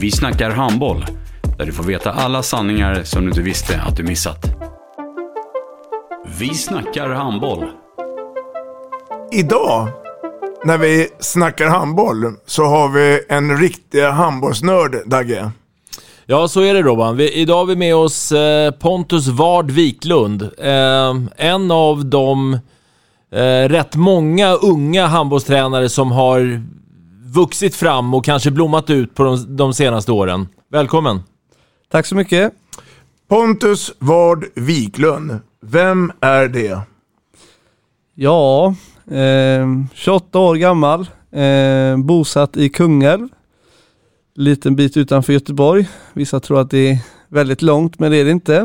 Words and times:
Vi 0.00 0.10
snackar 0.10 0.50
handboll, 0.50 1.04
där 1.58 1.66
du 1.66 1.72
får 1.72 1.84
veta 1.84 2.12
alla 2.12 2.42
sanningar 2.42 3.02
som 3.04 3.22
du 3.22 3.28
inte 3.28 3.40
visste 3.40 3.80
att 3.80 3.96
du 3.96 4.02
missat. 4.02 4.46
Vi 6.38 6.54
snackar 6.54 7.08
handboll. 7.08 7.64
Idag, 9.32 9.88
när 10.64 10.78
vi 10.78 11.08
snackar 11.20 11.66
handboll, 11.66 12.34
så 12.46 12.64
har 12.64 12.88
vi 12.88 13.20
en 13.28 13.58
riktig 13.58 14.02
handbollsnörd, 14.02 14.96
Dagge. 15.06 15.50
Ja, 16.26 16.48
så 16.48 16.60
är 16.60 16.74
det 16.74 16.82
Robban. 16.82 17.16
Vi, 17.16 17.32
idag 17.32 17.56
har 17.56 17.66
vi 17.66 17.76
med 17.76 17.96
oss 17.96 18.32
eh, 18.32 18.70
Pontus 18.70 19.28
Ward 19.28 19.70
Wiklund. 19.70 20.42
Eh, 20.42 21.14
en 21.36 21.70
av 21.70 22.06
de 22.06 22.54
eh, 23.32 23.68
rätt 23.68 23.96
många 23.96 24.52
unga 24.52 25.06
handbollstränare 25.06 25.88
som 25.88 26.12
har 26.12 26.62
vuxit 27.34 27.74
fram 27.74 28.14
och 28.14 28.24
kanske 28.24 28.50
blommat 28.50 28.90
ut 28.90 29.14
på 29.14 29.24
de, 29.24 29.56
de 29.56 29.74
senaste 29.74 30.12
åren. 30.12 30.48
Välkommen! 30.72 31.20
Tack 31.90 32.06
så 32.06 32.14
mycket. 32.14 32.52
Pontus 33.28 33.92
Ward 33.98 34.44
Wiklund, 34.54 35.38
vem 35.62 36.12
är 36.20 36.48
det? 36.48 36.80
Ja, 38.14 38.74
eh, 39.10 39.66
28 39.94 40.38
år 40.38 40.54
gammal, 40.54 41.00
eh, 41.32 41.96
bosatt 41.96 42.56
i 42.56 42.68
Kungälv. 42.68 43.28
Liten 44.34 44.76
bit 44.76 44.96
utanför 44.96 45.32
Göteborg. 45.32 45.88
Vissa 46.12 46.40
tror 46.40 46.60
att 46.60 46.70
det 46.70 46.90
är 46.90 46.98
väldigt 47.28 47.62
långt, 47.62 47.98
men 47.98 48.10
det 48.10 48.16
är 48.16 48.24
det 48.24 48.30
inte. 48.30 48.56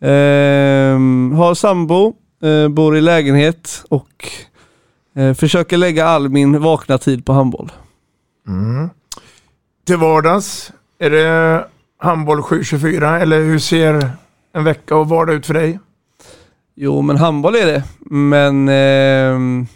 Eh, 0.00 1.38
har 1.38 1.54
sambo, 1.54 2.14
eh, 2.42 2.68
bor 2.68 2.96
i 2.96 3.00
lägenhet 3.00 3.84
och 3.88 4.28
eh, 5.16 5.34
försöker 5.34 5.76
lägga 5.76 6.06
all 6.06 6.28
min 6.28 6.60
vakna 6.60 6.98
tid 6.98 7.24
på 7.24 7.32
handboll. 7.32 7.72
Mm. 8.48 8.90
Till 9.86 9.96
vardags, 9.96 10.72
är 10.98 11.10
det 11.10 11.64
handboll 11.98 12.42
724 12.42 13.20
eller 13.20 13.40
hur 13.40 13.58
ser 13.58 14.10
en 14.52 14.64
vecka 14.64 14.96
och 14.96 15.08
vardag 15.08 15.34
ut 15.34 15.46
för 15.46 15.54
dig? 15.54 15.78
Jo, 16.74 17.02
men 17.02 17.16
handboll 17.16 17.54
är 17.54 17.66
det. 17.66 17.84
Men 18.10 18.68
eh, 18.68 19.66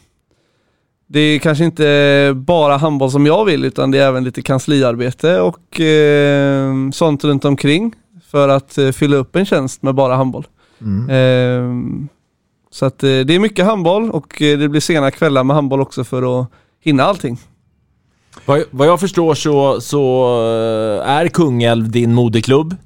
det 1.07 1.21
är 1.21 1.39
kanske 1.39 1.65
inte 1.65 2.33
bara 2.37 2.77
handboll 2.77 3.11
som 3.11 3.27
jag 3.27 3.45
vill, 3.45 3.65
utan 3.65 3.91
det 3.91 3.99
är 3.99 4.09
även 4.09 4.25
lite 4.25 4.43
kansliarbete 4.43 5.41
och 5.41 5.81
eh, 5.81 6.75
sånt 6.93 7.25
runt 7.25 7.45
omkring 7.45 7.95
för 8.31 8.49
att 8.49 8.79
eh, 8.79 8.91
fylla 8.91 9.17
upp 9.17 9.37
en 9.37 9.47
tjänst 9.47 9.83
med 9.83 9.95
bara 9.95 10.17
handboll. 10.17 10.47
Mm. 10.81 12.09
Så 12.73 12.87
att 12.87 13.03
eh, 13.03 13.09
det 13.09 13.35
är 13.35 13.39
mycket 13.39 13.65
handboll 13.65 14.11
och 14.11 14.43
eh, 14.43 14.59
det 14.59 14.69
blir 14.69 14.81
sena 14.81 15.11
kvällar 15.11 15.45
med 15.45 15.57
handboll 15.57 15.81
också 15.81 16.05
för 16.05 16.41
att 16.41 16.47
hinna 16.81 17.03
allting. 17.03 17.39
Vad, 18.45 18.65
vad 18.71 18.89
jag 18.89 19.01
förstår 19.01 19.35
så, 19.35 19.81
så 19.81 20.25
eh, 21.03 21.11
är 21.11 21.29
Kungälv 21.29 21.91
din 21.91 22.15
moderklubb. 22.15 22.77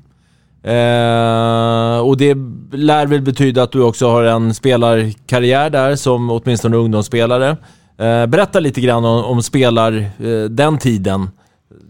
Eh, 0.63 1.99
och 1.99 2.17
det 2.17 2.37
lär 2.73 3.07
väl 3.07 3.23
betyda 3.23 3.63
att 3.63 3.73
du 3.73 3.83
också 3.83 4.09
har 4.09 4.25
en 4.25 4.55
spelarkarriär 4.55 5.71
där 5.71 5.97
som 5.97 6.31
åtminstone 6.31 6.77
ungdomsspelare. 6.77 7.57
Eh, 7.99 8.27
berätta 8.27 8.61
lite 8.61 8.81
grann 8.81 9.05
om, 9.05 9.25
om 9.25 9.43
spelar 9.43 9.93
eh, 9.93 10.45
den 10.51 10.79
tiden, 10.79 11.31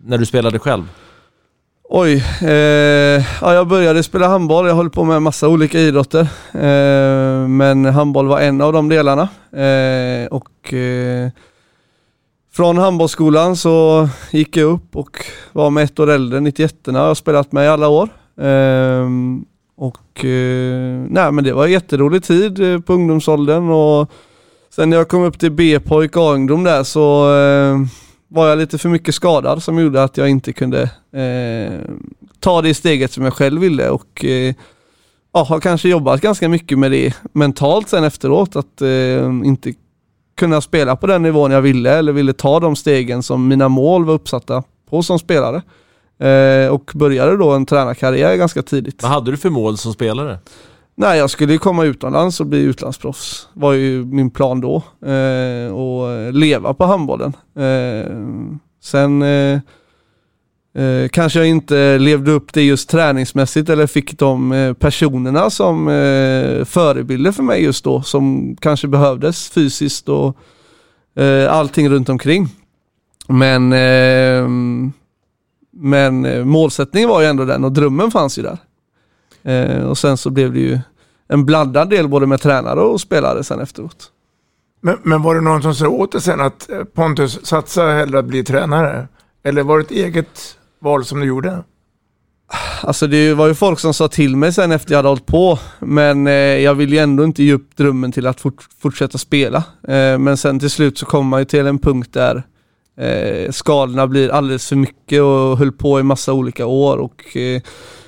när 0.05 0.19
du 0.19 0.27
spelade 0.27 0.59
själv. 0.59 0.83
Oj, 1.97 2.25
eh, 2.43 3.25
ja, 3.41 3.55
jag 3.55 3.69
började 3.69 4.03
spela 4.03 4.29
handboll, 4.29 4.67
jag 4.67 4.75
höll 4.75 4.91
på 4.91 5.05
med 5.05 5.23
massa 5.23 5.49
olika 5.49 5.79
idrotter. 5.79 6.21
Eh, 6.53 7.49
men 7.49 7.85
handboll 7.85 8.27
var 8.27 8.41
en 8.41 8.61
av 8.61 8.73
de 8.73 8.89
delarna. 8.89 9.29
Eh, 9.53 10.27
och 10.27 10.75
eh, 10.75 11.31
från 12.53 12.79
handbollsskolan 12.79 13.57
så 13.57 14.09
gick 14.31 14.57
jag 14.57 14.71
upp 14.71 14.97
och 14.97 15.25
var 15.53 15.71
med 15.71 15.85
ett 15.85 16.01
år 16.01 16.11
äldre, 16.11 16.41
91 16.41 16.77
Jag 16.85 16.93
har 16.93 17.15
spelat 17.15 17.53
med 17.53 17.65
i 17.65 17.69
alla 17.69 17.89
år. 17.89 18.09
Eh, 18.41 19.09
och 19.77 20.25
eh, 20.25 21.05
nej 21.09 21.33
men 21.33 21.45
det 21.45 21.53
var 21.53 21.65
en 21.65 21.73
jätterolig 21.73 22.25
tid 22.25 22.61
eh, 22.61 22.81
på 22.81 22.93
ungdomsåldern 22.93 23.71
och 23.71 24.11
sen 24.75 24.91
när 24.91 24.97
jag 24.97 25.09
kom 25.09 25.23
upp 25.23 25.39
till 25.39 25.53
B-pojk 25.53 26.17
och 26.17 26.33
ungdom 26.33 26.65
där 26.65 26.83
så 26.83 27.37
eh, 27.37 27.79
var 28.35 28.49
jag 28.49 28.59
lite 28.59 28.79
för 28.79 28.89
mycket 28.89 29.15
skadad 29.15 29.63
som 29.63 29.79
gjorde 29.79 30.03
att 30.03 30.17
jag 30.17 30.29
inte 30.29 30.53
kunde 30.53 30.83
eh, 31.13 31.95
ta 32.41 32.63
det 32.63 32.75
steget 32.75 33.13
som 33.13 33.25
jag 33.25 33.33
själv 33.33 33.61
ville 33.61 33.89
och 33.89 34.25
eh, 34.25 34.55
ja, 35.33 35.45
har 35.45 35.61
kanske 35.61 35.89
jobbat 35.89 36.21
ganska 36.21 36.49
mycket 36.49 36.79
med 36.79 36.91
det 36.91 37.15
mentalt 37.33 37.89
sen 37.89 38.05
efteråt 38.05 38.57
att 38.57 38.83
eh, 38.83 39.25
inte 39.45 39.73
kunna 40.37 40.61
spela 40.61 40.97
på 40.97 41.07
den 41.07 41.23
nivån 41.23 41.51
jag 41.51 41.63
ville 41.63 41.91
eller 41.91 42.13
ville 42.13 42.33
ta 42.33 42.61
de 42.61 42.77
stegen 42.77 43.23
som 43.23 43.49
mina 43.49 43.69
mål 43.69 44.05
var 44.05 44.15
uppsatta 44.15 44.63
på 44.91 45.03
som 45.03 45.19
spelare. 45.19 45.63
Eh, 46.19 46.69
och 46.69 46.91
började 46.95 47.37
då 47.37 47.51
en 47.51 47.67
tränarkarriär 47.67 48.37
ganska 48.37 48.63
tidigt. 48.63 49.03
Vad 49.03 49.13
hade 49.13 49.31
du 49.31 49.37
för 49.37 49.51
mål 49.51 49.77
som 49.77 49.93
spelare? 49.93 50.39
Nej, 50.97 51.19
jag 51.19 51.31
skulle 51.31 51.53
ju 51.53 51.59
komma 51.59 51.85
utomlands 51.85 52.41
och 52.41 52.47
bli 52.47 52.59
utlandsproffs. 52.59 53.49
var 53.53 53.73
ju 53.73 54.05
min 54.05 54.31
plan 54.31 54.61
då. 54.61 54.83
Eh, 55.11 55.75
och 55.75 56.33
leva 56.33 56.75
på 56.75 56.85
handbollen. 56.85 57.37
Eh, 57.57 58.13
sen 58.83 59.23
eh, 59.23 59.61
eh, 60.85 61.09
kanske 61.09 61.39
jag 61.39 61.49
inte 61.49 61.99
levde 61.99 62.31
upp 62.31 62.53
det 62.53 62.63
just 62.63 62.89
träningsmässigt 62.89 63.69
eller 63.69 63.87
fick 63.87 64.19
de 64.19 64.53
eh, 64.53 64.73
personerna 64.73 65.51
som 65.51 65.89
eh, 65.89 66.65
förebilder 66.65 67.33
för 67.33 67.43
mig 67.43 67.65
just 67.65 67.85
då 67.85 68.03
som 68.03 68.57
kanske 68.61 68.89
behövdes 68.89 69.49
fysiskt 69.51 70.09
och 70.09 70.37
eh, 71.17 71.53
allting 71.53 71.89
runt 71.91 72.09
omkring. 72.09 72.49
Men, 73.29 73.73
eh, 73.73 74.49
men 75.73 76.25
eh, 76.25 76.45
målsättningen 76.45 77.09
var 77.09 77.21
ju 77.21 77.27
ändå 77.27 77.45
den 77.45 77.65
och 77.65 77.73
drömmen 77.73 78.11
fanns 78.11 78.39
ju 78.39 78.43
där. 78.43 78.59
Eh, 79.45 79.85
och 79.85 79.99
sen 79.99 80.17
så 80.17 80.31
blev 80.31 80.53
det 80.53 80.61
ju 80.61 80.79
en 81.29 81.45
blandad 81.45 81.91
del 81.91 82.09
både 82.09 82.27
med 82.27 82.41
tränare 82.41 82.81
och 82.81 83.01
spelare 83.01 83.45
sen 83.45 83.61
efteråt. 83.61 84.11
Men, 84.81 84.97
men 85.03 85.23
var 85.23 85.35
det 85.35 85.41
någon 85.41 85.63
som 85.63 85.75
sa 85.75 85.89
åt 85.89 86.13
dig 86.13 86.21
sen 86.21 86.41
att 86.41 86.71
eh, 86.71 86.85
Pontus, 86.85 87.47
satsa 87.47 87.87
hellre 87.87 88.19
att 88.19 88.25
bli 88.25 88.45
tränare? 88.45 89.09
Eller 89.43 89.63
var 89.63 89.79
det 89.79 89.85
ett 89.85 89.91
eget 89.91 90.57
val 90.81 91.05
som 91.05 91.21
du 91.21 91.27
gjorde? 91.27 91.63
Alltså 92.81 93.07
det 93.07 93.35
var 93.35 93.47
ju 93.47 93.55
folk 93.55 93.79
som 93.79 93.95
sa 93.95 94.09
till 94.09 94.37
mig 94.37 94.53
sen 94.53 94.73
efter 94.73 94.93
jag 94.93 94.99
hade 94.99 95.09
hållit 95.09 95.27
på, 95.27 95.59
men 95.79 96.27
eh, 96.27 96.33
jag 96.33 96.75
ville 96.75 96.97
ju 96.97 97.03
ändå 97.03 97.25
inte 97.25 97.43
ge 97.43 97.53
upp 97.53 97.77
drömmen 97.77 98.13
till 98.13 98.27
att 98.27 98.41
fort, 98.41 98.69
fortsätta 98.83 99.19
spela. 99.19 99.57
Eh, 99.89 100.19
men 100.19 100.37
sen 100.37 100.61
till 100.61 100.71
slut 100.71 100.99
så 100.99 101.07
kom 101.07 101.27
man 101.27 101.41
ju 101.41 101.45
till 101.45 101.67
en 101.67 101.79
punkt 101.79 102.13
där 102.13 102.43
eh, 102.97 103.51
skadorna 103.51 104.07
blir 104.07 104.29
alldeles 104.29 104.69
för 104.69 104.77
mycket 104.77 105.23
och 105.23 105.59
höll 105.59 105.73
på 105.73 106.01
i 106.01 106.03
massa 106.03 106.33
olika 106.33 106.67
år 106.67 106.97
och 106.97 107.37
eh, 107.37 107.63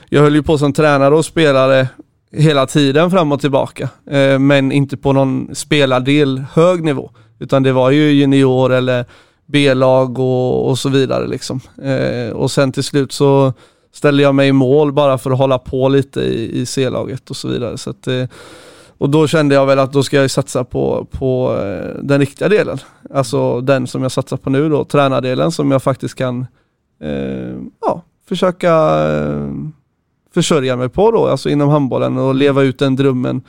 jag 0.09 0.23
höll 0.23 0.35
ju 0.35 0.43
på 0.43 0.59
som 0.59 0.73
tränare 0.73 1.15
och 1.15 1.25
spelare 1.25 1.89
hela 2.33 2.67
tiden 2.67 3.11
fram 3.11 3.33
och 3.33 3.41
tillbaka. 3.41 3.89
Eh, 4.11 4.39
men 4.39 4.73
inte 4.73 4.97
på 4.97 5.13
någon 5.13 5.55
spelardel 5.55 6.45
hög 6.53 6.85
nivå. 6.85 7.11
Utan 7.39 7.63
det 7.63 7.73
var 7.73 7.91
ju 7.91 8.11
junior 8.11 8.73
eller 8.73 9.05
B-lag 9.47 10.19
och, 10.19 10.69
och 10.69 10.79
så 10.79 10.89
vidare 10.89 11.27
liksom. 11.27 11.61
Eh, 11.83 12.33
och 12.33 12.51
sen 12.51 12.73
till 12.73 12.85
slut 12.85 13.13
så 13.13 13.53
ställde 13.93 14.23
jag 14.23 14.35
mig 14.35 14.49
i 14.49 14.53
mål 14.53 14.93
bara 14.93 15.19
för 15.19 15.31
att 15.31 15.39
hålla 15.39 15.59
på 15.59 15.89
lite 15.89 16.21
i, 16.21 16.61
i 16.61 16.67
C-laget 16.67 17.31
och 17.31 17.37
så 17.37 17.49
vidare. 17.49 17.79
Så 17.79 17.91
att, 17.91 18.07
eh, 18.07 18.25
och 18.99 19.11
då 19.11 19.27
kände 19.27 19.55
jag 19.55 19.67
väl 19.67 19.79
att 19.79 19.93
då 19.93 20.03
ska 20.03 20.17
jag 20.17 20.31
satsa 20.31 20.65
på, 20.65 21.07
på 21.11 21.59
eh, 21.63 22.03
den 22.03 22.21
riktiga 22.21 22.49
delen. 22.49 22.79
Alltså 23.15 23.61
den 23.61 23.87
som 23.87 24.03
jag 24.03 24.13
satsar 24.13 24.37
på 24.37 24.51
nu 24.51 24.69
då, 24.69 24.85
tränardelen 24.85 25.53
som 25.53 25.71
jag 25.71 25.83
faktiskt 25.83 26.15
kan 26.15 26.47
eh, 27.01 27.57
ja, 27.81 28.03
försöka 28.29 28.73
eh, 29.13 29.51
försörja 30.37 30.77
mig 30.77 30.89
på 30.89 31.11
då, 31.11 31.27
alltså 31.27 31.49
inom 31.51 31.69
handbollen 31.69 32.19
och 32.19 32.35
leva 32.35 32.63
ut 32.63 32.79
den 32.79 32.97
drömmen 32.97 33.43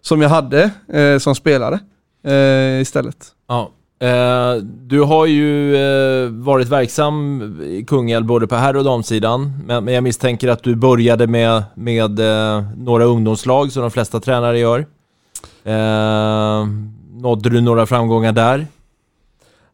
som 0.00 0.22
jag 0.22 0.28
hade 0.28 0.70
eh, 0.92 1.18
som 1.18 1.34
spelare 1.34 1.78
eh, 2.26 2.80
istället. 2.80 3.16
Ja. 3.48 3.70
Eh, 4.00 4.54
du 4.62 5.00
har 5.00 5.26
ju 5.26 5.76
eh, 5.76 6.28
varit 6.30 6.68
verksam 6.68 7.42
i 7.62 7.84
Kungälv 7.84 8.26
både 8.26 8.46
på 8.46 8.54
herr 8.54 8.76
och 8.76 8.84
damsidan, 8.84 9.52
men, 9.66 9.84
men 9.84 9.94
jag 9.94 10.02
misstänker 10.02 10.48
att 10.48 10.62
du 10.62 10.74
började 10.74 11.26
med, 11.26 11.62
med 11.74 12.20
eh, 12.20 12.64
några 12.76 13.04
ungdomslag 13.04 13.72
som 13.72 13.82
de 13.82 13.90
flesta 13.90 14.20
tränare 14.20 14.58
gör. 14.58 14.78
Eh, 15.64 16.66
nådde 17.12 17.50
du 17.50 17.60
några 17.60 17.86
framgångar 17.86 18.32
där? 18.32 18.66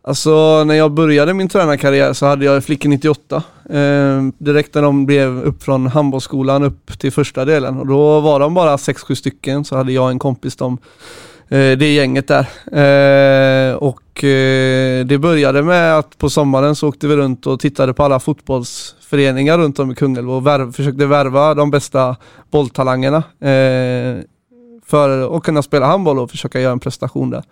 Alltså 0.02 0.64
när 0.64 0.75
jag 0.75 0.93
började 0.93 1.35
min 1.35 1.49
tränarkarriär 1.49 2.12
så 2.12 2.26
hade 2.26 2.44
jag 2.44 2.64
Flickor 2.64 2.88
98. 2.88 3.43
Eh, 3.70 4.23
direkt 4.38 4.75
när 4.75 4.82
de 4.82 5.06
blev 5.06 5.43
upp 5.43 5.62
från 5.62 5.87
handbollsskolan 5.87 6.62
upp 6.62 6.99
till 6.99 7.12
första 7.12 7.44
delen 7.44 7.79
och 7.79 7.87
då 7.87 8.20
var 8.20 8.41
de 8.41 8.55
bara 8.55 8.76
6-7 8.76 9.14
stycken 9.14 9.64
så 9.64 9.76
hade 9.76 9.93
jag 9.93 10.11
en 10.11 10.19
kompis 10.19 10.56
de 10.56 10.79
eh, 11.49 11.79
det 11.79 11.93
gänget 11.93 12.29
där. 12.29 12.47
Eh, 12.73 13.75
och 13.75 14.25
eh, 14.25 15.06
det 15.06 15.19
började 15.19 15.62
med 15.62 15.99
att 15.99 16.19
på 16.19 16.31
sommaren 16.31 16.76
så 16.76 16.88
åkte 16.88 17.06
vi 17.06 17.17
runt 17.17 17.46
och 17.46 17.61
tittade 17.61 17.94
på 17.94 18.05
alla 18.05 18.20
fotbollsföreningar 18.20 19.58
runt 19.58 19.79
om 19.79 19.91
i 19.91 19.94
Kungälv 19.94 20.31
och 20.31 20.46
värv, 20.46 20.73
försökte 20.73 21.06
värva 21.06 21.55
de 21.55 21.70
bästa 21.70 22.17
bolltalangerna 22.50 23.17
eh, 23.41 24.23
för 24.87 25.37
att 25.37 25.43
kunna 25.43 25.62
spela 25.62 25.87
handboll 25.87 26.19
och 26.19 26.31
försöka 26.31 26.61
göra 26.61 26.73
en 26.73 26.81
prestation 26.81 27.31
där. 27.31 27.43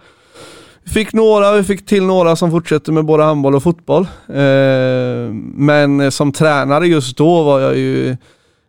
Vi 0.85 0.91
fick 0.91 1.13
några, 1.13 1.53
vi 1.53 1.65
fick 1.65 1.87
till 1.87 2.03
några 2.03 2.37
som 2.37 2.51
fortsätter 2.51 2.93
med 2.93 3.05
både 3.05 3.23
handboll 3.23 3.55
och 3.55 3.63
fotboll. 3.63 4.03
Eh, 4.29 5.33
men 5.55 6.13
som 6.13 6.33
tränare 6.33 6.87
just 6.87 7.17
då 7.17 7.43
var 7.43 7.61
jag 7.61 7.77
ju, 7.77 8.17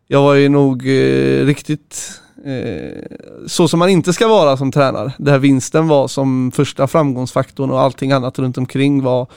jag 0.07 0.21
var 0.21 0.33
ju 0.33 0.49
nog 0.49 0.87
eh, 0.87 1.45
riktigt 1.45 2.11
eh, 2.45 3.03
så 3.47 3.67
som 3.67 3.79
man 3.79 3.89
inte 3.89 4.13
ska 4.13 4.27
vara 4.27 4.57
som 4.57 4.71
tränare. 4.71 5.13
Där 5.17 5.39
vinsten 5.39 5.87
var 5.87 6.07
som 6.07 6.51
första 6.55 6.87
framgångsfaktorn 6.87 7.71
och 7.71 7.81
allting 7.81 8.11
annat 8.11 8.39
runt 8.39 8.57
omkring 8.57 9.03
var 9.03 9.27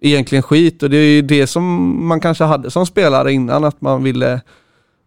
egentligen 0.00 0.42
skit 0.42 0.82
och 0.82 0.90
det 0.90 0.96
är 0.96 1.06
ju 1.06 1.22
det 1.22 1.46
som 1.46 2.06
man 2.06 2.20
kanske 2.20 2.44
hade 2.44 2.70
som 2.70 2.86
spelare 2.86 3.32
innan 3.32 3.64
att 3.64 3.80
man 3.80 4.02
ville 4.02 4.40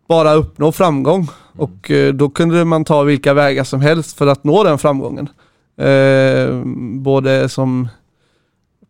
bara 0.07 0.33
uppnå 0.33 0.71
framgång 0.71 1.27
och 1.57 1.91
eh, 1.91 2.13
då 2.13 2.29
kunde 2.29 2.65
man 2.65 2.85
ta 2.85 3.03
vilka 3.03 3.33
vägar 3.33 3.63
som 3.63 3.81
helst 3.81 4.17
för 4.17 4.27
att 4.27 4.43
nå 4.43 4.63
den 4.63 4.77
framgången. 4.77 5.29
Eh, 5.77 6.63
både 6.99 7.49
som 7.49 7.87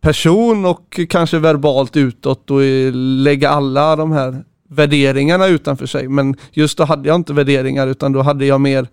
person 0.02 0.66
och 0.66 1.00
kanske 1.10 1.40
verbalt 1.40 1.98
utåt 1.98 2.52
och 2.52 2.62
lägga 2.94 3.50
alla 3.50 3.96
de 3.96 4.12
här 4.12 4.44
värderingarna 4.70 5.48
utanför 5.48 5.86
sig. 5.86 6.08
Men 6.08 6.36
just 6.52 6.78
då 6.78 6.84
hade 6.84 7.08
jag 7.08 7.16
inte 7.16 7.34
värderingar 7.34 7.88
utan 7.88 8.12
då 8.12 8.22
hade 8.22 8.46
jag 8.46 8.62
mer 8.62 8.88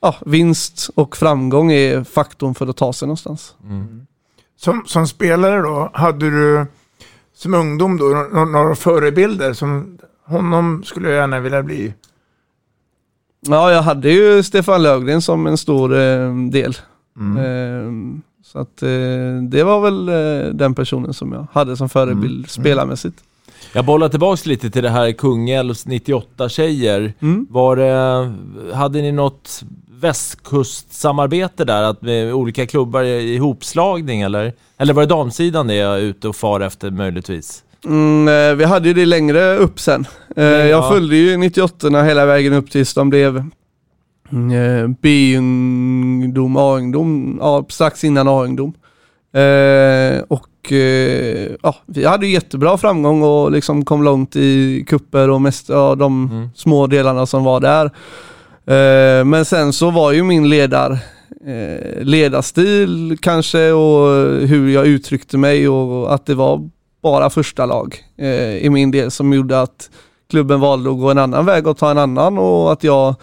ja, 0.00 0.14
vinst 0.26 0.90
och 0.94 1.16
framgång 1.16 1.72
är 1.72 2.04
faktorn 2.04 2.54
för 2.54 2.66
att 2.66 2.76
ta 2.76 2.92
sig 2.92 3.06
någonstans. 3.06 3.54
Mm. 3.64 4.06
Som, 4.56 4.82
som 4.86 5.08
spelare 5.08 5.62
då, 5.62 5.90
hade 5.94 6.30
du 6.30 6.66
som 7.34 7.54
ungdom 7.54 7.96
då 7.96 8.04
några, 8.04 8.44
några 8.44 8.74
förebilder 8.74 9.52
som 9.52 9.98
honom 10.24 10.82
skulle 10.84 11.08
jag 11.08 11.16
gärna 11.16 11.40
vilja 11.40 11.62
bli? 11.62 11.94
Ja, 13.40 13.72
jag 13.72 13.82
hade 13.82 14.10
ju 14.10 14.42
Stefan 14.42 14.82
Löfgren 14.82 15.22
som 15.22 15.46
en 15.46 15.58
stor 15.58 15.98
eh, 15.98 16.34
del. 16.34 16.76
Mm. 17.16 17.36
Eh, 17.36 18.20
så 18.44 18.58
att 18.58 18.82
eh, 18.82 18.88
det 19.48 19.62
var 19.62 19.80
väl 19.80 20.08
eh, 20.08 20.54
den 20.54 20.74
personen 20.74 21.14
som 21.14 21.32
jag 21.32 21.46
hade 21.52 21.76
som 21.76 21.88
förebild 21.88 22.34
mm. 22.34 22.48
spelarmässigt. 22.48 23.16
Jag 23.72 23.84
bollar 23.84 24.08
tillbaks 24.08 24.46
lite 24.46 24.70
till 24.70 24.82
det 24.82 24.90
här 24.90 25.12
Kungälvs 25.12 25.86
98 25.86 26.48
tjejer. 26.48 27.12
Mm. 27.20 27.46
Var 27.50 27.76
det, 27.76 28.32
hade 28.74 29.02
ni 29.02 29.12
något 29.12 29.62
västkustsamarbete 30.00 31.64
där? 31.64 31.82
Att 31.82 32.02
med 32.02 32.34
olika 32.34 32.66
klubbar 32.66 33.02
i 33.02 33.34
ihopslagning 33.34 34.20
eller? 34.20 34.52
Eller 34.78 34.94
var 34.94 35.02
det 35.02 35.08
damsidan 35.08 35.66
det 35.66 35.74
jag 35.74 35.98
är 35.98 36.02
ute 36.02 36.28
och 36.28 36.36
far 36.36 36.60
efter 36.60 36.90
möjligtvis? 36.90 37.62
Mm, 37.84 38.28
eh, 38.28 38.56
vi 38.56 38.64
hade 38.64 38.88
ju 38.88 38.94
det 38.94 39.06
längre 39.06 39.56
upp 39.56 39.80
sen. 39.80 40.06
Eh, 40.36 40.44
ja. 40.44 40.64
Jag 40.64 40.88
följde 40.88 41.16
ju 41.16 41.36
98 41.36 42.02
hela 42.02 42.26
vägen 42.26 42.52
upp 42.52 42.70
tills 42.70 42.94
de 42.94 43.10
blev 43.10 43.36
eh, 43.36 43.44
B-ungdom, 45.02 46.56
A-ungdom, 46.56 47.38
ja, 47.40 47.64
strax 47.68 48.04
innan 48.04 48.28
A-ungdom. 48.28 48.74
Eh, 49.32 50.22
och 50.28 50.72
eh, 50.72 51.50
ja, 51.62 51.76
vi 51.86 52.04
hade 52.04 52.26
jättebra 52.26 52.78
framgång 52.78 53.22
och 53.22 53.52
liksom 53.52 53.84
kom 53.84 54.02
långt 54.02 54.36
i 54.36 54.84
kupper 54.88 55.30
och 55.30 55.40
mest 55.40 55.68
ja, 55.68 55.94
de 55.94 56.30
mm. 56.30 56.48
små 56.54 56.86
delarna 56.86 57.26
som 57.26 57.44
var 57.44 57.60
där. 57.60 57.84
Eh, 58.66 59.24
men 59.24 59.44
sen 59.44 59.72
så 59.72 59.90
var 59.90 60.12
ju 60.12 60.22
min 60.22 60.48
ledar, 60.48 60.98
eh, 61.46 62.02
ledarstil 62.02 63.18
kanske 63.20 63.72
och 63.72 64.08
hur 64.48 64.68
jag 64.68 64.86
uttryckte 64.86 65.38
mig 65.38 65.68
och 65.68 66.14
att 66.14 66.26
det 66.26 66.34
var 66.34 66.70
bara 67.02 67.30
första 67.30 67.66
lag 67.66 67.96
eh, 68.18 68.56
i 68.56 68.70
min 68.70 68.90
del 68.90 69.10
som 69.10 69.32
gjorde 69.32 69.60
att 69.60 69.90
klubben 70.30 70.60
valde 70.60 70.90
att 70.90 70.98
gå 70.98 71.10
en 71.10 71.18
annan 71.18 71.46
väg 71.46 71.66
och 71.66 71.78
ta 71.78 71.90
en 71.90 71.98
annan 71.98 72.38
och 72.38 72.72
att 72.72 72.84
jag 72.84 73.14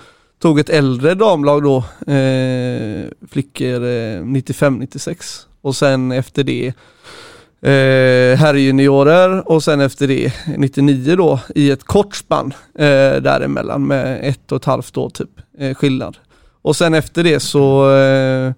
tog 0.44 0.60
ett 0.60 0.69
äldre 0.69 1.13
damlag 1.13 1.63
då, 1.63 1.78
eh, 2.13 3.06
flickor 3.30 3.84
eh, 3.84 4.22
95-96 4.22 5.45
och 5.62 5.75
sen 5.75 6.12
efter 6.12 6.44
det 6.44 6.68
eh, 7.62 8.38
herrjuniorer 8.38 9.51
och 9.51 9.63
sen 9.63 9.81
efter 9.81 10.07
det 10.07 10.34
99 10.57 11.16
då 11.16 11.40
i 11.56 11.72
ett 11.72 11.84
kort 11.84 12.16
spann 12.16 12.54
eh, 12.75 13.22
däremellan 13.22 13.88
med 13.88 14.19
ett 14.30 14.51
och 14.51 14.56
ett 14.56 14.66
halvt 14.66 14.98
år 14.98 15.10
typ 15.10 15.30
eh, 15.57 15.75
skillnad. 15.75 16.18
Och 16.62 16.75
sen 16.75 16.94
efter 16.94 17.24
det 17.24 17.40
så 17.40 17.95
eh, 17.95 18.54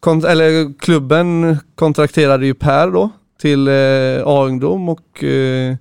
kont- 0.00 0.28
eller 0.28 0.78
klubben 0.78 1.58
kontrakterade 1.74 2.46
ju 2.46 2.54
Per 2.54 2.90
då 2.90 3.10
till 3.40 3.68
eh, 3.68 4.26
A-ungdom 4.26 4.88
och 4.88 5.24
eh, 5.24 5.76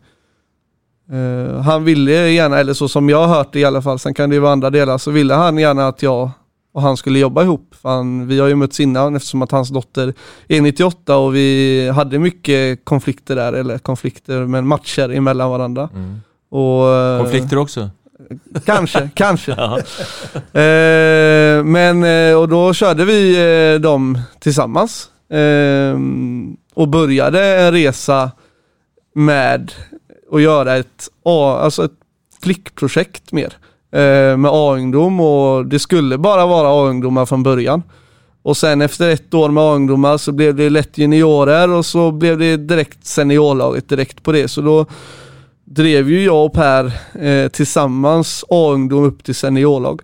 eh, 1.11 1.61
han 1.61 1.83
ville 1.83 2.11
gärna, 2.11 2.59
eller 2.59 2.73
så 2.73 2.87
som 2.87 3.09
jag 3.09 3.27
har 3.27 3.35
hört 3.35 3.53
det 3.53 3.59
i 3.59 3.65
alla 3.65 3.81
fall, 3.81 3.99
sen 3.99 4.13
kan 4.13 4.29
det 4.29 4.33
ju 4.33 4.39
vara 4.39 4.51
andra 4.51 4.69
delar, 4.69 4.97
så 4.97 5.11
ville 5.11 5.33
han 5.33 5.57
gärna 5.57 5.87
att 5.87 6.03
jag 6.03 6.29
och 6.73 6.81
han 6.83 6.97
skulle 6.97 7.19
jobba 7.19 7.43
ihop. 7.43 7.75
Han, 7.83 8.27
vi 8.27 8.39
har 8.39 8.47
ju 8.47 8.55
mötts 8.55 8.79
innan 8.79 9.15
eftersom 9.15 9.41
att 9.41 9.51
hans 9.51 9.69
dotter 9.69 10.13
är 10.47 10.61
98 10.61 11.17
och 11.17 11.35
vi 11.35 11.89
hade 11.89 12.19
mycket 12.19 12.85
konflikter 12.85 13.35
där, 13.35 13.53
eller 13.53 13.77
konflikter 13.77 14.45
men 14.45 14.67
matcher 14.67 15.09
emellan 15.09 15.49
varandra. 15.49 15.89
Mm. 15.93 16.21
Och, 16.49 16.89
eh, 16.89 17.21
konflikter 17.21 17.57
också? 17.57 17.89
Kanske, 18.65 19.09
kanske. 19.15 19.51
eh, 19.51 21.63
men, 21.63 22.03
och 22.35 22.49
då 22.49 22.73
körde 22.73 23.05
vi 23.05 23.79
dem 23.81 24.19
tillsammans. 24.39 25.09
Eh, 25.29 25.97
och 26.73 26.87
började 26.87 27.59
en 27.59 27.71
resa 27.71 28.31
med 29.15 29.71
att 30.31 30.41
göra 30.41 30.75
ett, 30.75 31.09
alltså 31.23 31.85
ett 31.85 31.91
flickprojekt 32.41 33.31
mer 33.31 33.53
eh, 33.91 34.37
med 34.37 34.51
A-ungdom 34.53 35.19
och 35.19 35.65
det 35.65 35.79
skulle 35.79 36.17
bara 36.17 36.45
vara 36.45 36.67
A-ungdomar 36.67 37.25
från 37.25 37.43
början. 37.43 37.83
Och 38.41 38.57
sen 38.57 38.81
efter 38.81 39.09
ett 39.09 39.33
år 39.33 39.49
med 39.49 39.63
A-ungdomar 39.63 40.17
så 40.17 40.31
blev 40.31 40.55
det 40.55 40.69
lätt 40.69 40.97
juniorer 40.97 41.69
och 41.69 41.85
så 41.85 42.11
blev 42.11 42.37
det 42.37 42.57
direkt 42.57 43.05
seniorlaget 43.05 43.89
direkt 43.89 44.23
på 44.23 44.31
det. 44.31 44.47
Så 44.47 44.61
då 44.61 44.85
drev 45.65 46.09
ju 46.09 46.23
jag 46.23 46.45
och 46.45 46.53
Per 46.53 46.91
eh, 47.19 47.47
tillsammans 47.47 48.45
A-ungdom 48.49 49.03
upp 49.03 49.23
till 49.23 49.35
seniorlag. 49.35 50.01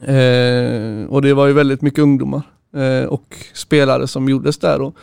Eh, 0.00 1.06
och 1.08 1.22
det 1.22 1.34
var 1.34 1.46
ju 1.46 1.52
väldigt 1.52 1.82
mycket 1.82 1.98
ungdomar 1.98 2.42
eh, 2.76 3.08
och 3.08 3.36
spelare 3.54 4.06
som 4.06 4.28
gjordes 4.28 4.58
där. 4.58 4.80
Och 4.80 4.96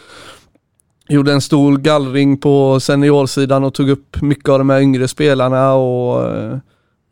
gjorde 1.13 1.33
en 1.33 1.41
stor 1.41 1.77
gallring 1.77 2.37
på 2.37 2.79
seniorsidan 2.79 3.63
och 3.63 3.73
tog 3.73 3.89
upp 3.89 4.21
mycket 4.21 4.49
av 4.49 4.57
de 4.57 4.69
här 4.69 4.81
yngre 4.81 5.07
spelarna 5.07 5.73
och 5.73 6.35
eh, 6.35 6.57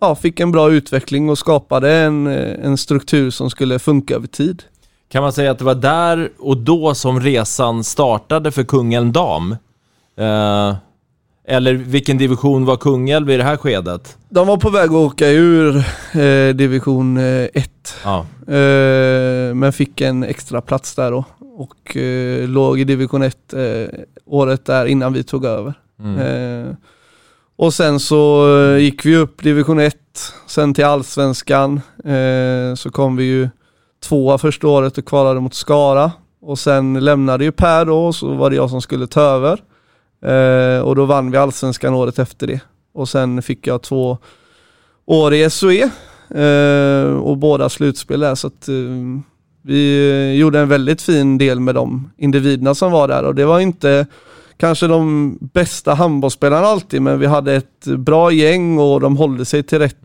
ja, 0.01 0.15
fick 0.15 0.39
en 0.39 0.51
bra 0.51 0.71
utveckling 0.71 1.29
och 1.29 1.37
skapade 1.37 1.93
en, 1.93 2.27
eh, 2.27 2.65
en 2.65 2.77
struktur 2.77 3.29
som 3.29 3.49
skulle 3.49 3.79
funka 3.79 4.15
över 4.15 4.27
tid. 4.27 4.63
Kan 5.11 5.23
man 5.23 5.33
säga 5.33 5.51
att 5.51 5.57
det 5.57 5.65
var 5.65 5.75
där 5.75 6.29
och 6.39 6.57
då 6.57 6.95
som 6.95 7.19
resan 7.19 7.83
startade 7.83 8.51
för 8.51 8.63
Kungälv 8.63 9.11
Dam? 9.11 9.55
Eh, 10.17 10.75
eller 11.49 11.73
vilken 11.73 12.17
division 12.17 12.65
var 12.65 12.77
Kungälv 12.77 13.29
i 13.29 13.37
det 13.37 13.43
här 13.43 13.57
skedet? 13.57 14.17
De 14.29 14.47
var 14.47 14.57
på 14.57 14.69
väg 14.69 14.89
att 14.89 14.91
åka 14.91 15.29
ur 15.29 15.77
eh, 16.11 16.55
division 16.55 17.17
1. 17.17 17.55
Eh, 17.55 17.63
ja. 18.03 18.25
eh, 18.53 19.55
men 19.55 19.73
fick 19.73 20.01
en 20.01 20.23
extra 20.23 20.61
plats 20.61 20.95
där 20.95 21.11
då. 21.11 21.23
Och 21.57 21.97
eh, 21.97 22.47
låg 22.47 22.79
i 22.79 22.83
division 22.83 23.21
1 23.21 23.53
eh, 23.53 23.59
året 24.25 24.65
där 24.65 24.85
innan 24.85 25.13
vi 25.13 25.23
tog 25.23 25.45
över. 25.45 25.73
Mm. 25.99 26.75
Och 27.57 27.73
sen 27.73 27.99
så 27.99 28.53
eh, 28.57 28.77
gick 28.77 29.05
vi 29.05 29.15
upp 29.15 29.43
division 29.43 29.79
1, 29.79 29.95
sen 30.47 30.73
till 30.73 30.85
allsvenskan. 30.85 31.81
Eh, 32.05 32.75
så 32.75 32.89
kom 32.91 33.15
vi 33.15 33.23
ju 33.23 33.49
tvåa 34.03 34.37
första 34.37 34.67
året 34.67 34.97
och 34.97 35.05
kvalade 35.05 35.39
mot 35.39 35.53
Skara. 35.53 36.11
Och 36.41 36.59
sen 36.59 37.05
lämnade 37.05 37.43
ju 37.43 37.51
Per 37.51 37.85
då, 37.85 38.05
och 38.05 38.15
så 38.15 38.33
var 38.33 38.49
det 38.49 38.55
jag 38.55 38.69
som 38.69 38.81
skulle 38.81 39.07
ta 39.07 39.21
över. 39.21 39.59
Eh, 40.25 40.79
och 40.81 40.95
då 40.95 41.05
vann 41.05 41.31
vi 41.31 41.37
allsvenskan 41.37 41.93
året 41.93 42.19
efter 42.19 42.47
det. 42.47 42.59
och 42.93 43.09
sen 43.09 43.41
fick 43.41 43.67
jag 43.67 43.81
två 43.81 44.17
år 45.05 45.33
i 45.33 45.49
SOE 45.49 45.89
eh, 46.35 47.13
och 47.13 47.37
båda 47.37 47.69
slutspel 47.69 48.19
där 48.19 48.35
så 48.35 48.47
att 48.47 48.67
eh, 48.67 48.75
vi 49.61 50.33
gjorde 50.35 50.59
en 50.59 50.69
väldigt 50.69 51.01
fin 51.01 51.37
del 51.37 51.59
med 51.59 51.75
de 51.75 52.09
individerna 52.17 52.75
som 52.75 52.91
var 52.91 53.07
där 53.07 53.23
och 53.23 53.35
det 53.35 53.45
var 53.45 53.59
inte 53.59 54.05
kanske 54.57 54.87
de 54.87 55.37
bästa 55.53 55.93
handbollsspelarna 55.93 56.67
alltid 56.67 57.01
men 57.01 57.19
vi 57.19 57.25
hade 57.25 57.53
ett 57.53 57.85
bra 57.85 58.31
gäng 58.31 58.79
och 58.79 59.01
de 59.01 59.17
hållde 59.17 59.45
sig 59.45 59.63
till 59.63 59.79
rätt 59.79 59.95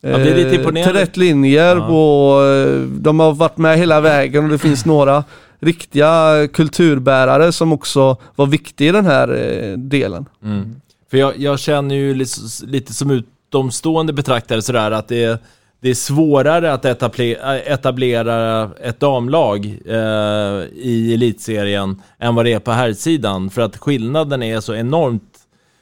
Ja, 0.00 0.18
det 0.18 0.30
är 0.30 0.36
lite 0.36 0.48
eh, 0.48 0.54
imponerande. 0.54 0.92
till 0.92 1.00
rätt 1.00 1.16
linjer 1.16 1.76
Ja. 1.76 1.86
och 1.86 2.44
eh, 2.44 2.80
de 2.80 3.20
har 3.20 3.34
varit 3.34 3.56
med 3.58 3.78
hela 3.78 4.00
vägen 4.00 4.44
och 4.44 4.50
det 4.50 4.58
finns 4.58 4.86
några 4.86 5.24
riktiga 5.66 6.48
kulturbärare 6.52 7.52
som 7.52 7.72
också 7.72 8.16
var 8.36 8.46
viktig 8.46 8.88
i 8.88 8.92
den 8.92 9.06
här 9.06 9.28
eh, 9.28 9.78
delen. 9.78 10.26
Mm. 10.44 10.80
För 11.10 11.16
jag, 11.16 11.38
jag 11.38 11.60
känner 11.60 11.94
ju 11.94 12.14
lite, 12.14 12.40
lite 12.66 12.94
som 12.94 13.10
utomstående 13.10 14.12
betraktare 14.12 14.62
sådär 14.62 14.90
att 14.90 15.08
det 15.08 15.24
är, 15.24 15.38
det 15.80 15.90
är 15.90 15.94
svårare 15.94 16.72
att 16.72 16.84
etablera, 16.84 17.58
äh, 17.58 17.72
etablera 17.72 18.70
ett 18.82 19.00
damlag 19.00 19.66
eh, 19.86 20.64
i 20.74 21.14
elitserien 21.14 22.02
än 22.18 22.34
vad 22.34 22.44
det 22.44 22.52
är 22.52 22.58
på 22.58 22.70
herrsidan. 22.70 23.50
För 23.50 23.62
att 23.62 23.76
skillnaden 23.76 24.42
är 24.42 24.60
så 24.60 24.74
enormt 24.74 25.38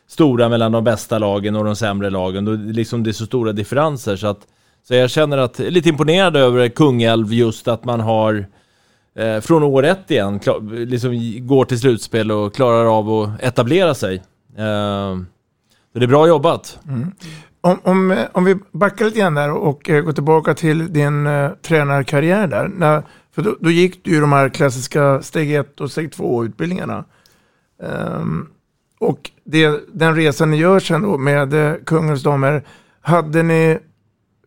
stora 0.09 0.49
mellan 0.49 0.73
de 0.73 0.85
bästa 0.85 1.19
lagen 1.19 1.57
och 1.57 1.65
de 1.65 1.77
sämre 1.77 2.11
lagen. 2.11 2.49
Och 2.49 2.59
liksom 2.59 3.03
det 3.03 3.11
är 3.11 3.13
så 3.13 3.27
stora 3.27 3.53
differenser 3.53 4.17
så 4.17 4.27
att 4.27 4.41
så 4.89 4.95
jag 4.95 5.11
känner 5.11 5.39
att, 5.39 5.59
jag 5.59 5.67
är 5.67 5.71
lite 5.71 5.89
imponerad 5.89 6.37
över 6.37 6.69
Kungälv 6.69 7.33
just 7.33 7.69
att 7.69 7.85
man 7.85 8.01
har 8.01 8.47
eh, 9.19 9.41
från 9.41 9.63
år 9.63 9.85
ett 9.85 10.11
igen, 10.11 10.39
klar, 10.39 10.87
liksom 10.87 11.37
går 11.47 11.65
till 11.65 11.81
slutspel 11.81 12.33
och 12.33 12.55
klarar 12.55 12.99
av 12.99 13.11
att 13.11 13.43
etablera 13.43 13.95
sig. 13.95 14.15
Eh, 14.59 15.17
så 15.93 15.99
det 15.99 16.05
är 16.05 16.09
bra 16.09 16.29
jobbat. 16.29 16.79
Mm. 16.89 17.13
Om, 17.61 17.79
om, 17.83 18.11
eh, 18.11 18.27
om 18.33 18.45
vi 18.45 18.57
backar 18.73 19.05
lite 19.05 19.19
grann 19.19 19.35
där 19.35 19.51
och 19.51 19.91
eh, 19.91 20.03
går 20.03 20.13
tillbaka 20.13 20.55
till 20.55 20.93
din 20.93 21.27
eh, 21.27 21.51
tränarkarriär 21.63 22.47
där. 22.47 22.69
När, 22.69 23.03
för 23.35 23.43
då, 23.43 23.57
då 23.61 23.71
gick 23.71 24.05
du 24.05 24.11
ju 24.11 24.21
de 24.21 24.33
här 24.33 24.49
klassiska 24.49 25.23
steg 25.23 25.55
1 25.55 25.81
och 25.81 25.91
steg 25.91 26.13
2 26.13 26.45
utbildningarna. 26.45 27.05
Um, 27.79 28.49
och 28.99 29.31
det, 29.45 29.81
den 29.93 30.17
resan 30.17 30.51
ni 30.51 30.57
gör 30.57 30.81
sen 30.81 31.03
då 31.03 31.19
med 31.19 31.55
eh, 31.55 31.75
Kungens 31.87 32.23
damer, 32.23 32.65
hade 33.01 33.43
ni 33.43 33.79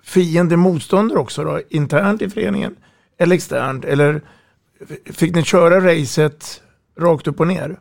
fiender, 0.04 0.56
motståndare 0.56 1.20
också 1.20 1.44
då, 1.44 1.60
internt 1.70 2.22
i 2.22 2.30
föreningen? 2.30 2.76
Eller 3.18 3.36
externt? 3.36 3.86
Eller 3.86 4.22
fick 5.14 5.36
ni 5.36 5.44
köra 5.44 5.82
racet 5.82 6.62
rakt 7.00 7.28
upp 7.28 7.40
och 7.40 7.48
ner? 7.48 7.80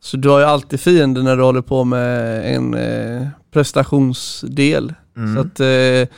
Så 0.00 0.16
du 0.16 0.28
har 0.28 0.38
ju 0.38 0.44
alltid 0.44 0.80
fiender 0.80 1.22
när 1.22 1.36
du 1.36 1.42
håller 1.42 1.60
på 1.60 1.84
med 1.84 2.54
en 2.56 2.74
eh, 2.74 3.28
prestationsdel. 3.52 4.94
Mm. 5.16 5.34
Så 5.34 5.40
att 5.40 5.60
eh, 5.60 6.08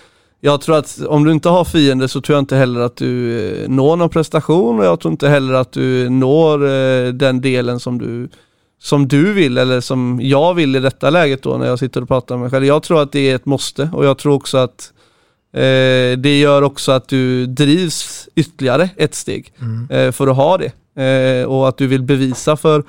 jag 0.40 0.60
tror 0.60 0.76
att 0.78 1.00
om 1.06 1.24
du 1.24 1.32
inte 1.32 1.48
har 1.48 1.64
fiender 1.64 2.06
så 2.06 2.20
tror 2.20 2.36
jag 2.36 2.42
inte 2.42 2.56
heller 2.56 2.80
att 2.80 2.96
du 2.96 3.40
eh, 3.48 3.68
når 3.68 3.96
någon 3.96 4.10
prestation 4.10 4.78
och 4.78 4.84
jag 4.84 5.00
tror 5.00 5.12
inte 5.12 5.28
heller 5.28 5.54
att 5.54 5.72
du 5.72 6.08
når 6.08 6.68
eh, 6.68 7.12
den 7.12 7.40
delen 7.40 7.80
som 7.80 7.98
du, 7.98 8.28
som 8.78 9.08
du 9.08 9.32
vill 9.32 9.58
eller 9.58 9.80
som 9.80 10.20
jag 10.22 10.54
vill 10.54 10.76
i 10.76 10.80
detta 10.80 11.10
läget 11.10 11.42
då 11.42 11.56
när 11.56 11.66
jag 11.66 11.78
sitter 11.78 12.02
och 12.02 12.08
pratar 12.08 12.34
med 12.34 12.42
mig 12.42 12.50
själv. 12.50 12.64
Jag 12.64 12.82
tror 12.82 13.02
att 13.02 13.12
det 13.12 13.30
är 13.30 13.34
ett 13.36 13.46
måste 13.46 13.90
och 13.92 14.04
jag 14.04 14.18
tror 14.18 14.34
också 14.34 14.58
att 14.58 14.92
eh, 15.56 16.18
det 16.18 16.38
gör 16.38 16.62
också 16.62 16.92
att 16.92 17.08
du 17.08 17.46
drivs 17.46 18.28
ytterligare 18.34 18.90
ett 18.96 19.14
steg 19.14 19.52
eh, 19.90 20.12
för 20.12 20.26
att 20.26 20.36
ha 20.36 20.58
det. 20.58 20.72
Eh, 21.02 21.44
och 21.46 21.68
att 21.68 21.78
du 21.78 21.86
vill 21.86 22.02
bevisa 22.02 22.56
för 22.56 22.82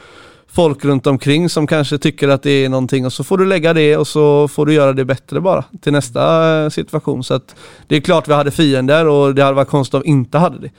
folk 0.48 0.86
runt 0.86 1.08
omkring 1.08 1.50
som 1.50 1.68
kanske 1.68 1.98
tycker 1.98 2.28
att 2.30 2.44
det 2.44 2.52
är 2.66 2.70
någonting 2.70 3.06
och 3.06 3.14
så 3.14 3.24
får 3.24 3.38
du 3.38 3.46
lägga 3.46 3.74
det 3.74 3.98
och 3.98 4.08
så 4.08 4.48
får 4.48 4.66
du 4.66 4.74
göra 4.74 4.94
det 4.94 5.06
bättre 5.06 5.42
bara 5.42 5.64
till 5.82 5.92
nästa 5.94 6.54
eh, 6.64 6.70
situation. 6.70 7.24
Så 7.24 7.34
att 7.34 7.56
det 7.88 7.96
är 7.96 8.02
klart 8.02 8.28
vi 8.28 8.34
hade 8.34 8.52
fiender 8.52 9.08
och 9.08 9.36
det 9.36 9.44
hade 9.44 9.56
varit 9.56 9.68
konstigt 9.68 9.94
om 9.94 10.02
vi 10.02 10.10
inte 10.10 10.38
hade 10.38 10.60
det. 10.60 10.72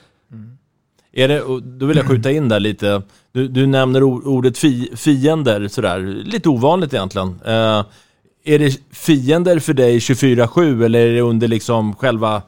Är 1.13 1.27
det, 1.27 1.43
då 1.79 1.85
vill 1.85 1.97
jag 1.97 2.07
skjuta 2.07 2.31
in 2.31 2.49
där 2.49 2.59
lite, 2.59 3.01
du, 3.31 3.47
du 3.47 3.65
nämner 3.65 4.01
or- 4.01 4.27
ordet 4.27 4.57
fi, 4.57 4.91
fiender 4.95 5.67
sådär, 5.67 5.99
lite 6.25 6.49
ovanligt 6.49 6.93
egentligen. 6.93 7.39
Eh, 7.45 7.83
är 8.49 8.59
det 8.59 8.79
fiender 8.91 9.59
för 9.59 9.73
dig 9.73 9.99
24-7 9.99 10.85
eller 10.85 10.99
är 10.99 11.13
det 11.13 11.21
under 11.21 11.47
liksom 11.47 11.95
själva 11.95 12.41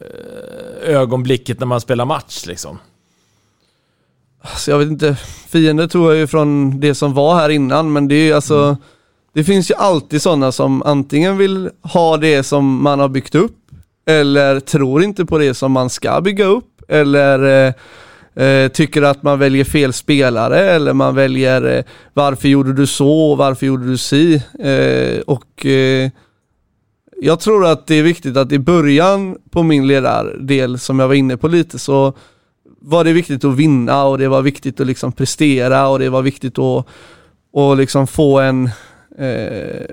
eh, 0.00 0.94
ögonblicket 0.94 1.60
när 1.60 1.66
man 1.66 1.80
spelar 1.80 2.04
match 2.04 2.46
liksom? 2.46 2.78
Alltså 4.40 4.70
jag 4.70 4.78
vet 4.78 4.88
inte, 4.88 5.16
fiender 5.48 5.86
tror 5.86 6.12
jag 6.12 6.20
ju 6.20 6.26
från 6.26 6.80
det 6.80 6.94
som 6.94 7.14
var 7.14 7.34
här 7.34 7.48
innan 7.48 7.92
men 7.92 8.08
det 8.08 8.14
är 8.14 8.24
ju 8.24 8.32
alltså 8.32 8.76
Det 9.32 9.44
finns 9.44 9.70
ju 9.70 9.74
alltid 9.74 10.22
sådana 10.22 10.52
som 10.52 10.82
antingen 10.82 11.38
vill 11.38 11.70
ha 11.82 12.16
det 12.16 12.42
som 12.42 12.82
man 12.82 13.00
har 13.00 13.08
byggt 13.08 13.34
upp 13.34 13.56
eller 14.06 14.60
tror 14.60 15.02
inte 15.02 15.24
på 15.24 15.38
det 15.38 15.54
som 15.54 15.72
man 15.72 15.90
ska 15.90 16.20
bygga 16.20 16.44
upp 16.44 16.82
eller 16.88 17.74
eh, 18.34 18.68
tycker 18.68 19.02
att 19.02 19.22
man 19.22 19.38
väljer 19.38 19.64
fel 19.64 19.92
spelare 19.92 20.70
eller 20.70 20.92
man 20.92 21.14
väljer 21.14 21.76
eh, 21.76 21.84
varför 22.12 22.48
gjorde 22.48 22.72
du 22.72 22.86
så 22.86 23.30
och 23.30 23.38
varför 23.38 23.66
gjorde 23.66 23.86
du 23.86 23.96
si 23.96 24.42
eh, 24.60 25.20
och 25.26 25.66
eh, 25.66 26.10
jag 27.20 27.40
tror 27.40 27.66
att 27.66 27.86
det 27.86 27.94
är 27.94 28.02
viktigt 28.02 28.36
att 28.36 28.52
i 28.52 28.58
början 28.58 29.36
på 29.50 29.62
min 29.62 29.86
ledardel 29.86 30.78
som 30.78 30.98
jag 30.98 31.08
var 31.08 31.14
inne 31.14 31.36
på 31.36 31.48
lite 31.48 31.78
så 31.78 32.12
var 32.80 33.04
det 33.04 33.12
viktigt 33.12 33.44
att 33.44 33.56
vinna 33.56 34.04
och 34.04 34.18
det 34.18 34.28
var 34.28 34.42
viktigt 34.42 34.80
att 34.80 34.86
liksom 34.86 35.12
prestera 35.12 35.88
och 35.88 35.98
det 35.98 36.10
var 36.10 36.22
viktigt 36.22 36.58
att 36.58 36.86
och 37.52 37.76
liksom 37.76 38.06
få 38.06 38.40
en 38.40 38.70
eh, 39.18 39.86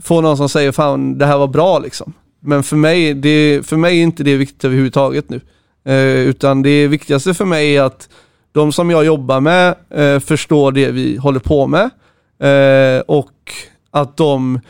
få 0.00 0.20
någon 0.20 0.36
som 0.36 0.48
säger 0.48 0.72
fan 0.72 1.18
det 1.18 1.26
här 1.26 1.38
var 1.38 1.46
bra 1.46 1.78
liksom. 1.78 2.12
Men 2.40 2.62
för 2.62 2.76
mig, 2.76 3.14
det, 3.14 3.66
för 3.66 3.76
mig 3.76 3.98
är 3.98 4.02
inte 4.02 4.22
det 4.22 4.36
viktigt 4.36 4.64
överhuvudtaget 4.64 5.30
nu. 5.30 5.40
Eh, 5.84 6.18
utan 6.18 6.62
det 6.62 6.88
viktigaste 6.88 7.34
för 7.34 7.44
mig 7.44 7.76
är 7.76 7.82
att 7.82 8.08
de 8.52 8.72
som 8.72 8.90
jag 8.90 9.04
jobbar 9.04 9.40
med 9.40 9.74
eh, 9.90 10.18
förstår 10.18 10.72
det 10.72 10.90
vi 10.90 11.16
håller 11.16 11.40
på 11.40 11.66
med 11.66 11.90
eh, 12.38 13.00
och 13.00 13.52
att 13.90 14.16
de 14.16 14.60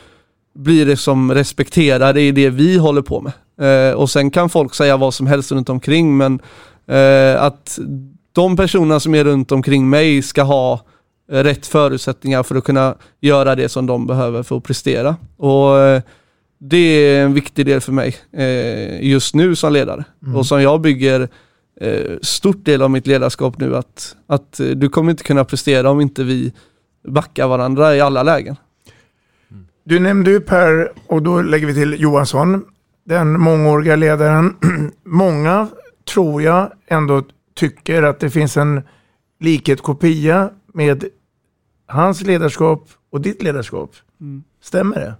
blir 0.55 0.85
det 0.85 0.97
som 0.97 1.33
respekterade 1.33 2.21
i 2.21 2.31
det 2.31 2.49
vi 2.49 2.77
håller 2.77 3.01
på 3.01 3.21
med. 3.21 3.33
Och 3.95 4.09
sen 4.09 4.31
kan 4.31 4.49
folk 4.49 4.75
säga 4.75 4.97
vad 4.97 5.13
som 5.13 5.27
helst 5.27 5.51
runt 5.51 5.69
omkring 5.69 6.17
men 6.17 6.39
att 7.37 7.79
de 8.31 8.55
personerna 8.55 8.99
som 8.99 9.15
är 9.15 9.23
runt 9.23 9.51
omkring 9.51 9.89
mig 9.89 10.21
ska 10.21 10.43
ha 10.43 10.81
rätt 11.31 11.67
förutsättningar 11.67 12.43
för 12.43 12.55
att 12.55 12.63
kunna 12.63 12.95
göra 13.21 13.55
det 13.55 13.69
som 13.69 13.85
de 13.85 14.07
behöver 14.07 14.43
för 14.43 14.57
att 14.57 14.63
prestera. 14.63 15.15
Och 15.37 16.01
det 16.65 16.77
är 16.77 17.25
en 17.25 17.33
viktig 17.33 17.65
del 17.65 17.81
för 17.81 17.91
mig 17.91 18.15
eh, 18.31 19.03
just 19.09 19.35
nu 19.35 19.55
som 19.55 19.73
ledare 19.73 20.05
Mm. 20.23 20.35
och 20.35 20.45
som 20.45 20.61
jag 20.61 20.81
bygger 20.81 21.29
eh, 21.81 22.17
stort 22.21 22.65
del 22.65 22.81
av 22.81 22.91
mitt 22.91 23.07
ledarskap 23.07 23.59
nu 23.59 23.75
att, 23.75 24.15
att 24.27 24.59
eh, 24.59 24.67
du 24.67 24.89
kommer 24.89 25.11
inte 25.11 25.23
kunna 25.23 25.45
prestera 25.45 25.89
om 25.89 26.01
inte 26.01 26.23
vi 26.23 26.53
backar 27.07 27.47
varandra 27.47 27.95
i 27.95 28.01
alla 28.01 28.23
lägen. 28.23 28.55
Du 29.83 29.99
nämnde 29.99 30.31
ju 30.31 30.39
Per, 30.39 30.91
och 31.07 31.21
då 31.21 31.41
lägger 31.41 31.67
vi 31.67 31.73
till 31.73 32.01
Johansson, 32.01 32.65
den 33.05 33.39
mångåriga 33.39 33.95
ledaren. 33.95 34.55
Många, 35.03 35.67
tror 36.13 36.41
jag, 36.41 36.71
ändå 36.87 37.23
tycker 37.55 38.03
att 38.03 38.19
det 38.19 38.29
finns 38.29 38.57
en 38.57 38.81
likhet, 39.39 39.81
kopia 39.81 40.49
med 40.73 41.03
hans 41.87 42.21
ledarskap 42.21 42.89
och 43.11 43.21
ditt 43.21 43.43
ledarskap. 43.43 43.91
Stämmer 44.61 44.95
det? 44.95 45.13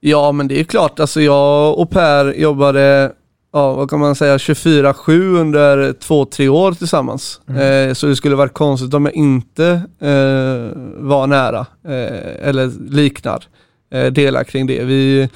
Ja 0.00 0.32
men 0.32 0.48
det 0.48 0.60
är 0.60 0.64
klart, 0.64 1.00
alltså 1.00 1.20
jag 1.20 1.78
och 1.78 1.90
Per 1.90 2.34
jobbade, 2.34 3.12
ja 3.52 3.72
vad 3.72 3.90
kan 3.90 4.00
man 4.00 4.14
säga, 4.14 4.36
24-7 4.36 5.36
under 5.40 5.92
två, 5.92 6.24
tre 6.24 6.48
år 6.48 6.72
tillsammans. 6.72 7.40
Eh, 7.48 7.92
så 7.94 8.06
det 8.06 8.16
skulle 8.16 8.34
varit 8.36 8.54
konstigt 8.54 8.94
om 8.94 9.04
jag 9.04 9.14
inte 9.14 9.66
eh, 10.00 10.78
var 10.96 11.26
nära 11.26 11.66
eh, 11.84 12.48
eller 12.48 12.90
liknar 12.90 13.44
eh, 13.92 14.06
delar 14.06 14.44
kring 14.44 14.66
det. 14.66 14.84
Vi, 14.84 15.28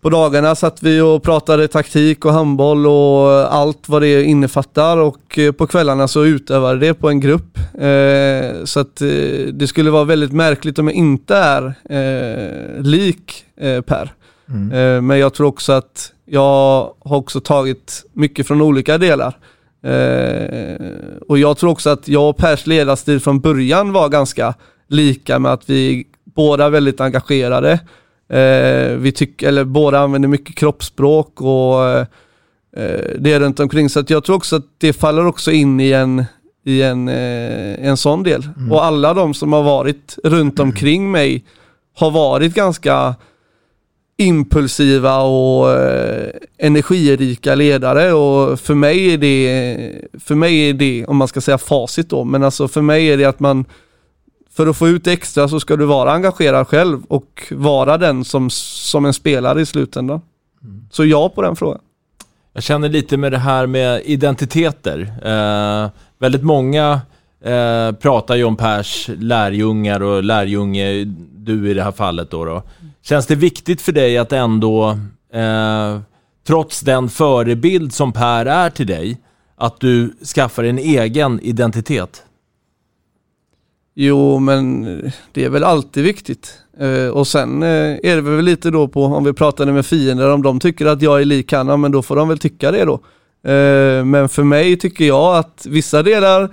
på 0.00 0.10
dagarna 0.10 0.54
satt 0.54 0.82
vi 0.82 1.00
och 1.00 1.22
pratade 1.22 1.68
taktik 1.68 2.24
och 2.24 2.32
handboll 2.32 2.86
och 2.86 3.54
allt 3.54 3.88
vad 3.88 4.02
det 4.02 4.24
innefattar 4.24 4.96
och 4.96 5.38
eh, 5.38 5.52
på 5.52 5.66
kvällarna 5.66 6.08
så 6.08 6.24
utövade 6.24 6.78
det 6.78 6.94
på 6.94 7.08
en 7.08 7.20
grupp. 7.20 7.58
Eh, 7.74 8.64
så 8.64 8.80
att 8.80 9.00
eh, 9.00 9.08
det 9.52 9.66
skulle 9.68 9.90
vara 9.90 10.04
väldigt 10.04 10.32
märkligt 10.32 10.78
om 10.78 10.86
jag 10.86 10.96
inte 10.96 11.36
är 11.36 11.74
eh, 11.90 12.82
lik 12.82 13.44
eh, 13.60 13.80
Per. 13.80 14.12
Eh, 14.72 15.00
men 15.00 15.18
jag 15.18 15.34
tror 15.34 15.46
också 15.46 15.72
att 15.72 16.12
jag 16.24 16.92
har 17.00 17.16
också 17.16 17.40
tagit 17.40 18.04
mycket 18.12 18.46
från 18.46 18.62
olika 18.62 18.98
delar. 18.98 19.36
Eh, 19.82 20.90
och 21.28 21.38
jag 21.38 21.58
tror 21.58 21.70
också 21.70 21.90
att 21.90 22.08
jag 22.08 22.28
och 22.28 22.36
Pers 22.36 22.66
ledarstil 22.66 23.20
från 23.20 23.40
början 23.40 23.92
var 23.92 24.08
ganska 24.08 24.54
lika 24.88 25.38
med 25.38 25.52
att 25.52 25.70
vi 25.70 26.06
båda 26.24 26.64
är 26.64 26.70
väldigt 26.70 27.00
engagerade. 27.00 27.80
Eh, 28.28 28.96
vi 28.96 29.12
tycker, 29.12 29.48
eller 29.48 29.64
båda 29.64 29.98
använder 29.98 30.28
mycket 30.28 30.56
kroppsspråk 30.56 31.40
och 31.40 31.88
eh, 31.88 32.06
det 33.18 33.40
runt 33.40 33.60
omkring. 33.60 33.88
Så 33.88 34.04
jag 34.08 34.24
tror 34.24 34.36
också 34.36 34.56
att 34.56 34.66
det 34.78 34.92
faller 34.92 35.26
också 35.26 35.50
in 35.52 35.80
i 35.80 35.92
en, 35.92 36.24
i 36.64 36.82
en, 36.82 37.08
eh, 37.08 37.86
en 37.88 37.96
sån 37.96 38.22
del. 38.22 38.48
Och 38.70 38.84
alla 38.84 39.14
de 39.14 39.34
som 39.34 39.52
har 39.52 39.62
varit 39.62 40.18
runt 40.24 40.60
omkring 40.60 41.10
mig 41.10 41.44
har 41.94 42.10
varit 42.10 42.54
ganska 42.54 43.14
impulsiva 44.20 45.18
och 45.18 45.72
eh, 45.72 46.30
energirika 46.58 47.54
ledare 47.54 48.12
och 48.12 48.60
för 48.60 48.74
mig 48.74 49.14
är 49.14 49.18
det, 49.18 50.10
för 50.24 50.34
mig 50.34 50.70
är 50.70 50.74
det, 50.74 51.06
om 51.06 51.16
man 51.16 51.28
ska 51.28 51.40
säga 51.40 51.58
facit 51.58 52.08
då, 52.10 52.24
men 52.24 52.42
alltså 52.42 52.68
för 52.68 52.82
mig 52.82 53.06
är 53.06 53.16
det 53.16 53.24
att 53.24 53.40
man 53.40 53.64
för 54.58 54.66
att 54.66 54.76
få 54.76 54.88
ut 54.88 55.06
extra 55.06 55.48
så 55.48 55.60
ska 55.60 55.76
du 55.76 55.84
vara 55.84 56.12
engagerad 56.12 56.68
själv 56.68 57.02
och 57.08 57.42
vara 57.50 57.98
den 57.98 58.24
som, 58.24 58.50
som 58.50 59.04
en 59.04 59.12
spelare 59.12 59.60
i 59.60 59.66
slutändan. 59.66 60.20
Så 60.90 61.04
ja 61.04 61.28
på 61.28 61.42
den 61.42 61.56
frågan. 61.56 61.80
Jag 62.52 62.62
känner 62.62 62.88
lite 62.88 63.16
med 63.16 63.32
det 63.32 63.38
här 63.38 63.66
med 63.66 64.02
identiteter. 64.04 65.12
Eh, 65.24 65.90
väldigt 66.18 66.42
många 66.42 67.00
eh, 67.44 67.92
pratar 67.92 68.36
ju 68.36 68.44
om 68.44 68.56
Pers 68.56 69.10
lärjungar 69.18 70.02
och 70.02 70.22
lärjunge, 70.22 71.04
du 71.36 71.70
i 71.70 71.74
det 71.74 71.82
här 71.82 71.92
fallet 71.92 72.30
då. 72.30 72.44
då. 72.44 72.62
Känns 73.02 73.26
det 73.26 73.34
viktigt 73.34 73.82
för 73.82 73.92
dig 73.92 74.18
att 74.18 74.32
ändå, 74.32 74.98
eh, 75.32 76.00
trots 76.46 76.80
den 76.80 77.08
förebild 77.08 77.92
som 77.92 78.12
Per 78.12 78.46
är 78.46 78.70
till 78.70 78.86
dig, 78.86 79.18
att 79.56 79.80
du 79.80 80.16
skaffar 80.34 80.64
en 80.64 80.78
egen 80.78 81.40
identitet? 81.40 82.24
Jo, 84.00 84.38
men 84.38 84.84
det 85.32 85.44
är 85.44 85.50
väl 85.50 85.64
alltid 85.64 86.04
viktigt. 86.04 86.52
Eh, 86.80 87.08
och 87.08 87.26
sen 87.26 87.62
eh, 87.62 87.98
är 88.02 88.14
det 88.14 88.20
väl 88.20 88.44
lite 88.44 88.70
då 88.70 88.88
på, 88.88 89.04
om 89.04 89.24
vi 89.24 89.32
pratade 89.32 89.72
med 89.72 89.86
fiender, 89.86 90.30
om 90.30 90.42
de 90.42 90.60
tycker 90.60 90.86
att 90.86 91.02
jag 91.02 91.20
är 91.20 91.24
lik 91.24 91.52
Hanna, 91.52 91.76
men 91.76 91.92
då 91.92 92.02
får 92.02 92.16
de 92.16 92.28
väl 92.28 92.38
tycka 92.38 92.70
det 92.70 92.84
då. 92.84 92.94
Eh, 93.50 94.04
men 94.04 94.28
för 94.28 94.42
mig 94.42 94.76
tycker 94.76 95.04
jag 95.04 95.36
att 95.36 95.66
vissa 95.68 96.02
delar 96.02 96.50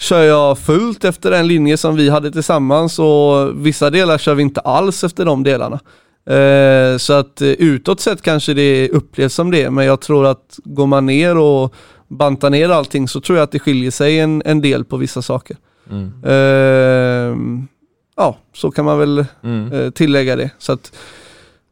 kör 0.00 0.22
jag 0.22 0.58
fullt 0.58 1.04
efter 1.04 1.30
den 1.30 1.46
linje 1.46 1.76
som 1.76 1.96
vi 1.96 2.08
hade 2.08 2.32
tillsammans 2.32 2.98
och 2.98 3.66
vissa 3.66 3.90
delar 3.90 4.18
kör 4.18 4.34
vi 4.34 4.42
inte 4.42 4.60
alls 4.60 5.04
efter 5.04 5.24
de 5.24 5.42
delarna. 5.42 5.80
Eh, 6.36 6.96
så 6.98 7.12
att 7.12 7.40
eh, 7.40 7.48
utåt 7.48 8.00
sett 8.00 8.22
kanske 8.22 8.54
det 8.54 8.88
upplevs 8.88 9.34
som 9.34 9.50
det, 9.50 9.70
men 9.70 9.84
jag 9.84 10.00
tror 10.00 10.26
att 10.26 10.58
går 10.64 10.86
man 10.86 11.06
ner 11.06 11.38
och 11.38 11.74
bantar 12.08 12.50
ner 12.50 12.68
allting 12.68 13.08
så 13.08 13.20
tror 13.20 13.38
jag 13.38 13.44
att 13.44 13.52
det 13.52 13.58
skiljer 13.58 13.90
sig 13.90 14.20
en, 14.20 14.42
en 14.44 14.60
del 14.60 14.84
på 14.84 14.96
vissa 14.96 15.22
saker. 15.22 15.56
Mm. 15.90 16.12
Eh, 16.24 17.36
ja, 18.16 18.36
så 18.54 18.70
kan 18.70 18.84
man 18.84 18.98
väl 18.98 19.24
Mm. 19.42 19.72
eh, 19.72 19.90
tillägga 19.90 20.36
det. 20.36 20.50
Så 20.58 20.72
att, 20.72 20.92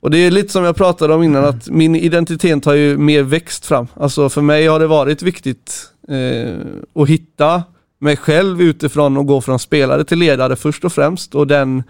och 0.00 0.10
det 0.10 0.18
är 0.18 0.30
lite 0.30 0.52
som 0.52 0.64
jag 0.64 0.76
pratade 0.76 1.14
om 1.14 1.22
innan, 1.22 1.44
att 1.44 1.68
min 1.68 1.96
identitet 1.96 2.64
har 2.64 2.74
ju 2.74 2.96
mer 2.98 3.22
växt 3.22 3.66
fram. 3.66 3.86
Alltså 3.94 4.28
för 4.28 4.42
mig 4.42 4.66
har 4.66 4.80
det 4.80 4.86
varit 4.86 5.22
viktigt 5.22 5.86
eh, 6.08 6.54
att 7.02 7.08
hitta 7.08 7.62
mig 7.98 8.16
själv 8.16 8.62
utifrån 8.62 9.16
och 9.16 9.26
gå 9.26 9.40
från 9.40 9.58
spelare 9.58 10.04
till 10.04 10.18
ledare 10.18 10.56
först 10.56 10.84
och 10.84 10.92
främst. 10.92 11.34
Och 11.34 11.46
den 11.46 11.82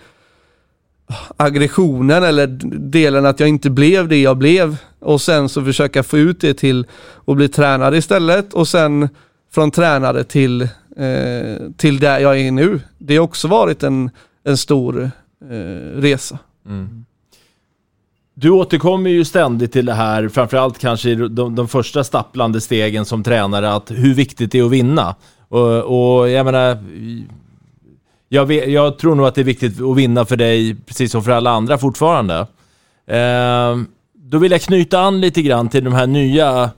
aggressionen 1.37 2.23
eller 2.25 2.47
delen 2.91 3.27
att 3.27 3.41
jag 3.41 3.49
inte 3.49 3.71
blev 3.71 4.09
det 4.09 4.17
jag 4.23 4.37
blev 4.37 4.77
och 5.00 5.21
sen 5.21 5.49
så 5.49 5.65
försöka 5.65 6.03
få 6.03 6.19
ut 6.19 6.41
det 6.41 6.55
till 6.55 6.87
att 7.27 7.37
bli 7.37 7.49
tränare 7.49 7.97
istället 7.97 8.55
och 8.55 8.69
sen 8.69 9.09
från 9.53 9.71
tränare 9.71 10.25
till, 10.25 10.69
eh, 11.00 11.71
till 11.76 11.99
där 11.99 12.19
jag 12.19 12.40
är 12.40 12.50
nu. 12.50 12.80
Det 12.99 13.16
har 13.16 13.25
också 13.25 13.49
varit 13.49 13.83
en, 13.83 14.11
en 14.45 14.57
stor 14.57 15.11
eh, 15.50 16.00
resa. 16.00 16.38
Mm. 16.66 17.04
Du 18.35 18.50
återkommer 18.50 19.11
ju 19.11 19.25
ständigt 19.25 19.73
till 19.73 19.87
det 19.87 19.92
här, 19.92 20.28
framförallt 20.28 20.78
kanske 20.78 21.11
i 21.11 21.14
de, 21.14 21.54
de 21.54 21.69
första 21.69 22.04
stapplande 22.04 22.61
stegen 22.61 23.04
som 23.04 23.23
tränare, 23.23 23.73
att 23.73 23.90
hur 23.90 24.14
viktigt 24.14 24.52
det 24.52 24.59
är 24.59 24.64
att 24.64 24.71
vinna. 24.71 25.14
Och, 25.49 26.19
och 26.21 26.28
jag 26.28 26.47
menar, 26.47 26.78
jag, 28.28 28.47
vet, 28.47 28.71
jag 28.71 28.99
tror 28.99 29.14
nog 29.14 29.26
att 29.26 29.35
det 29.35 29.40
är 29.40 29.45
viktigt 29.45 29.80
att 29.80 29.97
vinna 29.97 30.25
för 30.25 30.37
dig, 30.37 30.76
precis 30.87 31.12
som 31.12 31.25
för 31.25 31.30
alla 31.30 31.50
andra 31.50 31.78
fortfarande. 31.78 32.47
Eh, 33.07 33.76
då 34.14 34.38
vill 34.38 34.52
jag 34.52 34.62
knyta 34.62 35.00
an 35.00 35.21
lite 35.21 35.42
grann 35.42 35.69
till 35.69 35.85
de 35.85 35.92
här 35.92 36.07
nya 36.07 36.71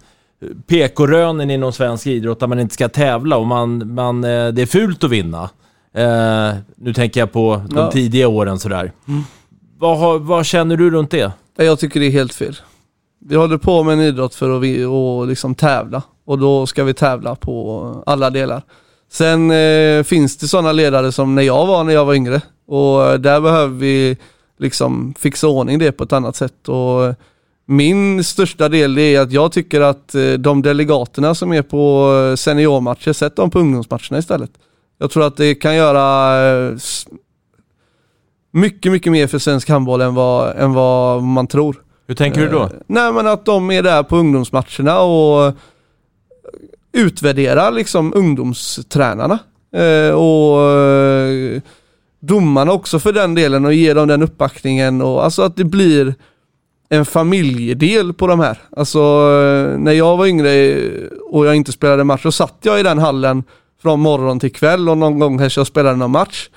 PK-rönen 0.67 1.51
inom 1.51 1.73
svensk 1.73 2.07
idrott, 2.07 2.41
där 2.41 2.47
man 2.47 2.61
inte 2.61 2.75
ska 2.75 2.89
tävla 2.89 3.37
och 3.37 3.47
man, 3.47 3.95
man, 3.95 4.25
eh, 4.25 4.49
det 4.49 4.63
är 4.63 4.67
fult 4.67 5.05
att 5.05 5.11
vinna. 5.11 5.51
Eh, 5.95 6.55
nu 6.77 6.93
tänker 6.95 7.21
jag 7.21 7.33
på 7.33 7.63
de 7.71 7.77
Ja. 7.79 7.91
tidiga 7.91 8.29
åren 8.29 8.59
sådär. 8.59 8.93
Mm. 9.09 9.23
Vad, 9.79 10.21
vad 10.21 10.47
känner 10.47 10.77
du 10.77 10.91
runt 10.91 11.11
det? 11.11 11.33
Jag 11.57 11.79
tycker 11.79 12.01
det 12.01 12.07
är 12.07 12.11
helt 12.11 12.35
fel. 12.35 12.57
Vi 13.25 13.37
håller 13.37 13.57
på 13.59 13.83
med 13.83 13.93
en 13.95 14.01
idrott 14.01 14.35
för 14.35 14.57
att 14.57 14.63
vi, 14.63 14.85
och 14.85 15.27
liksom 15.27 15.55
tävla 15.55 16.03
och 16.27 16.39
då 16.39 16.67
ska 16.67 16.85
vi 16.85 16.95
tävla 16.95 17.35
på 17.35 18.03
alla 18.07 18.31
delar. 18.31 18.63
Sen 19.13 19.51
eh, 19.51 20.03
finns 20.03 20.37
det 20.37 20.49
sådana 20.49 20.73
ledare 20.73 21.13
som 21.13 21.35
när 21.35 21.43
jag 21.43 21.67
var 21.67 21.85
när 21.85 21.93
jag 21.93 22.05
var 22.05 22.15
yngre 22.15 22.41
och 22.67 23.05
eh, 23.07 23.15
där 23.19 23.41
behöver 23.41 23.75
vi 23.75 24.17
liksom 24.59 25.15
fixa 25.19 25.49
ordning 25.49 25.79
det 25.79 25.93
på 25.93 26.05
ett 26.05 26.13
annat 26.13 26.37
sätt. 26.37 26.69
Och 26.69 27.05
eh, 27.05 27.15
min 27.73 28.25
största 28.25 28.69
del 28.69 28.99
är 28.99 29.21
att 29.21 29.33
jag 29.33 29.53
tycker 29.53 29.81
att 29.81 30.15
eh, 30.15 30.33
de 30.33 30.63
delegaterna 30.63 31.35
som 31.35 31.53
är 31.53 31.63
på 31.63 32.13
eh, 32.31 32.37
seniormatcher, 32.37 33.13
sätt 33.13 33.37
dem 33.37 33.51
på 33.51 33.59
ungdomsmatcherna 33.59 34.19
istället. 34.19 34.51
Jag 34.99 35.11
tror 35.11 35.27
att 35.27 35.37
det 35.37 35.55
kan 35.55 35.77
göra 35.77 36.37
eh, 36.51 36.77
mycket, 38.51 38.93
mycket 38.93 39.13
mer 39.13 39.27
för 39.27 39.39
svensk 39.39 39.69
handboll 39.69 40.01
än 40.01 40.15
vad, 40.15 40.57
än 40.57 40.73
vad 40.73 41.23
man 41.23 41.47
tror. 41.47 41.77
Hur 42.07 42.15
tänker 42.15 42.41
du 42.41 42.49
då? 42.49 42.71
Nej 42.87 43.13
men 43.13 43.27
att 43.27 43.45
de 43.45 43.71
är 43.71 43.83
där 43.83 44.03
på 44.03 44.17
ungdomsmatcherna 44.17 45.01
och 45.01 45.55
utvärderar 46.93 47.71
liksom 47.71 48.13
ungdomstränarna. 48.17 49.39
Och 50.17 50.59
domarna 52.21 52.73
också 52.73 52.99
för 52.99 53.13
den 53.13 53.35
delen 53.35 53.65
och 53.65 53.75
ger 53.75 53.95
dem 53.95 54.09
den 54.09 54.23
uppbackningen 54.23 55.03
och 55.03 55.25
alltså 55.25 55.43
att 55.43 55.57
det 55.57 55.65
blir 55.65 56.15
en 56.93 57.05
familjedel 57.05 58.13
på 58.13 58.27
de 58.27 58.41
här. 58.41 58.59
Alltså 58.77 58.99
när 59.79 59.93
jag 59.93 60.17
var 60.17 60.27
yngre 60.27 60.77
och 61.31 61.47
jag 61.47 61.57
inte 61.57 61.73
spelade 61.73 62.05
match 62.05 62.23
så 62.23 62.33
satt 62.33 62.59
jag 62.63 62.81
i 62.81 62.83
den 62.83 62.99
hallen 62.99 63.45
från 63.83 64.01
morgon 64.01 64.41
till 64.41 64.53
kväll 64.53 64.89
och 64.89 64.99
någon 64.99 65.19
gång 65.19 65.39
kanske 65.39 65.61
jag 65.61 65.67
spelade 65.67 65.97
någon 65.97 66.11
match 66.11 66.49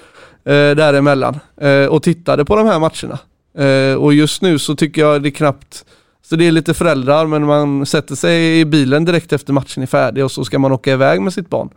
eh, 0.45 0.51
däremellan 0.51 1.39
eh, 1.61 1.85
och 1.85 2.03
tittade 2.03 2.45
på 2.45 2.55
de 2.55 2.67
här 2.67 2.79
matcherna. 2.79 3.19
Eh, 3.57 3.95
och 3.95 4.13
just 4.13 4.41
nu 4.41 4.59
så 4.59 4.75
tycker 4.75 5.01
jag 5.01 5.23
det 5.23 5.29
är 5.29 5.31
knappt, 5.31 5.85
så 6.29 6.35
det 6.35 6.47
är 6.47 6.51
lite 6.51 6.73
föräldrar 6.73 7.25
men 7.25 7.45
man 7.45 7.85
sätter 7.85 8.15
sig 8.15 8.59
i 8.59 8.65
bilen 8.65 9.05
direkt 9.05 9.33
efter 9.33 9.53
matchen 9.53 9.83
är 9.83 9.87
färdig 9.87 10.23
och 10.23 10.31
så 10.31 10.45
ska 10.45 10.59
man 10.59 10.71
åka 10.71 10.93
iväg 10.93 11.21
med 11.21 11.33
sitt 11.33 11.49
barn. 11.49 11.69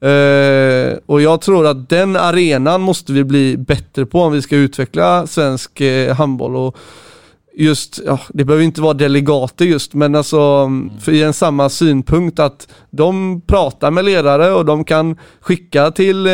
Eh, 0.00 0.98
och 1.06 1.22
jag 1.22 1.40
tror 1.40 1.66
att 1.66 1.88
den 1.88 2.16
arenan 2.16 2.80
måste 2.80 3.12
vi 3.12 3.24
bli 3.24 3.56
bättre 3.56 4.06
på 4.06 4.20
om 4.20 4.32
vi 4.32 4.42
ska 4.42 4.56
utveckla 4.56 5.26
svensk 5.26 5.80
eh, 5.80 6.14
handboll. 6.14 6.56
Och 6.56 6.76
just, 7.56 8.00
ja, 8.06 8.18
det 8.28 8.44
behöver 8.44 8.64
inte 8.64 8.80
vara 8.80 8.94
delegater 8.94 9.64
just, 9.64 9.94
men 9.94 10.14
alltså 10.14 10.70
för 11.00 11.12
i 11.12 11.22
en 11.22 11.32
samma 11.32 11.68
synpunkt 11.68 12.38
att 12.38 12.68
de 12.90 13.40
pratar 13.46 13.90
med 13.90 14.04
ledare 14.04 14.52
och 14.52 14.64
de 14.64 14.84
kan 14.84 15.16
skicka 15.40 15.90
till 15.90 16.26
eh, 16.26 16.30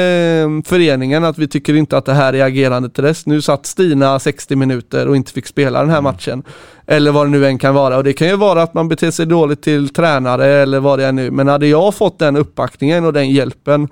föreningen 0.64 1.24
att 1.24 1.38
vi 1.38 1.48
tycker 1.48 1.74
inte 1.74 1.96
att 1.96 2.04
det 2.04 2.12
här 2.12 2.32
är 2.32 2.44
agerandet 2.44 2.94
till 2.94 3.04
rest. 3.04 3.26
Nu 3.26 3.42
satt 3.42 3.66
Stina 3.66 4.18
60 4.18 4.56
minuter 4.56 5.08
och 5.08 5.16
inte 5.16 5.32
fick 5.32 5.46
spela 5.46 5.80
den 5.80 5.90
här 5.90 6.00
matchen. 6.00 6.42
Eller 6.86 7.12
vad 7.12 7.26
det 7.26 7.30
nu 7.30 7.46
än 7.46 7.58
kan 7.58 7.74
vara. 7.74 7.96
Och 7.96 8.04
det 8.04 8.12
kan 8.12 8.28
ju 8.28 8.36
vara 8.36 8.62
att 8.62 8.74
man 8.74 8.88
beter 8.88 9.10
sig 9.10 9.26
dåligt 9.26 9.62
till 9.62 9.88
tränare 9.88 10.46
eller 10.46 10.80
vad 10.80 10.98
det 10.98 11.04
är 11.04 11.12
nu. 11.12 11.30
Men 11.30 11.48
hade 11.48 11.66
jag 11.66 11.94
fått 11.94 12.18
den 12.18 12.36
uppbackningen 12.36 13.04
och 13.04 13.12
den 13.12 13.30
hjälpen 13.30 13.88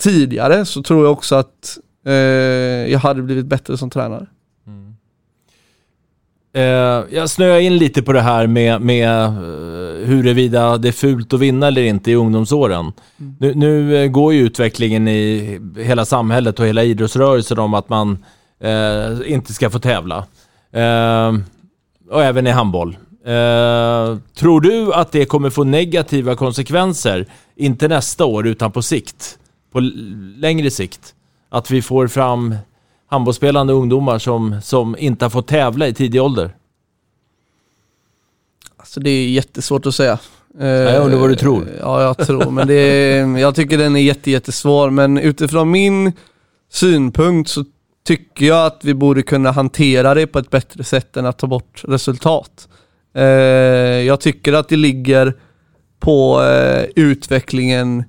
tidigare 0.00 0.64
så 0.64 0.82
tror 0.82 1.04
jag 1.04 1.12
också 1.12 1.36
att 1.36 1.78
eh, 2.06 2.14
jag 2.92 2.98
hade 2.98 3.22
blivit 3.22 3.46
bättre 3.46 3.76
som 3.78 3.90
tränare. 3.90 4.26
Eh, 6.58 7.04
jag 7.10 7.30
snöar 7.30 7.58
in 7.58 7.76
lite 7.76 8.02
på 8.02 8.12
det 8.12 8.20
här 8.20 8.46
med, 8.46 8.80
med 8.80 9.24
eh, 9.24 9.30
huruvida 10.06 10.78
det 10.78 10.88
är 10.88 10.92
fult 10.92 11.32
att 11.32 11.40
vinna 11.40 11.66
eller 11.66 11.82
inte 11.82 12.10
i 12.10 12.14
ungdomsåren. 12.14 12.92
Nu, 13.38 13.54
nu 13.54 13.96
eh, 13.96 14.10
går 14.10 14.34
ju 14.34 14.40
utvecklingen 14.40 15.08
i 15.08 15.60
hela 15.76 16.04
samhället 16.04 16.60
och 16.60 16.66
hela 16.66 16.84
idrottsrörelsen 16.84 17.58
om 17.58 17.74
att 17.74 17.88
man 17.88 18.24
eh, 18.60 19.32
inte 19.32 19.52
ska 19.52 19.70
få 19.70 19.78
tävla. 19.78 20.16
Eh, 20.72 21.34
och 22.10 22.24
även 22.24 22.46
i 22.46 22.50
handboll. 22.50 22.96
Eh, 23.24 24.16
tror 24.34 24.60
du 24.60 24.94
att 24.94 25.12
det 25.12 25.24
kommer 25.24 25.50
få 25.50 25.64
negativa 25.64 26.34
konsekvenser, 26.34 27.26
inte 27.56 27.88
nästa 27.88 28.24
år 28.24 28.46
utan 28.46 28.72
på 28.72 28.82
sikt? 28.82 29.38
På 29.72 29.80
längre 30.36 30.70
sikt? 30.70 31.14
Att 31.50 31.70
vi 31.70 31.82
får 31.82 32.08
fram 32.08 32.54
handbollsspelande 33.08 33.72
ungdomar 33.72 34.18
som, 34.18 34.60
som 34.62 34.96
inte 34.98 35.24
har 35.24 35.30
fått 35.30 35.46
tävla 35.46 35.88
i 35.88 35.94
tidig 35.94 36.22
ålder? 36.22 36.54
Alltså 38.76 39.00
det 39.00 39.10
är 39.10 39.28
jättesvårt 39.28 39.86
att 39.86 39.94
säga. 39.94 40.18
jag 40.58 41.04
undrar 41.04 41.18
vad 41.18 41.30
du 41.30 41.36
tror. 41.36 41.68
Ja, 41.80 42.02
jag 42.02 42.26
tror, 42.26 42.50
men 42.50 42.66
det 42.66 42.74
är, 42.74 43.36
jag 43.38 43.54
tycker 43.54 43.78
den 43.78 43.96
är 43.96 44.00
jätte, 44.00 44.30
jättesvår. 44.30 44.90
Men 44.90 45.18
utifrån 45.18 45.70
min 45.70 46.12
synpunkt 46.70 47.50
så 47.50 47.64
tycker 48.06 48.46
jag 48.46 48.66
att 48.66 48.84
vi 48.84 48.94
borde 48.94 49.22
kunna 49.22 49.50
hantera 49.50 50.14
det 50.14 50.26
på 50.26 50.38
ett 50.38 50.50
bättre 50.50 50.84
sätt 50.84 51.16
än 51.16 51.26
att 51.26 51.38
ta 51.38 51.46
bort 51.46 51.82
resultat. 51.88 52.68
Eh, 53.14 53.24
jag 54.06 54.20
tycker 54.20 54.52
att 54.52 54.68
det 54.68 54.76
ligger 54.76 55.34
på 56.00 56.42
eh, 56.42 56.84
utvecklingen 56.96 58.04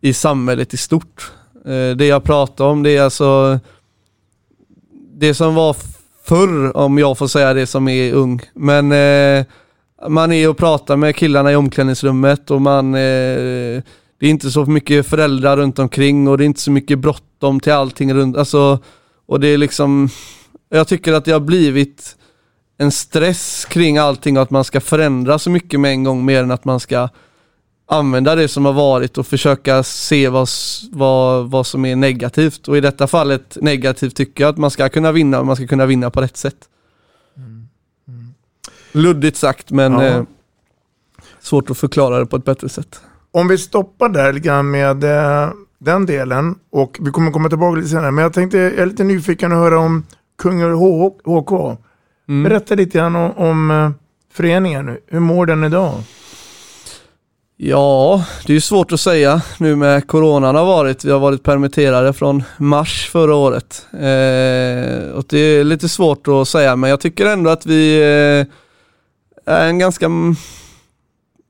i 0.00 0.12
samhället 0.12 0.74
i 0.74 0.76
stort. 0.76 1.32
Eh, 1.66 1.96
det 1.96 2.06
jag 2.06 2.24
pratar 2.24 2.64
om 2.64 2.82
det 2.82 2.96
är 2.96 3.02
alltså 3.02 3.60
det 5.20 5.34
som 5.34 5.54
var 5.54 5.76
förr, 6.24 6.76
om 6.76 6.98
jag 6.98 7.18
får 7.18 7.26
säga 7.26 7.54
det 7.54 7.66
som 7.66 7.88
är 7.88 8.12
ung. 8.12 8.40
Men 8.54 8.92
eh, 8.92 9.44
man 10.08 10.32
är 10.32 10.48
och 10.48 10.56
pratar 10.56 10.96
med 10.96 11.16
killarna 11.16 11.52
i 11.52 11.56
omklädningsrummet 11.56 12.50
och 12.50 12.60
man 12.60 12.94
eh, 12.94 13.82
det 14.20 14.26
är 14.26 14.30
inte 14.30 14.50
så 14.50 14.66
mycket 14.66 15.06
föräldrar 15.06 15.56
runt 15.56 15.78
omkring 15.78 16.28
och 16.28 16.38
det 16.38 16.44
är 16.44 16.46
inte 16.46 16.60
så 16.60 16.70
mycket 16.70 16.98
bråttom 16.98 17.60
till 17.60 17.72
allting 17.72 18.14
runt, 18.14 18.36
alltså, 18.36 18.78
och 19.26 19.40
det 19.40 19.48
är 19.48 19.58
liksom, 19.58 20.08
jag 20.68 20.88
tycker 20.88 21.12
att 21.12 21.24
det 21.24 21.32
har 21.32 21.40
blivit 21.40 22.16
en 22.78 22.90
stress 22.90 23.64
kring 23.64 23.98
allting 23.98 24.36
och 24.36 24.42
att 24.42 24.50
man 24.50 24.64
ska 24.64 24.80
förändra 24.80 25.38
så 25.38 25.50
mycket 25.50 25.80
med 25.80 25.90
en 25.90 26.04
gång 26.04 26.24
mer 26.24 26.42
än 26.42 26.50
att 26.50 26.64
man 26.64 26.80
ska 26.80 27.08
använda 27.90 28.34
det 28.34 28.48
som 28.48 28.64
har 28.64 28.72
varit 28.72 29.18
och 29.18 29.26
försöka 29.26 29.82
se 29.82 30.28
vad, 30.28 30.48
vad, 30.92 31.50
vad 31.50 31.66
som 31.66 31.84
är 31.84 31.96
negativt. 31.96 32.68
Och 32.68 32.76
i 32.76 32.80
detta 32.80 33.06
fallet 33.06 33.56
negativt 33.60 34.16
tycker 34.16 34.44
jag 34.44 34.50
att 34.50 34.58
man 34.58 34.70
ska 34.70 34.88
kunna 34.88 35.12
vinna, 35.12 35.40
och 35.40 35.46
man 35.46 35.56
ska 35.56 35.66
kunna 35.66 35.86
vinna 35.86 36.10
på 36.10 36.20
rätt 36.20 36.36
sätt. 36.36 36.56
Mm. 37.36 37.68
Mm. 38.08 38.34
Luddigt 38.92 39.36
sagt 39.36 39.70
men 39.70 39.92
ja. 39.92 40.02
eh, 40.02 40.22
svårt 41.40 41.70
att 41.70 41.78
förklara 41.78 42.18
det 42.18 42.26
på 42.26 42.36
ett 42.36 42.44
bättre 42.44 42.68
sätt. 42.68 43.00
Om 43.32 43.48
vi 43.48 43.58
stoppar 43.58 44.08
där 44.08 44.32
lite 44.32 44.46
grann 44.46 44.70
med 44.70 45.04
eh, 45.04 45.50
den 45.78 46.06
delen 46.06 46.54
och 46.70 46.98
vi 47.00 47.10
kommer 47.10 47.30
komma 47.30 47.48
tillbaka 47.48 47.76
lite 47.76 47.88
senare. 47.88 48.10
Men 48.10 48.22
jag 48.22 48.32
tänkte, 48.32 48.58
jag 48.58 48.74
är 48.74 48.86
lite 48.86 49.04
nyfiken 49.04 49.52
att 49.52 49.58
höra 49.58 49.78
om 49.78 50.06
Kungälv 50.38 50.76
HK. 51.24 51.52
Mm. 52.28 52.42
Berätta 52.42 52.74
lite 52.74 52.98
grann 52.98 53.16
om, 53.16 53.32
om 53.36 53.70
eh, 53.70 53.90
föreningen. 54.32 54.98
Hur 55.06 55.20
mår 55.20 55.46
den 55.46 55.64
idag? 55.64 56.02
Ja, 57.62 58.24
det 58.46 58.52
är 58.52 58.54
ju 58.54 58.60
svårt 58.60 58.92
att 58.92 59.00
säga 59.00 59.42
nu 59.58 59.76
med 59.76 60.06
coronan 60.06 60.54
har 60.54 60.64
varit. 60.64 61.04
Vi 61.04 61.10
har 61.10 61.18
varit 61.18 61.42
permitterade 61.42 62.12
från 62.12 62.42
mars 62.56 63.08
förra 63.12 63.34
året. 63.34 63.86
Eh, 63.92 65.10
och 65.10 65.24
det 65.28 65.38
är 65.38 65.64
lite 65.64 65.88
svårt 65.88 66.28
att 66.28 66.48
säga, 66.48 66.76
men 66.76 66.90
jag 66.90 67.00
tycker 67.00 67.26
ändå 67.26 67.50
att 67.50 67.66
vi 67.66 67.96
eh, 67.96 69.54
är 69.54 69.68
en 69.68 69.78
ganska 69.78 70.06
mm, 70.06 70.34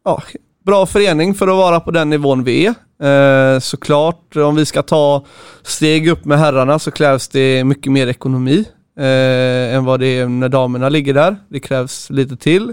ja, 0.05 0.23
bra 0.65 0.87
förening 0.87 1.35
för 1.35 1.49
att 1.49 1.57
vara 1.57 1.81
på 1.81 1.91
den 1.91 2.11
nivån 2.11 2.45
vi 2.45 2.67
är. 2.67 3.55
Eh, 3.55 3.61
såklart, 3.61 4.37
om 4.37 4.57
vi 4.57 4.67
ska 4.67 4.83
ta 4.83 5.25
steg 5.63 6.09
upp 6.09 6.25
med 6.25 6.39
herrarna 6.39 6.79
så 6.79 6.91
krävs 6.91 7.29
det 7.29 7.65
mycket 7.65 7.93
mer 7.93 8.07
ekonomi 8.07 8.65
eh, 8.99 9.75
än 9.75 9.85
vad 9.85 10.01
det 10.01 10.07
är 10.07 10.29
när 10.29 10.49
damerna 10.49 10.89
ligger 10.89 11.15
där. 11.15 11.37
Det 11.49 11.61
krävs 11.61 12.11
lite 12.11 12.37
till. 12.37 12.73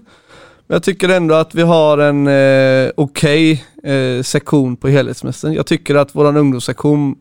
Men 0.68 0.76
jag 0.76 0.84
tycker 0.84 1.10
ändå 1.10 1.36
att 1.36 1.56
vi 1.56 1.62
har 1.62 1.98
en 1.98 2.28
eh, 2.28 2.92
okej 2.96 3.66
okay, 3.78 3.94
eh, 3.94 4.24
sektion 4.24 4.76
på 4.76 4.88
helhetsmässan. 4.88 5.54
Jag 5.54 5.66
tycker 5.66 5.96
att 5.96 6.16
vår 6.16 6.38
ungdomssektion 6.38 7.16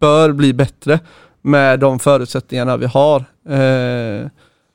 bör 0.00 0.32
bli 0.32 0.52
bättre 0.52 1.00
med 1.42 1.80
de 1.80 1.98
förutsättningarna 1.98 2.76
vi 2.76 2.86
har. 2.86 3.24
Eh, 3.48 4.28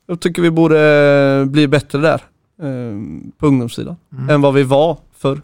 jag 0.08 0.20
tycker 0.20 0.42
vi 0.42 0.52
borde 0.52 1.46
bli 1.48 1.68
bättre 1.68 2.00
där 2.00 2.22
eh, 2.62 2.98
på 3.38 3.48
ungdomssidan 3.48 3.96
mm. 4.12 4.30
än 4.30 4.42
vad 4.42 4.54
vi 4.54 4.64
var 4.64 4.98
förr. 5.18 5.42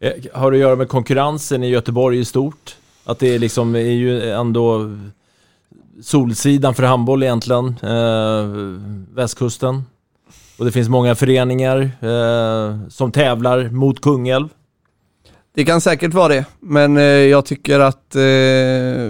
Eh, 0.00 0.12
har 0.34 0.50
det 0.50 0.56
att 0.56 0.60
göra 0.60 0.76
med 0.76 0.88
konkurrensen 0.88 1.62
i 1.62 1.68
Göteborg 1.68 2.18
i 2.18 2.24
stort? 2.24 2.76
Att 3.04 3.18
det 3.18 3.34
är 3.34 3.38
liksom, 3.38 3.74
är 3.74 3.80
ju 3.80 4.30
ändå 4.30 4.96
Solsidan 6.02 6.74
för 6.74 6.82
handboll 6.82 7.22
egentligen, 7.22 7.66
eh, 7.82 8.46
västkusten. 9.14 9.82
Och 10.62 10.66
det 10.66 10.72
finns 10.72 10.88
många 10.88 11.14
föreningar 11.14 11.90
eh, 12.00 12.88
som 12.88 13.12
tävlar 13.12 13.70
mot 13.70 14.00
Kungälv. 14.00 14.48
Det 15.54 15.64
kan 15.64 15.80
säkert 15.80 16.14
vara 16.14 16.28
det, 16.28 16.44
men 16.60 16.96
eh, 16.96 17.02
jag 17.04 17.44
tycker 17.44 17.80
att 17.80 18.14
eh, 18.14 18.22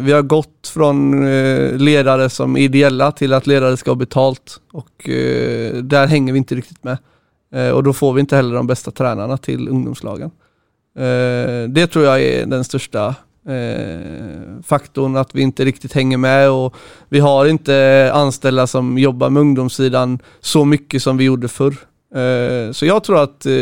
vi 0.00 0.12
har 0.12 0.22
gått 0.22 0.70
från 0.74 1.26
eh, 1.26 1.76
ledare 1.76 2.30
som 2.30 2.56
ideella 2.56 3.12
till 3.12 3.32
att 3.32 3.46
ledare 3.46 3.76
ska 3.76 3.90
ha 3.90 3.96
betalt 3.96 4.60
och 4.72 5.08
eh, 5.08 5.74
där 5.74 6.06
hänger 6.06 6.32
vi 6.32 6.38
inte 6.38 6.54
riktigt 6.54 6.84
med. 6.84 6.98
Eh, 7.54 7.70
och 7.70 7.82
då 7.82 7.92
får 7.92 8.12
vi 8.12 8.20
inte 8.20 8.36
heller 8.36 8.54
de 8.54 8.66
bästa 8.66 8.90
tränarna 8.90 9.36
till 9.36 9.68
ungdomslagen. 9.68 10.30
Eh, 10.98 11.68
det 11.68 11.86
tror 11.86 12.04
jag 12.04 12.22
är 12.22 12.46
den 12.46 12.64
största 12.64 13.14
eh, 13.46 14.62
faktorn 14.62 15.16
att 15.16 15.34
vi 15.34 15.42
inte 15.42 15.64
riktigt 15.64 15.92
hänger 15.92 16.16
med 16.16 16.50
och 16.50 16.74
vi 17.08 17.20
har 17.20 17.46
inte 17.46 18.10
anställda 18.14 18.66
som 18.66 18.98
jobbar 18.98 19.30
med 19.30 19.40
ungdomssidan 19.40 20.18
så 20.40 20.64
mycket 20.64 21.02
som 21.02 21.16
vi 21.16 21.24
gjorde 21.24 21.48
förr. 21.48 21.74
Eh, 22.14 22.72
så 22.72 22.86
jag 22.86 23.04
tror 23.04 23.22
att 23.22 23.46
eh, 23.46 23.52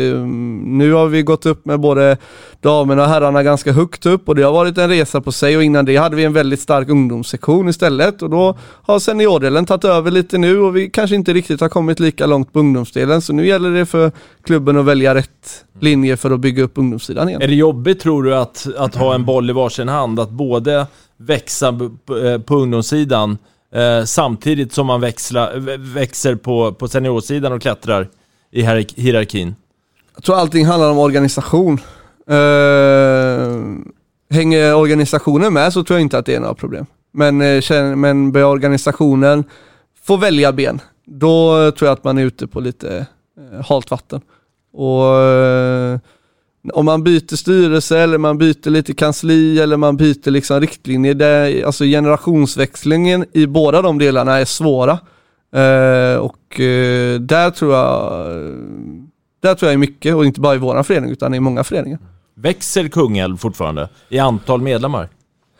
nu 0.65 0.93
har 0.93 1.07
vi 1.07 1.23
gått 1.23 1.45
upp 1.45 1.65
med 1.65 1.79
både 1.79 2.17
damerna 2.61 3.01
och 3.01 3.07
herrarna 3.07 3.43
ganska 3.43 3.71
högt 3.71 4.05
upp 4.05 4.29
och 4.29 4.35
det 4.35 4.43
har 4.43 4.51
varit 4.51 4.77
en 4.77 4.89
resa 4.89 5.21
på 5.21 5.31
sig 5.31 5.57
och 5.57 5.63
innan 5.63 5.85
det 5.85 5.95
hade 5.95 6.15
vi 6.15 6.23
en 6.23 6.33
väldigt 6.33 6.59
stark 6.59 6.89
ungdomssektion 6.89 7.69
istället 7.69 8.21
och 8.21 8.29
då 8.29 8.57
har 8.61 8.99
seniordelen 8.99 9.65
tagit 9.65 9.83
över 9.83 10.11
lite 10.11 10.37
nu 10.37 10.59
och 10.59 10.75
vi 10.75 10.89
kanske 10.89 11.15
inte 11.15 11.33
riktigt 11.33 11.61
har 11.61 11.69
kommit 11.69 11.99
lika 11.99 12.25
långt 12.25 12.53
på 12.53 12.59
ungdomsdelen 12.59 13.21
så 13.21 13.33
nu 13.33 13.47
gäller 13.47 13.69
det 13.69 13.85
för 13.85 14.11
klubben 14.43 14.77
att 14.77 14.85
välja 14.85 15.15
rätt 15.15 15.65
linje 15.79 16.17
för 16.17 16.31
att 16.31 16.39
bygga 16.39 16.63
upp 16.63 16.77
ungdomssidan 16.77 17.29
igen. 17.29 17.41
Är 17.41 17.47
det 17.47 17.55
jobbigt 17.55 17.99
tror 17.99 18.23
du 18.23 18.35
att, 18.35 18.67
att 18.77 18.95
ha 18.95 19.15
en 19.15 19.25
boll 19.25 19.49
i 19.49 19.53
varsin 19.53 19.87
hand, 19.87 20.19
att 20.19 20.29
både 20.29 20.87
växa 21.17 21.67
eh, 21.67 22.41
på, 22.41 22.55
ungdomssidan 22.55 23.37
samtidigt 24.05 24.73
som 24.73 24.87
man 24.87 25.01
växla, 25.01 25.49
växer 25.77 26.35
på, 26.35 26.73
på 26.73 26.87
seniorsidan 26.87 27.53
och 27.53 27.61
klättrar? 27.61 28.07
I 28.51 28.61
hierarkin? 28.95 29.55
Jag 30.15 30.23
tror 30.23 30.35
allting 30.35 30.65
handlar 30.65 30.91
om 30.91 30.97
organisation. 30.97 31.79
Uh, 32.29 32.35
hänger 34.29 34.75
organisationen 34.75 35.53
med 35.53 35.73
så 35.73 35.83
tror 35.83 35.99
jag 35.99 36.01
inte 36.01 36.17
att 36.17 36.25
det 36.25 36.35
är 36.35 36.39
några 36.39 36.53
problem. 36.53 36.85
Men, 37.13 37.41
eh, 37.41 37.95
men 37.95 38.31
börjar 38.31 38.47
organisationen 38.47 39.43
få 40.03 40.17
välja 40.17 40.51
ben, 40.51 40.81
då 41.05 41.71
tror 41.71 41.87
jag 41.87 41.93
att 41.93 42.03
man 42.03 42.17
är 42.17 42.23
ute 42.23 42.47
på 42.47 42.59
lite 42.59 43.05
eh, 43.37 43.65
halt 43.65 43.91
vatten. 43.91 44.21
Och 44.73 45.03
uh, 45.03 45.99
om 46.73 46.85
man 46.85 47.03
byter 47.03 47.35
styrelse 47.35 47.99
eller 47.99 48.17
man 48.17 48.37
byter 48.37 48.69
lite 48.69 48.93
kansli 48.93 49.59
eller 49.59 49.77
man 49.77 49.97
byter 49.97 50.31
liksom 50.31 50.59
riktlinjer, 50.59 51.13
det, 51.13 51.63
alltså 51.63 51.83
generationsväxlingen 51.83 53.25
i 53.31 53.47
båda 53.47 53.81
de 53.81 53.97
delarna 53.97 54.37
är 54.37 54.45
svåra. 54.45 54.99
Uh, 55.55 56.17
och 56.17 56.59
uh, 56.59 57.19
där 57.19 57.49
tror 57.49 57.73
jag 57.73 58.23
där 59.41 59.55
tror 59.55 59.67
jag 59.67 59.73
är 59.73 59.77
mycket 59.77 60.15
och 60.15 60.25
inte 60.25 60.41
bara 60.41 60.55
i 60.55 60.57
våran 60.57 60.83
förening 60.83 61.11
utan 61.11 61.33
i 61.33 61.39
många 61.39 61.63
föreningar. 61.63 61.99
Växer 62.35 62.87
Kungälv 62.87 63.37
fortfarande 63.37 63.89
i 64.09 64.19
antal 64.19 64.61
medlemmar? 64.61 65.03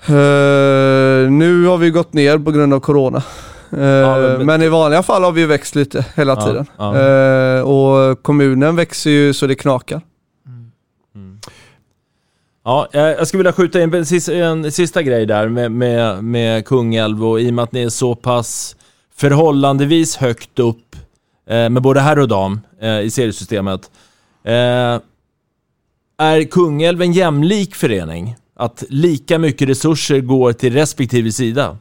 Uh, 0.09 1.31
nu 1.31 1.65
har 1.65 1.77
vi 1.77 1.89
gått 1.89 2.13
ner 2.13 2.37
på 2.37 2.51
grund 2.51 2.73
av 2.73 2.79
Corona. 2.79 3.23
Ja, 3.69 4.17
men... 4.17 4.45
men... 4.45 4.61
i 4.61 4.69
vanliga 4.69 5.03
fall 5.03 5.23
har 5.23 5.31
vi 5.31 5.45
växt 5.45 5.75
lite 5.75 6.05
hela 6.15 6.31
ja, 6.33 6.47
tiden. 6.47 6.65
Ja. 6.77 7.63
och 7.63 8.23
kommunen 8.23 8.75
växer 8.75 9.09
ju 9.09 9.33
så 9.33 9.47
det 9.47 9.55
knakar. 9.55 10.01
Mm. 10.45 10.71
Mm. 11.15 11.39
Ja, 12.65 12.87
jag 12.91 13.27
skulle 13.27 13.39
vilja 13.39 13.53
skjuta 13.53 13.81
in 13.81 13.93
en 13.93 14.05
sista, 14.05 14.33
en 14.33 14.71
sista 14.71 15.01
grej 15.01 15.25
där 15.25 15.47
med, 15.47 15.71
med, 15.71 16.23
med 16.23 16.65
Kungälv 16.65 17.25
och 17.25 17.41
i 17.41 17.49
och 17.49 17.53
med 17.53 17.63
att 17.63 17.71
ni 17.71 17.83
är 17.83 17.89
så 17.89 18.15
pass 18.15 18.75
förhållandevis 19.21 20.15
högt 20.17 20.59
upp 20.59 20.95
eh, 21.49 21.69
med 21.69 21.81
både 21.81 21.99
herr 21.99 22.19
och 22.19 22.27
dam 22.27 22.61
eh, 22.81 22.99
i 22.99 23.11
seriesystemet. 23.11 23.91
Eh, 24.43 24.99
är 26.17 26.43
Kungälv 26.51 27.01
en 27.01 27.13
jämlik 27.13 27.75
förening? 27.75 28.35
Att 28.55 28.83
lika 28.89 29.39
mycket 29.39 29.69
resurser 29.69 30.19
går 30.19 30.53
till 30.53 30.73
respektive 30.73 31.31
sida? 31.31 31.77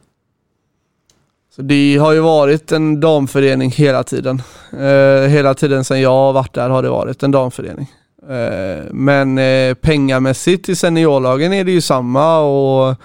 Så 1.55 1.61
det 1.61 1.97
har 1.97 2.13
ju 2.13 2.19
varit 2.19 2.71
en 2.71 2.99
damförening 2.99 3.71
hela 3.71 4.03
tiden. 4.03 4.41
Eh, 4.73 5.29
hela 5.29 5.53
tiden 5.53 5.83
sedan 5.83 6.01
jag 6.01 6.09
har 6.09 6.33
varit 6.33 6.53
där 6.53 6.69
har 6.69 6.83
det 6.83 6.89
varit 6.89 7.23
en 7.23 7.31
damförening. 7.31 7.91
Eh, 8.29 8.83
men 8.91 9.37
eh, 9.37 9.73
pengamässigt 9.73 10.69
i 10.69 10.75
seniorlagen 10.75 11.53
är 11.53 11.63
det 11.63 11.71
ju 11.71 11.81
samma 11.81 12.39
och 12.39 12.95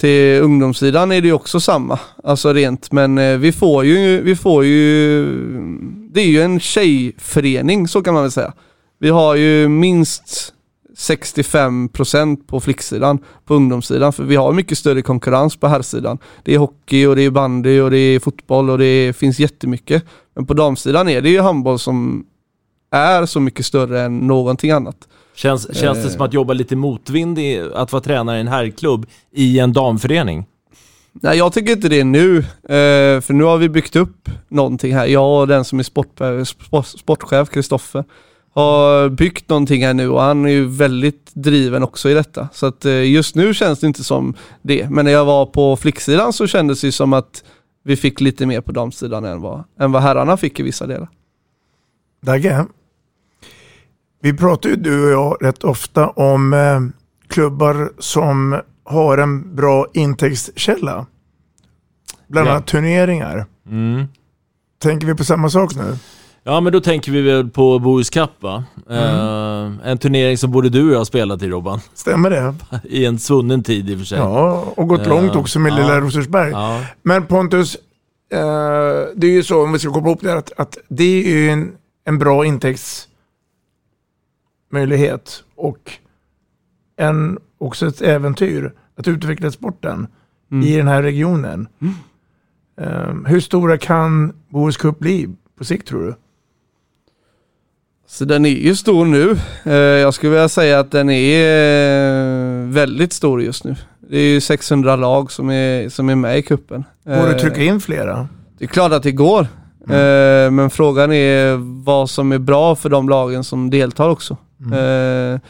till 0.00 0.42
ungdomssidan 0.42 1.12
är 1.12 1.20
det 1.20 1.32
också 1.32 1.60
samma, 1.60 1.98
alltså 2.24 2.52
rent, 2.52 2.92
men 2.92 3.18
eh, 3.18 3.36
vi 3.36 3.52
får 3.52 3.84
ju, 3.84 4.22
vi 4.22 4.36
får 4.36 4.64
ju, 4.64 5.24
det 6.12 6.20
är 6.20 6.26
ju 6.26 6.42
en 6.42 6.60
tjejförening 6.60 7.88
så 7.88 8.02
kan 8.02 8.14
man 8.14 8.22
väl 8.22 8.32
säga. 8.32 8.52
Vi 8.98 9.08
har 9.08 9.34
ju 9.34 9.68
minst 9.68 10.52
65% 10.96 12.46
på 12.46 12.60
flicksidan, 12.60 13.18
på 13.44 13.54
ungdomssidan, 13.54 14.12
för 14.12 14.24
vi 14.24 14.36
har 14.36 14.52
mycket 14.52 14.78
större 14.78 15.02
konkurrens 15.02 15.56
på 15.56 15.68
herrsidan. 15.68 16.18
Det 16.42 16.54
är 16.54 16.58
hockey 16.58 17.06
och 17.06 17.16
det 17.16 17.22
är 17.22 17.30
bandy 17.30 17.80
och 17.80 17.90
det 17.90 17.98
är 17.98 18.20
fotboll 18.20 18.70
och 18.70 18.78
det 18.78 19.16
finns 19.16 19.38
jättemycket. 19.38 20.04
Men 20.34 20.46
på 20.46 20.54
damsidan 20.54 21.08
är 21.08 21.20
det 21.20 21.30
ju 21.30 21.40
handboll 21.40 21.78
som 21.78 22.24
är 22.90 23.26
så 23.26 23.40
mycket 23.40 23.66
större 23.66 24.00
än 24.00 24.18
någonting 24.18 24.70
annat. 24.70 25.08
Känns, 25.40 25.76
känns 25.76 26.02
det 26.02 26.10
som 26.10 26.20
att 26.20 26.32
jobba 26.32 26.52
lite 26.52 26.76
motvind 26.76 27.38
i, 27.38 27.70
att 27.74 27.92
vara 27.92 28.02
tränare 28.02 28.36
i 28.36 28.40
en 28.40 28.48
herrklubb 28.48 29.06
i 29.32 29.58
en 29.58 29.72
damförening? 29.72 30.46
Nej, 31.12 31.38
jag 31.38 31.52
tycker 31.52 31.72
inte 31.72 31.88
det 31.88 32.04
nu. 32.04 32.38
Eh, 32.38 33.20
för 33.20 33.32
nu 33.32 33.44
har 33.44 33.58
vi 33.58 33.68
byggt 33.68 33.96
upp 33.96 34.30
någonting 34.48 34.94
här. 34.94 35.06
Jag 35.06 35.40
och 35.40 35.48
den 35.48 35.64
som 35.64 35.78
är 35.78 35.82
sport, 35.82 36.20
sport, 36.44 36.86
sportchef, 36.86 37.50
Kristoffer, 37.50 38.04
har 38.54 39.08
byggt 39.08 39.48
någonting 39.48 39.84
här 39.84 39.94
nu 39.94 40.08
och 40.10 40.20
han 40.20 40.44
är 40.44 40.50
ju 40.50 40.66
väldigt 40.66 41.30
driven 41.34 41.82
också 41.82 42.10
i 42.10 42.14
detta. 42.14 42.48
Så 42.52 42.66
att 42.66 42.84
eh, 42.84 43.10
just 43.10 43.34
nu 43.34 43.54
känns 43.54 43.80
det 43.80 43.86
inte 43.86 44.04
som 44.04 44.34
det. 44.62 44.90
Men 44.90 45.04
när 45.04 45.12
jag 45.12 45.24
var 45.24 45.46
på 45.46 45.76
flicksidan 45.76 46.32
så 46.32 46.46
kändes 46.46 46.80
det 46.80 46.92
som 46.92 47.12
att 47.12 47.44
vi 47.84 47.96
fick 47.96 48.20
lite 48.20 48.46
mer 48.46 48.60
på 48.60 48.72
damsidan 48.72 49.24
än 49.24 49.40
vad, 49.40 49.64
än 49.78 49.92
vad 49.92 50.02
herrarna 50.02 50.36
fick 50.36 50.60
i 50.60 50.62
vissa 50.62 50.86
delar. 50.86 51.08
Dagge, 52.22 52.66
vi 54.22 54.32
pratar 54.32 54.68
ju 54.70 54.76
du 54.76 55.04
och 55.04 55.10
jag 55.10 55.36
rätt 55.46 55.64
ofta 55.64 56.08
om 56.08 56.52
eh, 56.52 56.80
klubbar 57.28 57.92
som 57.98 58.60
har 58.84 59.18
en 59.18 59.56
bra 59.56 59.86
intäktskälla. 59.92 61.06
Bland 62.28 62.48
Ja. 62.48 62.52
annat 62.52 62.66
turneringar. 62.66 63.46
Mm. 63.66 64.06
Tänker 64.82 65.06
vi 65.06 65.14
på 65.14 65.24
samma 65.24 65.50
sak 65.50 65.74
nu? 65.76 65.96
Ja 66.44 66.60
men 66.60 66.72
då 66.72 66.80
tänker 66.80 67.12
vi 67.12 67.20
väl 67.22 67.50
på 67.50 67.78
Bohus 67.78 68.10
Cup 68.10 68.30
va? 68.40 68.64
Mm. 68.90 69.04
Eh, 69.82 69.90
en 69.90 69.98
turnering 69.98 70.38
som 70.38 70.50
både 70.50 70.68
du 70.68 70.86
och 70.88 70.92
jag 70.94 70.98
har 70.98 71.04
spelat 71.04 71.42
i 71.42 71.48
Robban. 71.48 71.80
Stämmer 71.94 72.30
det? 72.30 72.54
I 72.84 73.04
en 73.04 73.18
svunnen 73.18 73.62
tid 73.62 73.90
i 73.90 73.94
och 73.94 73.98
för 73.98 74.04
sig. 74.06 74.18
Ja, 74.18 74.64
och 74.76 74.88
gått 74.88 75.00
Eh, 75.00 75.08
långt 75.08 75.36
också 75.36 75.58
med 75.58 75.72
ja. 75.72 75.76
lilla 75.76 76.00
Rosersberg. 76.00 76.50
Ja. 76.50 76.80
Men 77.02 77.26
Pontus, 77.26 77.74
eh, 78.32 78.40
det 79.16 79.26
är 79.26 79.30
ju 79.32 79.42
så 79.42 79.62
om 79.64 79.72
vi 79.72 79.78
ska 79.78 79.92
koppla 79.92 80.08
ihop 80.08 80.20
det 80.22 80.30
här, 80.30 80.36
att, 80.36 80.52
att 80.56 80.78
det 80.88 81.04
är 81.04 81.28
ju 81.28 81.50
en, 81.50 81.72
en 82.04 82.18
bra 82.18 82.44
intäktsmöjlighet 84.70 85.44
och 85.56 85.92
en, 86.96 87.38
också 87.58 87.86
ett 87.86 88.02
äventyr 88.02 88.72
att 88.96 89.08
utveckla 89.08 89.50
sporten 89.50 90.06
Mm. 90.52 90.68
i 90.68 90.76
den 90.76 90.88
här 90.88 91.02
regionen. 91.02 91.68
Eh, 92.80 93.14
hur 93.26 93.40
stora 93.40 93.78
kan 93.78 94.32
Bohus 94.48 94.76
Cup 94.76 94.98
bli 94.98 95.28
på 95.58 95.64
sikt 95.64 95.88
tror 95.88 96.02
du? 96.02 96.14
Så 98.06 98.24
den 98.24 98.46
är 98.46 98.50
ju 98.50 98.76
stor 98.76 99.04
nu. 99.04 99.36
Eh, 99.64 99.74
jag 99.74 100.14
skulle 100.14 100.30
vilja 100.30 100.48
säga 100.48 100.78
att 100.80 100.90
den 100.90 101.10
är 101.10 102.62
eh, 102.62 102.68
väldigt 102.68 103.12
stor 103.12 103.42
just 103.42 103.64
nu. 103.64 103.76
Det 104.00 104.18
är 104.18 104.34
ju 104.34 104.40
600 104.40 104.96
lag 104.96 105.32
som 105.32 105.50
är, 105.50 105.88
som 105.88 106.08
är 106.08 106.14
med 106.14 106.38
i 106.38 106.42
kuppen. 106.42 106.84
Går 107.04 107.12
det 107.12 107.30
att 107.30 107.38
trycka 107.38 107.62
in 107.62 107.80
flera? 107.80 108.28
Det 108.58 108.64
är 108.64 108.68
klart 108.68 108.92
att 108.92 109.02
det 109.02 109.12
går. 109.12 109.40
Eh, 109.90 110.50
men 110.50 110.70
frågan 110.70 111.12
är 111.12 111.56
vad 111.84 112.10
som 112.10 112.32
är 112.32 112.38
bra 112.38 112.76
för 112.76 112.88
de 112.88 113.08
lagen 113.08 113.44
som 113.44 113.70
deltar 113.70 114.08
också. 114.08 114.36
Eh, 114.64 115.40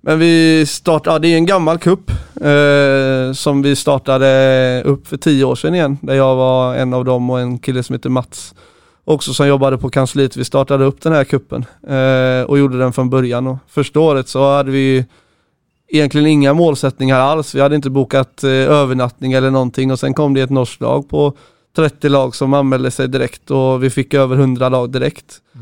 men 0.00 0.18
vi 0.18 0.66
startade, 0.66 1.14
ja, 1.14 1.18
det 1.18 1.28
är 1.28 1.36
en 1.36 1.46
gammal 1.46 1.78
kupp 1.78 2.10
eh, 2.40 3.32
som 3.32 3.62
vi 3.62 3.76
startade 3.76 4.82
upp 4.84 5.06
för 5.06 5.16
tio 5.16 5.44
år 5.44 5.54
sedan 5.54 5.74
igen. 5.74 5.98
Där 6.02 6.14
jag 6.14 6.36
var 6.36 6.74
en 6.74 6.94
av 6.94 7.04
dem 7.04 7.30
och 7.30 7.40
en 7.40 7.58
kille 7.58 7.82
som 7.82 7.94
heter 7.94 8.10
Mats 8.10 8.54
också 9.04 9.34
som 9.34 9.46
jobbade 9.48 9.78
på 9.78 9.90
kansliet. 9.90 10.36
Vi 10.36 10.44
startade 10.44 10.84
upp 10.84 11.00
den 11.00 11.12
här 11.12 11.24
kuppen 11.24 11.64
eh, 11.86 12.42
och 12.42 12.58
gjorde 12.58 12.78
den 12.78 12.92
från 12.92 13.10
början. 13.10 13.46
Och 13.46 13.58
första 13.68 14.00
året 14.00 14.28
så 14.28 14.52
hade 14.52 14.70
vi 14.70 15.06
egentligen 15.88 16.26
inga 16.26 16.54
målsättningar 16.54 17.18
alls. 17.18 17.54
Vi 17.54 17.60
hade 17.60 17.76
inte 17.76 17.90
bokat 17.90 18.44
eh, 18.44 18.50
övernattning 18.50 19.32
eller 19.32 19.50
någonting 19.50 19.92
och 19.92 19.98
sen 19.98 20.14
kom 20.14 20.34
det 20.34 20.40
ett 20.40 20.50
norskt 20.50 20.80
lag 20.80 21.08
på 21.08 21.32
30 21.76 22.08
lag 22.08 22.34
som 22.34 22.54
anmälde 22.54 22.90
sig 22.90 23.08
direkt 23.08 23.50
och 23.50 23.82
vi 23.82 23.90
fick 23.90 24.14
över 24.14 24.36
100 24.36 24.68
lag 24.68 24.92
direkt. 24.92 25.40
Eh, 25.54 25.60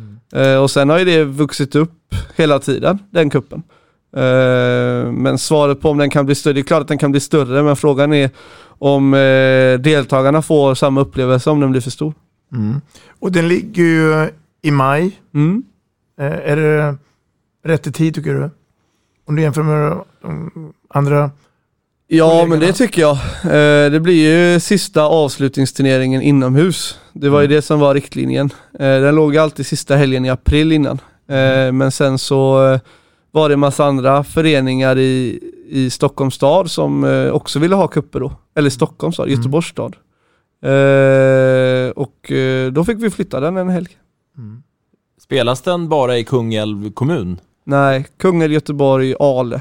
och 0.63 0.71
sen 0.71 0.89
har 0.89 0.99
ju 0.99 1.05
det 1.05 1.25
vuxit 1.25 1.75
upp 1.75 2.15
hela 2.37 2.59
tiden, 2.59 2.99
den 3.11 3.31
kuppen. 3.31 3.63
Eh, 4.17 5.13
men 5.13 5.39
svaret 5.39 5.81
på 5.81 5.91
om 5.91 5.99
den 5.99 6.11
kan 6.11 6.27
bli 6.27 6.35
större, 6.35 6.53
det 6.53 6.61
är 6.61 6.65
klart 6.65 6.81
att 6.81 6.89
den 6.89 6.99
kan 6.99 7.11
bli 7.11 7.21
större 7.21 7.63
men 7.63 7.77
frågan 7.77 8.13
är 8.13 8.31
om 8.65 9.15
eh, 9.15 9.79
deltagarna 9.79 10.43
får 10.43 10.75
samma 10.75 11.01
upplevelse 11.01 11.51
om 11.51 11.61
den 11.61 11.71
blir 11.71 11.81
för 11.81 11.91
stor. 11.91 12.15
Mm. 12.53 12.81
Och 13.19 13.33
den 13.33 13.49
ligger 13.49 13.83
ju 13.83 14.31
i 14.63 14.71
maj. 14.71 15.21
Mm. 15.35 15.63
Eh, 16.21 16.51
är 16.51 16.57
det 16.57 16.97
rätt 17.65 17.87
i 17.87 17.93
tid 17.93 18.15
tycker 18.15 18.35
du? 18.35 18.51
Om 19.25 19.37
du 19.37 19.43
jämför 19.43 19.63
med 19.63 19.99
de 20.23 20.73
andra 20.89 21.31
Ja 22.15 22.47
men 22.47 22.61
det 22.61 22.73
tycker 22.73 23.03
jag. 23.03 23.17
Eh, 23.45 23.91
det 23.91 24.01
blir 24.01 24.53
ju 24.53 24.61
sista 24.61 25.03
avslutningsturneringen 25.03 26.23
inomhus. 26.23 26.99
Det 27.13 27.29
var 27.29 27.41
ju 27.41 27.47
det 27.47 27.63
som 27.63 27.81
var 27.81 27.95
riktlinjen. 27.95 28.51
Eh, 28.75 28.79
den 29.01 29.15
låg 29.15 29.37
alltid 29.37 29.67
sista 29.67 29.97
helgen 29.97 30.25
i 30.25 30.31
april 30.31 30.73
innan. 30.73 30.99
Eh, 31.29 31.73
men 31.73 31.93
sen 31.93 32.19
så 32.19 32.79
var 33.31 33.49
det 33.49 33.53
en 33.53 33.61
massa 33.61 33.85
andra 33.85 34.25
föreningar 34.25 34.99
i, 34.99 35.41
i 35.69 35.91
Stockholms 35.91 36.35
stad 36.35 36.71
som 36.71 37.05
också 37.33 37.59
ville 37.59 37.75
ha 37.75 37.89
kupper 37.89 38.21
då. 38.21 38.33
Eller 38.55 38.71
Stockholms 38.71 39.15
stad, 39.15 39.29
Göteborgs 39.29 39.67
stad. 39.67 39.97
Och 41.95 42.33
då 42.73 42.85
fick 42.85 43.03
vi 43.03 43.11
flytta 43.11 43.41
den 43.41 43.57
en 43.57 43.69
helg. 43.69 43.89
Spelas 45.21 45.61
den 45.61 45.89
bara 45.89 46.19
i 46.19 46.25
Kungälv 46.25 46.93
kommun? 46.93 47.41
Nej, 47.65 48.07
Kungälv, 48.19 48.53
Göteborg, 48.53 49.15
Ale. 49.19 49.61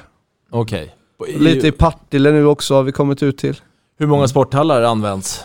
Okej. 0.50 0.96
Lite 1.28 1.68
i 1.68 1.72
Partille 1.72 2.32
nu 2.32 2.46
också 2.46 2.76
har 2.76 2.84
vi 2.84 2.92
kommit 2.92 3.24
ut 3.24 3.38
till. 3.38 3.60
Hur 4.00 4.08
många 4.08 4.28
sporthallar 4.28 4.82
används? 4.82 5.44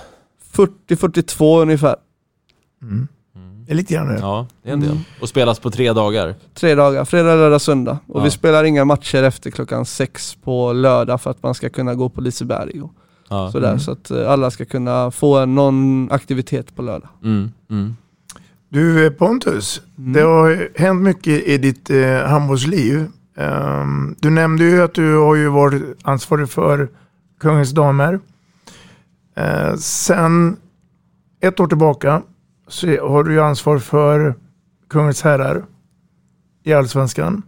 40-42 0.53 1.62
ungefär. 1.62 1.97
Det 3.67 3.73
är 3.73 3.77
lite 3.77 3.95
grann 3.95 4.09
det. 4.09 4.19
Ja, 4.21 4.47
det 4.62 4.69
är 4.69 4.73
en 4.73 4.81
del. 4.81 4.91
Mm. 4.91 5.03
Och 5.21 5.29
spelas 5.29 5.59
på 5.59 5.71
tre 5.71 5.93
dagar? 5.93 6.35
Tre 6.55 6.75
dagar, 6.75 7.05
fredag, 7.05 7.35
lördag, 7.35 7.61
söndag. 7.61 7.99
Och 8.07 8.21
Ja. 8.21 8.25
vi 8.25 8.31
spelar 8.31 8.65
inga 8.65 8.85
matcher 8.85 9.23
efter 9.23 9.51
klockan 9.51 9.87
sex 9.87 10.35
på 10.45 10.73
lördag 10.73 11.21
för 11.21 11.31
att 11.31 11.43
man 11.43 11.55
ska 11.55 11.69
kunna 11.69 11.95
gå 11.95 12.09
på 12.09 12.21
Liseberg 12.21 12.83
och 12.83 12.93
Ja. 13.29 13.53
sådär. 13.53 13.69
Mm. 13.69 13.81
Så 13.81 13.91
att 13.93 14.11
eh, 14.11 14.31
alla 14.31 14.51
ska 14.51 14.65
kunna 14.65 15.11
få 15.11 15.47
någon 15.47 16.09
aktivitet 16.11 16.77
på 16.77 16.83
lördag. 16.83 17.09
Mm. 17.25 17.51
Mm. 17.71 17.97
Du 18.69 19.07
eh, 19.07 19.12
Pontus, 19.12 19.81
det 19.97 20.21
har 20.21 20.69
hänt 20.79 21.03
mycket 21.03 21.49
i 21.49 21.59
ditt 21.59 21.91
eh, 21.91 22.23
handbollsliv. 22.27 23.07
Ehm, 23.37 24.16
du 24.18 24.31
nämnde 24.31 24.64
ju 24.64 24.83
att 24.83 24.94
du 24.94 25.16
har 25.16 25.35
ju 25.35 25.49
varit 25.49 25.83
ansvarig 26.03 26.51
för 26.51 26.88
Kungens 27.40 27.70
damer. 27.70 28.20
Ehm, 29.37 29.77
sen 29.79 30.57
ett 31.40 31.61
år 31.61 31.66
tillbaka 31.66 32.22
så 32.68 32.87
har 32.87 33.25
du 33.25 33.33
ju 33.33 33.40
ansvar 33.40 33.79
för 33.79 34.35
Kungens 34.90 35.22
herrar 35.22 35.64
i 36.64 36.72
Allsvenskan. 36.72 37.42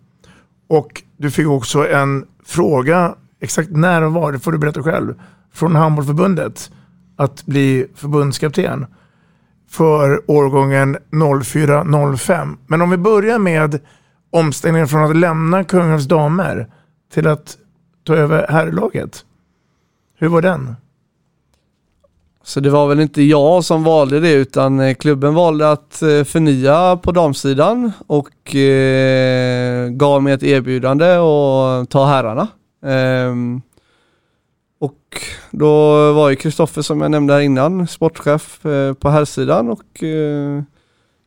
Och 0.68 1.02
du 1.16 1.30
fick 1.30 1.46
också 1.46 1.88
en 1.88 2.26
fråga, 2.44 3.14
exakt 3.40 3.70
när 3.70 4.02
och 4.02 4.12
var, 4.12 4.32
det 4.32 4.38
får 4.38 4.52
du 4.52 4.58
berätta 4.58 4.82
själv, 4.82 5.14
från 5.52 5.76
Handbollförbundet 5.76 6.70
att 7.16 7.46
bli 7.46 7.86
förbundskapten 7.94 8.86
för 9.70 10.30
årgången 10.30 10.96
04-05. 11.10 12.56
Men 12.66 12.82
om 12.82 12.90
vi 12.90 12.96
börjar 12.96 13.38
med 13.38 13.80
omställningen 14.30 14.88
från 14.88 15.10
att 15.10 15.16
lämna 15.16 15.64
Kungälvs 15.64 16.04
damer 16.04 16.66
till 17.12 17.26
att 17.26 17.58
ta 18.04 18.14
över 18.14 18.46
herrlaget. 18.48 19.24
Hur 20.18 20.28
var 20.28 20.42
den? 20.42 20.76
Så 22.42 22.60
det 22.60 22.70
var 22.70 22.88
väl 22.88 23.00
inte 23.00 23.22
jag 23.22 23.64
som 23.64 23.84
valde 23.84 24.20
det 24.20 24.32
utan 24.32 24.80
eh, 24.80 24.94
klubben 24.94 25.34
valde 25.34 25.70
att 25.70 26.02
eh, 26.02 26.24
förnya 26.24 26.96
på 26.96 27.12
damsidan 27.12 27.92
och 28.06 28.54
eh, 28.54 29.88
gav 29.88 30.22
mig 30.22 30.32
ett 30.32 30.42
erbjudande 30.42 31.06
att 31.06 31.90
ta 31.90 32.06
herrarna. 32.06 32.48
Eh, 32.84 33.34
och 34.80 35.22
då 35.50 35.72
var 36.12 36.30
ju 36.30 36.36
Kristoffer 36.36 36.82
som 36.82 37.00
jag 37.00 37.10
nämnde 37.10 37.34
här 37.34 37.40
innan 37.40 37.86
sportchef 37.86 38.66
eh, 38.66 38.94
på 38.94 39.08
herrsidan 39.08 39.68
och 39.68 40.02
eh, 40.02 40.62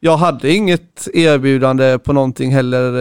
jag 0.03 0.17
hade 0.17 0.53
inget 0.53 1.07
erbjudande 1.13 1.99
på 1.99 2.13
någonting 2.13 2.51
heller 2.51 2.93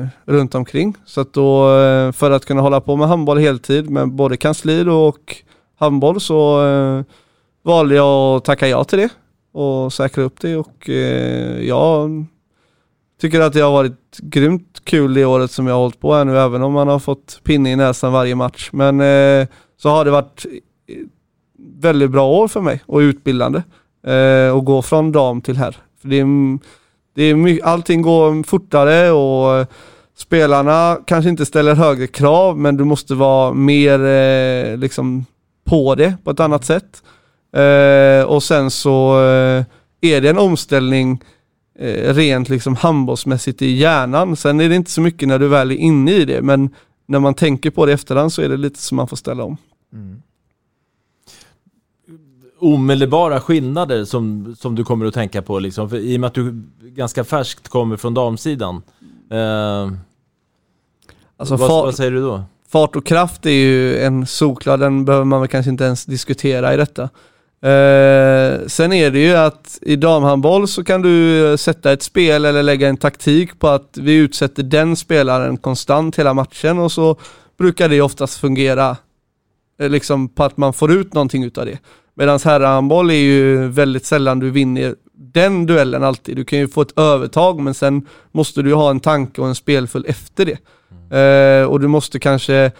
eh, 0.00 0.06
runt 0.24 0.54
omkring. 0.54 0.96
Så 1.04 1.20
att 1.20 1.32
då 1.32 1.78
eh, 1.78 2.12
för 2.12 2.30
att 2.30 2.44
kunna 2.44 2.60
hålla 2.60 2.80
på 2.80 2.96
med 2.96 3.08
handboll 3.08 3.38
heltid 3.38 3.90
med 3.90 4.08
både 4.08 4.36
kansli 4.36 4.84
då 4.84 5.04
och 5.06 5.36
handboll 5.78 6.20
så 6.20 6.66
eh, 6.66 7.04
valde 7.62 7.94
jag 7.94 8.36
att 8.36 8.44
tacka 8.44 8.68
ja 8.68 8.84
till 8.84 8.98
det 8.98 9.08
och 9.52 9.92
säkra 9.92 10.24
upp 10.24 10.40
det 10.40 10.56
och 10.56 10.90
eh, 10.90 11.62
jag 11.64 12.24
tycker 13.20 13.40
att 13.40 13.52
det 13.52 13.60
har 13.60 13.72
varit 13.72 14.18
grymt 14.18 14.80
kul 14.84 15.14
det 15.14 15.24
året 15.24 15.50
som 15.50 15.66
jag 15.66 15.74
har 15.74 15.80
hållit 15.80 16.00
på 16.00 16.14
här 16.14 16.24
nu 16.24 16.38
även 16.38 16.62
om 16.62 16.72
man 16.72 16.88
har 16.88 16.98
fått 16.98 17.40
pinne 17.44 17.72
i 17.72 17.76
näsan 17.76 18.12
varje 18.12 18.34
match. 18.34 18.70
Men 18.72 19.00
eh, 19.00 19.48
så 19.76 19.88
har 19.88 20.04
det 20.04 20.10
varit 20.10 20.46
väldigt 21.80 22.10
bra 22.10 22.28
år 22.28 22.48
för 22.48 22.60
mig 22.60 22.82
och 22.86 22.98
utbildande 22.98 23.62
eh, 24.06 24.56
och 24.56 24.64
gå 24.64 24.82
från 24.82 25.12
dam 25.12 25.40
till 25.40 25.56
herr. 25.56 25.76
För 26.02 26.08
det 26.08 26.20
är, 26.20 26.58
det 27.14 27.22
är 27.22 27.34
mycket, 27.34 27.66
allting 27.66 28.02
går 28.02 28.42
fortare 28.42 29.10
och 29.10 29.56
eh, 29.56 29.66
spelarna 30.16 30.98
kanske 31.06 31.30
inte 31.30 31.46
ställer 31.46 31.74
högre 31.74 32.06
krav 32.06 32.58
men 32.58 32.76
du 32.76 32.84
måste 32.84 33.14
vara 33.14 33.52
mer 33.54 34.04
eh, 34.04 34.76
liksom 34.76 35.26
på 35.64 35.94
det 35.94 36.14
på 36.24 36.30
ett 36.30 36.40
annat 36.40 36.64
sätt. 36.64 37.02
Eh, 37.56 38.24
och 38.24 38.42
sen 38.42 38.70
så 38.70 39.24
eh, 39.24 39.64
är 40.00 40.20
det 40.20 40.30
en 40.30 40.38
omställning 40.38 41.22
eh, 41.78 42.14
rent 42.14 42.48
liksom 42.48 42.76
handbollsmässigt 42.76 43.62
i 43.62 43.70
hjärnan. 43.70 44.36
Sen 44.36 44.60
är 44.60 44.68
det 44.68 44.74
inte 44.74 44.90
så 44.90 45.00
mycket 45.00 45.28
när 45.28 45.38
du 45.38 45.48
väl 45.48 45.70
är 45.70 45.76
inne 45.76 46.12
i 46.12 46.24
det 46.24 46.42
men 46.42 46.70
när 47.06 47.18
man 47.18 47.34
tänker 47.34 47.70
på 47.70 47.86
det 47.86 47.92
i 47.92 47.94
efterhand 47.94 48.32
så 48.32 48.42
är 48.42 48.48
det 48.48 48.56
lite 48.56 48.78
som 48.78 48.96
man 48.96 49.08
får 49.08 49.16
ställa 49.16 49.44
om. 49.44 49.56
Mm. 49.92 50.22
Omedelbara 52.62 53.40
skillnader 53.40 54.04
som, 54.04 54.54
som 54.58 54.74
du 54.74 54.84
kommer 54.84 55.06
att 55.06 55.14
tänka 55.14 55.42
på 55.42 55.58
liksom, 55.58 55.90
för 55.90 55.96
i 55.96 56.16
och 56.16 56.20
med 56.20 56.28
att 56.28 56.34
du 56.34 56.62
ganska 56.82 57.24
färskt 57.24 57.68
kommer 57.68 57.96
från 57.96 58.14
damsidan. 58.14 58.82
Eh, 59.30 59.90
Alltså 61.42 61.56
vad, 61.56 61.70
vad 61.70 61.94
säger 61.94 62.10
du 62.10 62.20
då? 62.20 62.42
Fart 62.68 62.96
och 62.96 63.06
kraft 63.06 63.46
är 63.46 63.50
ju 63.50 63.98
en 63.98 64.26
solklar, 64.26 64.78
den 64.78 65.04
behöver 65.04 65.24
man 65.24 65.40
väl 65.40 65.48
kanske 65.48 65.70
inte 65.70 65.84
ens 65.84 66.04
diskutera 66.04 66.74
i 66.74 66.76
detta. 66.76 67.02
Eh, 67.02 68.66
sen 68.66 68.92
är 68.92 69.10
det 69.10 69.18
ju 69.18 69.34
att 69.34 69.78
i 69.82 69.96
damhandboll 69.96 70.68
så 70.68 70.84
kan 70.84 71.02
du 71.02 71.46
eh, 71.50 71.56
sätta 71.56 71.92
ett 71.92 72.02
spel 72.02 72.44
eller 72.44 72.62
lägga 72.62 72.88
en 72.88 72.96
taktik 72.96 73.58
på 73.58 73.68
att 73.68 73.98
vi 74.00 74.14
utsätter 74.14 74.62
den 74.62 74.96
spelaren 74.96 75.56
konstant 75.56 76.18
hela 76.18 76.34
matchen 76.34 76.78
och 76.78 76.92
så 76.92 77.16
brukar 77.58 77.88
det 77.88 78.00
oftast 78.00 78.38
fungera 78.40 78.96
eh, 79.80 79.88
liksom 79.88 80.28
på 80.28 80.44
att 80.44 80.56
man 80.56 80.72
får 80.72 80.92
ut 80.92 81.14
någonting 81.14 81.44
utav 81.44 81.66
det. 81.66 81.78
Medan 82.14 82.38
herrhandboll 82.44 83.10
är 83.10 83.14
ju 83.14 83.68
väldigt 83.68 84.06
sällan 84.06 84.38
du 84.38 84.50
vinner 84.50 84.94
den 85.32 85.66
duellen 85.66 86.04
alltid. 86.04 86.36
Du 86.36 86.44
kan 86.44 86.58
ju 86.58 86.68
få 86.68 86.82
ett 86.82 86.98
övertag 86.98 87.60
men 87.60 87.74
sen 87.74 88.06
måste 88.32 88.62
du 88.62 88.74
ha 88.74 88.90
en 88.90 89.00
tanke 89.00 89.40
och 89.40 89.46
en 89.48 89.54
spelfull 89.54 90.04
efter 90.08 90.46
det. 90.46 90.58
Eh, 91.18 91.64
och 91.64 91.80
du 91.80 91.88
måste 91.88 92.18
kanske 92.18 92.72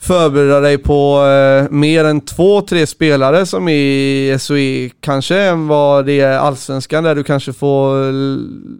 förbereda 0.00 0.60
dig 0.60 0.78
på 0.78 1.26
eh, 1.26 1.70
mer 1.70 2.04
än 2.04 2.20
två, 2.20 2.60
tre 2.60 2.86
spelare 2.86 3.46
som 3.46 3.68
är 3.68 3.72
i 3.72 4.36
SOE 4.38 4.90
kanske 5.00 5.38
än 5.38 5.68
vad 5.68 6.06
det 6.06 6.20
är 6.20 6.38
allsvenskan 6.38 7.04
där 7.04 7.14
du 7.14 7.24
kanske 7.24 7.52
får 7.52 8.12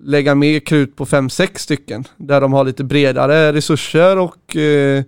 lägga 0.06 0.34
mer 0.34 0.60
krut 0.60 0.96
på 0.96 1.06
fem, 1.06 1.30
sex 1.30 1.62
stycken. 1.62 2.04
Där 2.16 2.40
de 2.40 2.52
har 2.52 2.64
lite 2.64 2.84
bredare 2.84 3.52
resurser 3.52 4.18
och 4.18 4.56
eh, 4.56 5.02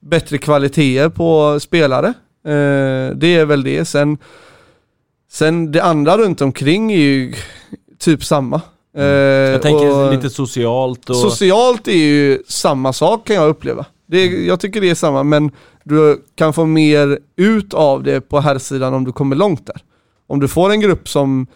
bättre 0.00 0.38
kvaliteter 0.38 1.08
på 1.08 1.60
spelare. 1.60 2.14
Eh, 2.48 3.16
det 3.16 3.34
är 3.34 3.44
väl 3.44 3.62
det. 3.62 3.84
Sen, 3.84 4.18
sen 5.30 5.72
det 5.72 5.82
andra 5.82 6.18
runt 6.18 6.40
omkring 6.40 6.92
är 6.92 6.98
ju 6.98 7.34
typ 7.98 8.24
samma. 8.24 8.60
Eh, 8.96 9.04
Jag 9.04 9.62
tänker 9.62 10.10
lite 10.10 10.30
socialt 10.30 11.10
och... 11.10 11.16
Socialt 11.16 11.88
är 11.88 11.92
ju 11.92 12.42
samma 12.48 12.92
sak 12.92 13.26
kan 13.26 13.36
jag 13.36 13.48
uppleva. 13.48 13.86
Det, 14.06 14.26
jag 14.26 14.60
tycker 14.60 14.80
det 14.80 14.90
är 14.90 14.94
samma, 14.94 15.22
men 15.22 15.50
du 15.84 16.22
kan 16.34 16.52
få 16.52 16.66
mer 16.66 17.18
ut 17.36 17.74
av 17.74 18.02
det 18.02 18.20
på 18.20 18.40
här 18.40 18.58
sidan 18.58 18.94
om 18.94 19.04
du 19.04 19.12
kommer 19.12 19.36
långt 19.36 19.66
där. 19.66 19.76
Om 20.26 20.40
du 20.40 20.48
får 20.48 20.70
en 20.70 20.80
grupp 20.80 21.08
som 21.08 21.46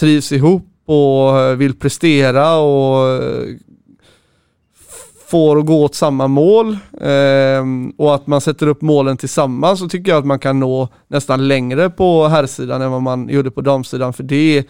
trivs 0.00 0.32
ihop 0.32 0.66
och 0.86 1.60
vill 1.60 1.74
prestera 1.78 2.56
och 2.56 3.22
får 5.30 5.58
att 5.58 5.66
gå 5.66 5.84
åt 5.84 5.94
samma 5.94 6.26
mål 6.26 6.78
eh, 7.00 7.64
och 7.96 8.14
att 8.14 8.26
man 8.26 8.40
sätter 8.40 8.66
upp 8.66 8.82
målen 8.82 9.16
tillsammans 9.16 9.78
så 9.78 9.88
tycker 9.88 10.12
jag 10.12 10.18
att 10.18 10.26
man 10.26 10.38
kan 10.38 10.60
nå 10.60 10.88
nästan 11.08 11.48
längre 11.48 11.90
på 11.90 12.28
herrsidan 12.28 12.82
än 12.82 12.90
vad 12.90 13.02
man 13.02 13.28
gjorde 13.28 13.50
på 13.50 13.60
damsidan. 13.60 14.12
För 14.12 14.22
det 14.22 14.58
är, 14.58 14.64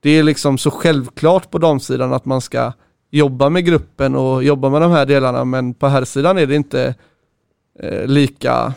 det 0.00 0.10
är 0.10 0.22
liksom 0.22 0.58
så 0.58 0.70
självklart 0.70 1.50
på 1.50 1.58
damsidan 1.58 2.12
att 2.12 2.24
man 2.24 2.40
ska 2.40 2.72
jobba 3.10 3.48
med 3.48 3.64
gruppen 3.64 4.14
och 4.14 4.44
jobba 4.44 4.70
med 4.70 4.82
de 4.82 4.90
här 4.90 5.06
delarna 5.06 5.44
men 5.44 5.74
på 5.74 5.86
herrsidan 5.86 6.38
är 6.38 6.46
det 6.46 6.56
inte 6.56 6.94
eh, 7.80 8.06
lika 8.06 8.74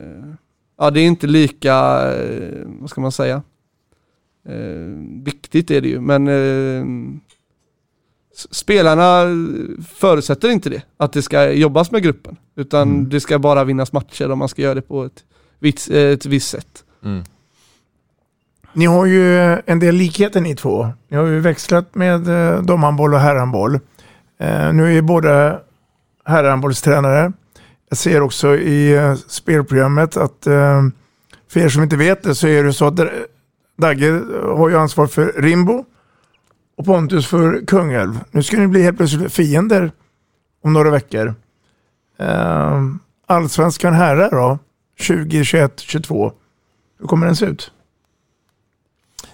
eh, 0.00 0.34
ja 0.78 0.90
det 0.90 1.00
är 1.00 1.06
inte 1.06 1.26
lika, 1.26 1.74
eh, 2.14 2.66
vad 2.66 2.90
ska 2.90 3.00
man 3.00 3.12
säga? 3.12 3.42
Eh, 4.48 4.86
viktigt 5.24 5.70
är 5.70 5.80
det 5.80 5.88
ju 5.88 6.00
men 6.00 6.28
eh, 6.28 6.84
spelarna 8.50 9.24
förutsätter 9.94 10.50
inte 10.50 10.70
det, 10.70 10.82
att 10.96 11.12
det 11.12 11.22
ska 11.22 11.52
jobbas 11.52 11.90
med 11.90 12.02
gruppen 12.02 12.36
utan 12.56 13.08
det 13.08 13.20
ska 13.20 13.38
bara 13.38 13.64
vinnas 13.64 13.92
matcher 13.92 14.30
och 14.30 14.38
man 14.38 14.48
ska 14.48 14.62
göra 14.62 14.74
det 14.74 14.82
på 14.82 15.04
ett, 15.04 15.24
vitt, 15.58 15.88
ett 15.90 16.26
visst 16.26 16.50
sätt. 16.50 16.84
Mm. 17.04 17.24
Ni 18.72 18.86
har 18.86 19.06
ju 19.06 19.56
en 19.66 19.78
del 19.78 19.94
likheter 19.94 20.40
ni 20.40 20.56
två. 20.56 20.88
Ni 21.08 21.16
har 21.16 21.24
ju 21.26 21.40
växlat 21.40 21.94
med 21.94 22.28
eh, 22.28 22.62
damhandboll 22.62 23.14
och 23.14 23.20
herrhandboll. 23.20 23.74
Eh, 24.40 24.72
nu 24.72 24.86
är 24.86 24.90
ju 24.90 25.02
båda 25.02 25.60
herrhandbollstränare. 26.24 27.32
Jag 27.88 27.98
ser 27.98 28.20
också 28.20 28.56
i 28.56 28.94
eh, 28.94 29.14
spelprogrammet 29.14 30.16
att 30.16 30.46
eh, 30.46 30.82
för 31.48 31.60
er 31.60 31.68
som 31.68 31.82
inte 31.82 31.96
vet 31.96 32.22
det 32.22 32.34
så 32.34 32.46
är 32.46 32.64
det 32.64 32.72
så 32.72 32.86
att 32.86 32.98
eh, 32.98 33.06
Dagge 33.78 34.22
har 34.56 34.68
ju 34.68 34.76
ansvar 34.76 35.06
för 35.06 35.32
Rimbo 35.36 35.84
och 36.76 36.84
Pontus 36.84 37.26
för 37.26 37.66
Kungälv. 37.66 38.20
Nu 38.30 38.42
ska 38.42 38.56
ni 38.56 38.66
bli 38.66 38.82
helt 38.82 38.96
plötsligt 38.96 39.32
fiender 39.32 39.92
om 40.62 40.72
några 40.72 40.90
veckor. 40.90 41.34
Eh, 42.18 42.82
Allsvenskan 43.26 43.94
herrar 43.94 44.30
då, 44.30 44.58
2021 45.06 45.80
22 45.80 46.32
Hur 47.00 47.06
kommer 47.06 47.26
den 47.26 47.36
se 47.36 47.46
ut? 47.46 47.70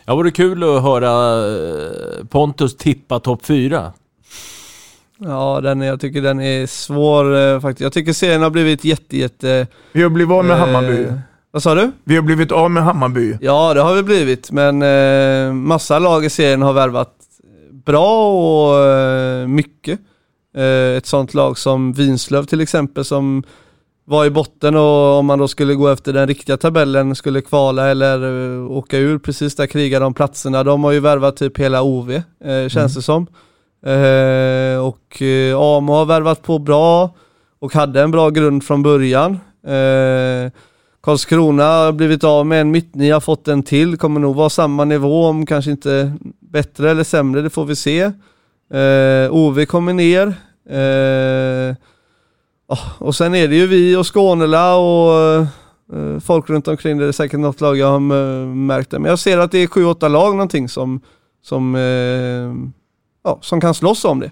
Ja, 0.05 0.15
vore 0.15 0.31
kul 0.31 0.63
att 0.63 0.83
höra 0.83 1.11
eh, 1.47 2.25
Pontus 2.25 2.77
tippa 2.77 3.21
topp 3.21 3.47
fyra. 3.47 3.93
Ja, 5.19 5.61
den 5.61 5.83
är, 5.83 5.87
jag 5.87 6.01
tycker 6.01 6.23
den 6.23 6.41
är 6.41 6.67
svår 6.67 7.37
eh, 7.37 7.61
faktiskt. 7.61 7.81
Jag 7.81 7.93
tycker 7.93 8.13
serien 8.13 8.43
har 8.43 8.51
blivit 8.51 8.85
jätte, 8.85 9.17
jätte... 9.17 9.67
Vi 9.93 10.03
har 10.03 10.11
blivit 10.11 10.33
av 10.33 10.45
med 10.45 10.57
Eh, 10.57 10.61
Hammarby. 10.61 11.07
Vad 11.51 11.63
sa 11.63 11.75
du? 11.75 11.93
Vi 12.05 12.15
har 12.15 12.23
blivit 12.23 12.53
av 12.53 12.71
med 12.71 12.83
Hammarby. 12.83 13.39
Ja, 13.41 13.75
det 13.75 13.81
har 13.81 13.95
vi 13.95 14.03
blivit, 14.03 14.51
men 14.51 14.83
eh, 14.83 15.53
massa 15.53 15.99
lag 15.99 16.25
i 16.25 16.31
serien 16.31 16.63
har 16.63 16.73
värvat 16.73 17.22
bra 17.85 18.33
och 18.33 18.85
eh, 18.85 19.47
mycket. 19.47 20.01
Eh, 20.57 20.97
ett 20.97 21.07
sånt 21.07 21.35
lag 21.35 21.59
som 21.59 21.93
Vinslöv 21.93 22.45
till 22.45 22.61
exempel 22.61 23.05
som 23.05 23.43
var 24.05 24.25
i 24.25 24.31
botten 24.31 24.77
och 24.77 25.19
om 25.19 25.27
man 25.27 25.39
då 25.39 25.49
skulle 25.49 25.75
gå 25.75 25.89
efter 25.89 26.13
den 26.13 26.29
riktiga 26.29 26.57
tabellen 26.57 27.15
skulle 27.15 27.41
kvala 27.41 27.91
eller 27.91 28.23
eh, 28.23 28.71
åka 28.71 28.99
ur 28.99 29.19
precis 29.19 29.57
där 29.57 29.67
krigade 29.67 30.05
om 30.05 30.15
platserna. 30.15 30.65
De 30.65 30.85
har 30.85 30.93
ju 30.93 31.01
värvat 31.01 31.37
typ 31.37 31.59
hela 31.59 31.83
OV, 31.83 32.11
eh, 32.45 32.69
känns 32.69 32.95
det 32.95 33.03
som. 33.03 33.27
Eh, 33.87 34.87
och 34.87 35.23
eh, 35.23 35.59
Amo 35.59 35.93
har 35.93 36.05
värvat 36.05 36.43
på 36.43 36.59
bra 36.59 37.15
och 37.59 37.75
hade 37.75 38.03
en 38.03 38.11
bra 38.11 38.31
grund 38.31 38.65
från 38.65 38.83
början. 38.83 39.33
Eh, 39.67 40.53
Karlskrona 41.03 41.65
har 41.65 41.93
blivit 41.93 42.25
av 42.25 42.47
med 42.47 42.61
en 42.61 42.71
mittnia, 42.71 43.21
fått 43.21 43.49
en 43.49 43.63
till, 43.63 43.97
kommer 43.97 44.21
nog 44.21 44.37
vara 44.37 44.51
samma 44.51 44.85
nivå 44.85 45.27
om 45.27 45.47
kanske 45.47 45.71
inte 45.71 46.13
bättre 46.41 46.91
eller 46.91 47.05
sämre, 47.05 47.43
det 47.43 47.51
får 47.51 47.65
vi 47.65 47.77
se. 47.77 48.01
Eh, 48.73 49.31
OV 49.31 49.65
kommer 49.65 49.93
ner. 49.93 50.27
Eh, 50.71 51.77
ah, 52.67 52.91
och 52.99 53.15
sen 53.15 53.35
är 53.35 53.49
det 53.49 53.57
ju 53.57 53.67
vi 53.67 53.97
och 53.97 54.15
Skånela 54.15 54.77
och 54.77 55.47
eh, 55.97 56.19
folk 56.21 56.51
runt 56.51 56.69
omkring, 56.69 56.99
det 56.99 57.07
är 57.07 57.13
säkert 57.13 57.41
något 57.41 57.61
lag 57.61 57.77
jag 57.77 57.91
har 57.91 58.01
märkt 58.55 58.91
det. 58.91 58.99
Men 58.99 59.09
jag 59.09 59.19
ser 59.19 59.39
att 59.39 59.53
det 59.53 59.59
är 59.59 59.67
sju, 59.67 59.85
åtta 59.85 60.09
lag 60.09 60.33
någonting 60.33 60.69
som, 60.69 61.01
som, 61.43 61.75
eh, 61.75 62.73
ja, 63.25 63.39
som 63.43 63.61
kan 63.61 63.75
slåss 63.75 64.05
om 64.05 64.21
det. 64.21 64.31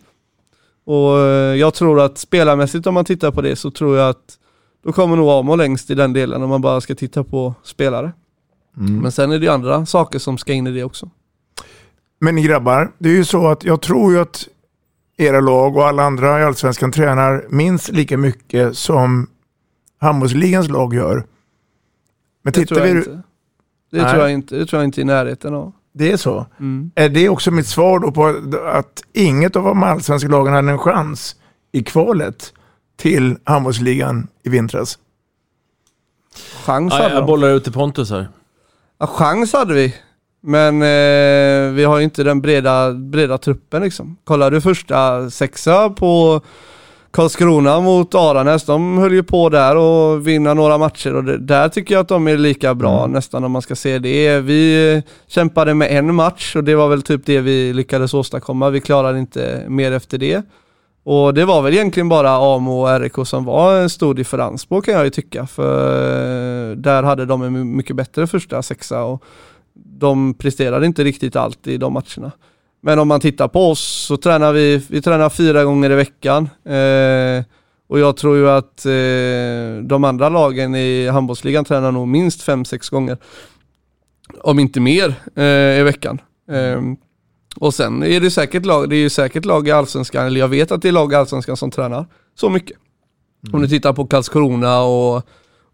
Och 0.84 1.18
eh, 1.18 1.56
jag 1.56 1.74
tror 1.74 2.00
att 2.00 2.18
spelarmässigt 2.18 2.86
om 2.86 2.94
man 2.94 3.04
tittar 3.04 3.30
på 3.30 3.40
det 3.40 3.56
så 3.56 3.70
tror 3.70 3.96
jag 3.96 4.08
att 4.08 4.38
då 4.84 4.92
kommer 4.92 5.16
nog 5.16 5.28
Amo 5.30 5.56
längst 5.56 5.90
i 5.90 5.94
den 5.94 6.12
delen 6.12 6.42
om 6.42 6.48
man 6.48 6.60
bara 6.60 6.80
ska 6.80 6.94
titta 6.94 7.24
på 7.24 7.54
spelare. 7.62 8.12
Men 8.74 9.12
sen 9.12 9.32
är 9.32 9.38
det 9.38 9.44
ju 9.44 9.52
andra 9.52 9.86
saker 9.86 10.18
som 10.18 10.38
ska 10.38 10.52
in 10.52 10.66
i 10.66 10.72
det 10.72 10.84
också. 10.84 11.10
Men 12.20 12.34
ni 12.34 12.42
grabbar, 12.42 12.92
det 12.98 13.08
är 13.08 13.14
ju 13.14 13.24
så 13.24 13.48
att 13.48 13.64
jag 13.64 13.80
tror 13.80 14.12
ju 14.12 14.20
att 14.20 14.48
era 15.16 15.40
lag 15.40 15.76
och 15.76 15.86
alla 15.88 16.02
andra 16.02 16.40
i 16.40 16.42
Allsvenskan 16.42 16.92
tränar 16.92 17.46
minst 17.48 17.88
lika 17.88 18.16
mycket 18.18 18.76
som 18.76 19.26
handbollsligans 20.00 20.68
lag 20.68 20.94
gör. 20.94 21.14
Men 22.42 22.52
Det 22.52 22.60
tittar 22.60 22.74
tror 22.76 22.86
jag 22.86 22.94
vi... 22.94 22.98
inte. 22.98 23.22
Det 23.90 24.02
Nej. 24.02 24.10
tror 24.10 24.22
jag 24.22 24.32
inte. 24.32 24.58
Det 24.58 24.66
tror 24.66 24.82
jag 24.82 24.88
inte 24.88 25.00
i 25.00 25.04
närheten 25.04 25.54
av. 25.54 25.72
Det 25.92 26.12
är 26.12 26.16
så. 26.16 26.46
Mm. 26.60 26.90
Är 26.94 27.08
det 27.08 27.28
också 27.28 27.50
mitt 27.50 27.66
svar 27.66 27.98
då 27.98 28.12
på 28.12 28.26
att 28.72 29.02
inget 29.12 29.56
av 29.56 29.64
de 29.64 29.82
allsvenska 29.82 30.28
lagen 30.28 30.52
hade 30.52 30.70
en 30.72 30.78
chans 30.78 31.36
i 31.72 31.82
kvalet 31.82 32.52
till 33.00 33.36
handbollsligan 33.44 34.28
i 34.42 34.48
vintras? 34.48 34.98
Chans 36.64 36.92
Ja, 36.96 37.02
hade 37.02 37.14
jag 37.14 37.22
de. 37.22 37.26
bollar 37.26 37.48
ut 37.48 37.64
till 37.64 37.72
Pontus 37.72 38.10
här. 38.10 38.28
Ja, 38.98 39.06
chans 39.06 39.52
hade 39.52 39.74
vi. 39.74 39.94
Men 40.42 40.74
eh, 40.82 41.72
vi 41.74 41.84
har 41.84 41.98
ju 41.98 42.04
inte 42.04 42.22
den 42.24 42.40
breda, 42.40 42.92
breda 42.92 43.38
truppen 43.38 43.82
liksom. 43.82 44.16
Kollar 44.24 44.50
du 44.50 44.60
första 44.60 45.30
sexa 45.30 45.90
på 45.90 46.40
Karlskrona 47.10 47.80
mot 47.80 48.14
Aranäs, 48.14 48.64
de 48.64 48.98
höll 48.98 49.12
ju 49.12 49.22
på 49.22 49.48
där 49.48 49.76
och 49.76 50.26
vinna 50.26 50.54
några 50.54 50.78
matcher 50.78 51.14
och 51.14 51.24
det, 51.24 51.38
där 51.38 51.68
tycker 51.68 51.94
jag 51.94 52.02
att 52.02 52.08
de 52.08 52.28
är 52.28 52.36
lika 52.36 52.74
bra 52.74 53.06
nästan 53.06 53.44
om 53.44 53.52
man 53.52 53.62
ska 53.62 53.76
se 53.76 53.98
det. 53.98 54.40
Vi 54.40 55.02
kämpade 55.26 55.74
med 55.74 55.96
en 55.98 56.14
match 56.14 56.56
och 56.56 56.64
det 56.64 56.74
var 56.74 56.88
väl 56.88 57.02
typ 57.02 57.26
det 57.26 57.40
vi 57.40 57.72
lyckades 57.72 58.14
åstadkomma. 58.14 58.70
Vi 58.70 58.80
klarade 58.80 59.18
inte 59.18 59.64
mer 59.68 59.92
efter 59.92 60.18
det. 60.18 60.42
Och 61.12 61.34
det 61.34 61.44
var 61.44 61.62
väl 61.62 61.74
egentligen 61.74 62.08
bara 62.08 62.30
Amo 62.30 62.80
och 62.80 63.00
RIK 63.00 63.12
som 63.24 63.44
var 63.44 63.76
en 63.76 63.90
stor 63.90 64.14
differens 64.14 64.66
på 64.66 64.80
kan 64.80 64.94
jag 64.94 65.04
ju 65.04 65.10
tycka. 65.10 65.46
För 65.46 66.70
eh, 66.70 66.76
där 66.76 67.02
hade 67.02 67.26
de 67.26 67.42
en 67.42 67.76
mycket 67.76 67.96
bättre 67.96 68.26
första 68.26 68.62
sexa 68.62 69.02
och 69.02 69.24
de 69.74 70.34
presterade 70.34 70.86
inte 70.86 71.04
riktigt 71.04 71.36
allt 71.36 71.66
i 71.66 71.76
de 71.76 71.92
matcherna. 71.92 72.32
Men 72.82 72.98
om 72.98 73.08
man 73.08 73.20
tittar 73.20 73.48
på 73.48 73.70
oss 73.70 73.80
så 73.80 74.16
tränar 74.16 74.52
vi, 74.52 74.82
vi 74.88 75.02
tränar 75.02 75.30
fyra 75.30 75.64
gånger 75.64 75.90
i 75.90 75.94
veckan. 75.94 76.48
Eh, 76.64 77.44
och 77.88 77.98
jag 77.98 78.16
tror 78.16 78.36
ju 78.36 78.50
att 78.50 78.86
eh, 78.86 79.84
de 79.84 80.04
andra 80.04 80.28
lagen 80.28 80.74
i 80.74 81.08
handbollsligan 81.08 81.64
tränar 81.64 81.92
nog 81.92 82.08
minst 82.08 82.42
fem 82.42 82.64
sex 82.64 82.88
gånger. 82.88 83.18
Om 84.40 84.58
inte 84.58 84.80
mer 84.80 85.14
eh, 85.36 85.80
i 85.80 85.82
veckan. 85.82 86.20
Ehm, 86.50 86.96
och 87.60 87.74
sen 87.74 88.02
är 88.02 88.20
det 88.20 88.30
säkert 88.30 88.66
lag, 88.66 88.90
det 88.90 88.96
är 88.96 89.00
ju 89.00 89.10
säkert 89.10 89.44
lag 89.44 89.68
i 89.68 89.70
allsvenskan, 89.70 90.26
eller 90.26 90.40
jag 90.40 90.48
vet 90.48 90.72
att 90.72 90.82
det 90.82 90.88
är 90.88 90.92
lag 90.92 91.12
i 91.12 91.16
allsvenskan 91.16 91.56
som 91.56 91.70
tränar 91.70 92.06
så 92.34 92.50
mycket. 92.50 92.76
Om 93.52 93.62
du 93.62 93.68
tittar 93.68 93.92
på 93.92 94.06
Karlskrona 94.06 94.80
och, 94.80 95.22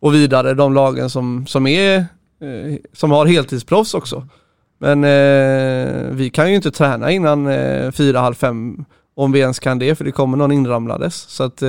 och 0.01 0.15
vidare, 0.15 0.55
de 0.55 0.75
lagen 0.75 1.11
som, 1.11 1.47
som 1.47 1.67
är 1.67 1.97
eh, 2.41 2.77
som 2.93 3.11
har 3.11 3.27
heltidsproffs 3.27 3.95
också. 3.95 4.29
Men 4.79 5.05
eh, 5.05 6.11
vi 6.11 6.31
kan 6.31 6.51
ju 6.51 6.57
inte 6.57 6.71
träna 6.71 7.11
innan 7.11 7.47
eh, 7.47 7.91
fyra, 7.91 8.21
halv 8.21 8.35
fem 8.35 8.85
om 9.17 9.33
vi 9.33 9.41
ens 9.41 9.59
kan 9.59 9.79
det 9.79 9.95
för 9.95 10.05
det 10.05 10.13
kommer 10.13 10.37
någon 10.37 10.53
inramlades. 10.53 11.15
Så 11.15 11.45
att 11.45 11.63
eh, 11.63 11.69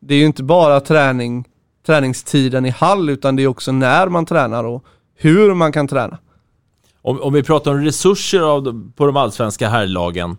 det 0.00 0.14
är 0.14 0.18
ju 0.18 0.26
inte 0.26 0.42
bara 0.42 0.80
träning, 0.80 1.44
träningstiden 1.86 2.66
i 2.66 2.70
hall 2.70 3.10
utan 3.10 3.36
det 3.36 3.42
är 3.42 3.46
också 3.46 3.72
när 3.72 4.08
man 4.08 4.26
tränar 4.26 4.64
och 4.64 4.84
hur 5.14 5.54
man 5.54 5.72
kan 5.72 5.88
träna. 5.88 6.18
Om, 7.02 7.20
om 7.20 7.32
vi 7.32 7.42
pratar 7.42 7.70
om 7.70 7.80
resurser 7.80 8.40
av, 8.40 8.90
på 8.96 9.06
de 9.06 9.16
allsvenska 9.16 9.68
herrlagen. 9.68 10.36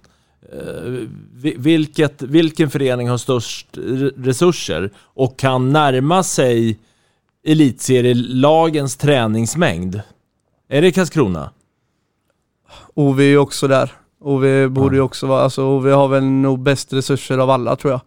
Eh, 0.53 0.91
vi- 1.33 1.55
vilket, 1.57 2.21
vilken 2.21 2.69
förening 2.69 3.09
har 3.09 3.17
störst 3.17 3.67
re- 3.73 4.23
resurser 4.25 4.89
och 4.97 5.39
kan 5.39 5.71
närma 5.73 6.23
sig 6.23 6.79
elitserielagens 7.45 8.97
träningsmängd? 8.97 10.01
Är 10.69 10.81
det 10.81 10.91
Karlskrona? 10.91 11.49
OV 12.93 13.19
är 13.19 13.23
ju 13.23 13.37
också 13.37 13.67
där. 13.67 13.91
OV 14.21 14.69
borde 14.69 14.95
ju 14.95 15.01
också 15.01 15.27
vara, 15.27 15.41
alltså 15.41 15.63
OV 15.63 15.87
har 15.91 16.07
väl 16.07 16.23
nog 16.23 16.59
bäst 16.59 16.93
resurser 16.93 17.37
av 17.37 17.49
alla 17.49 17.75
tror 17.75 17.91
jag. 17.93 18.01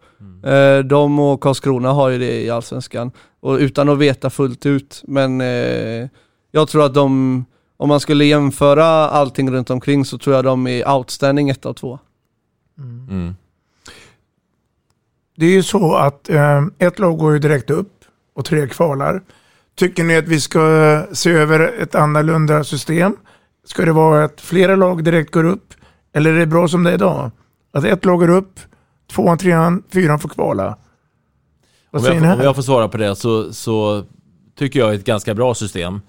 Eh, 0.77 0.83
de 0.83 1.19
och 1.19 1.41
Karlskrona 1.41 1.91
har 1.91 2.09
ju 2.09 2.17
det 2.19 2.41
i 2.43 2.49
Allsvenskan. 2.49 3.11
Och 3.39 3.53
utan 3.57 3.89
att 3.89 3.97
veta 3.97 4.29
fullt 4.29 4.65
ut, 4.65 5.01
men 5.07 5.41
eh, 5.41 6.07
jag 6.51 6.67
tror 6.67 6.85
att 6.85 6.93
de, 6.93 7.45
om 7.77 7.89
man 7.89 7.99
skulle 7.99 8.25
jämföra 8.25 8.85
allting 8.85 9.51
runt 9.51 9.69
omkring 9.69 10.05
så 10.05 10.17
tror 10.17 10.35
jag 10.35 10.45
de 10.45 10.67
är 10.67 10.89
outstanding 10.91 11.49
ett 11.49 11.65
av 11.65 11.73
två. 11.73 11.99
Mm. 12.77 13.35
Det 15.35 15.45
är 15.45 15.49
ju 15.51 15.63
så 15.63 15.95
att 15.95 16.29
eh, 16.29 16.63
ett 16.77 16.99
lag 16.99 17.17
går 17.17 17.33
ju 17.33 17.39
direkt 17.39 17.69
upp 17.69 17.93
och 18.35 18.45
tre 18.45 18.67
kvalar. 18.67 19.21
Tycker 19.75 20.03
ni 20.03 20.17
att 20.17 20.27
vi 20.27 20.39
ska 20.41 20.59
se 21.11 21.31
över 21.31 21.59
ett 21.81 21.95
annorlunda 21.95 22.63
system? 22.63 23.15
Ska 23.65 23.85
det 23.85 23.91
vara 23.91 24.23
att 24.23 24.41
flera 24.41 24.75
lag 24.75 25.03
direkt 25.03 25.31
går 25.33 25.43
upp? 25.43 25.73
Eller 26.13 26.33
är 26.33 26.39
det 26.39 26.45
bra 26.45 26.67
som 26.67 26.83
det 26.83 26.89
är 26.89 26.93
idag? 26.93 27.31
Att 27.73 27.83
ett 27.83 28.05
lag 28.05 28.19
går 28.19 28.29
upp, 28.29 28.59
tvåan, 29.11 29.37
trean, 29.37 29.83
fyran 29.93 30.19
får 30.19 30.29
kvala. 30.29 30.77
Vad 31.91 31.99
Om 32.01 32.05
säger 32.05 32.15
jag, 32.15 32.21
ni 32.21 32.27
får- 32.27 32.33
om 32.33 32.39
här? 32.39 32.45
jag 32.45 32.55
får 32.55 32.61
svara 32.61 32.87
på 32.87 32.97
det 32.97 33.15
så, 33.15 33.53
så 33.53 34.03
tycker 34.57 34.79
jag 34.79 34.89
är 34.89 34.93
ett 34.95 35.05
ganska 35.05 35.33
bra 35.33 35.53
system. 35.53 36.01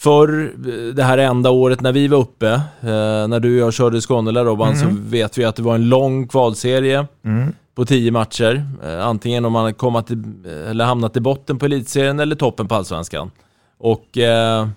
För 0.00 0.52
det 0.92 1.02
här 1.02 1.18
enda 1.18 1.50
året 1.50 1.80
när 1.80 1.92
vi 1.92 2.08
var 2.08 2.18
uppe, 2.18 2.48
eh, 2.80 3.28
när 3.28 3.40
du 3.40 3.54
och 3.60 3.66
jag 3.66 3.74
körde 3.74 4.00
Skånela 4.00 4.44
Robban, 4.44 4.76
så 4.76 4.84
Mm. 4.84 5.10
vet 5.10 5.38
vi 5.38 5.44
att 5.44 5.56
det 5.56 5.62
var 5.62 5.74
en 5.74 5.88
lång 5.88 6.28
kvalserie 6.28 7.06
Mm. 7.24 7.52
på 7.74 7.84
tio 7.84 8.10
matcher. 8.10 8.66
Eh, 8.84 9.06
antingen 9.06 9.44
om 9.44 9.52
man 9.52 9.74
kommit 9.74 10.06
till, 10.06 10.22
eller 10.70 10.84
hamnat 10.84 11.16
i 11.16 11.20
botten 11.20 11.58
på 11.58 11.64
elitserien 11.66 12.20
eller 12.20 12.36
toppen 12.36 12.68
på 12.68 12.74
allsvenskan. 12.74 13.30
Och 13.78 14.18
eh, 14.18 14.68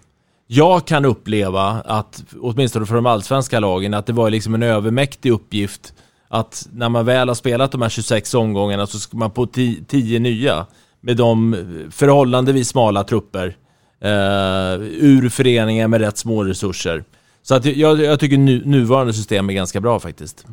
jag 0.48 0.86
kan 0.86 1.06
uppleva 1.06 1.62
att, 1.86 2.24
åtminstone 2.42 2.86
för 2.86 2.96
de 2.96 3.06
allsvenska 3.06 3.60
lagen, 3.60 3.94
att 3.94 4.06
det 4.06 4.14
var 4.14 4.30
liksom 4.30 4.54
en 4.54 4.64
övermäktig 4.64 5.32
uppgift 5.32 5.94
att 6.30 6.68
när 6.74 6.90
man 6.90 7.06
väl 7.06 7.28
har 7.28 7.36
spelat 7.36 7.72
de 7.72 7.82
här 7.82 7.90
26 7.90 8.34
omgångarna 8.34 8.88
så 8.88 9.00
ska 9.00 9.18
man 9.18 9.32
på 9.32 9.46
10 9.88 10.20
nya 10.20 10.66
med 11.02 11.18
de 11.18 11.56
förhållandevis 11.92 12.68
smala 12.70 13.04
trupper 13.04 13.56
eh, 14.04 14.82
ur 14.82 15.30
föreningar 15.30 15.88
med 15.88 16.02
rätt 16.02 16.18
små 16.18 16.44
resurser. 16.44 17.04
Så 17.42 17.56
att 17.56 17.66
jag, 17.66 18.00
jag 18.00 18.20
tycker 18.20 18.38
nu, 18.38 18.62
nuvarande 18.66 19.14
system 19.14 19.50
är 19.50 19.54
ganska 19.54 19.82
bra 19.82 20.00
faktiskt. 20.00 20.46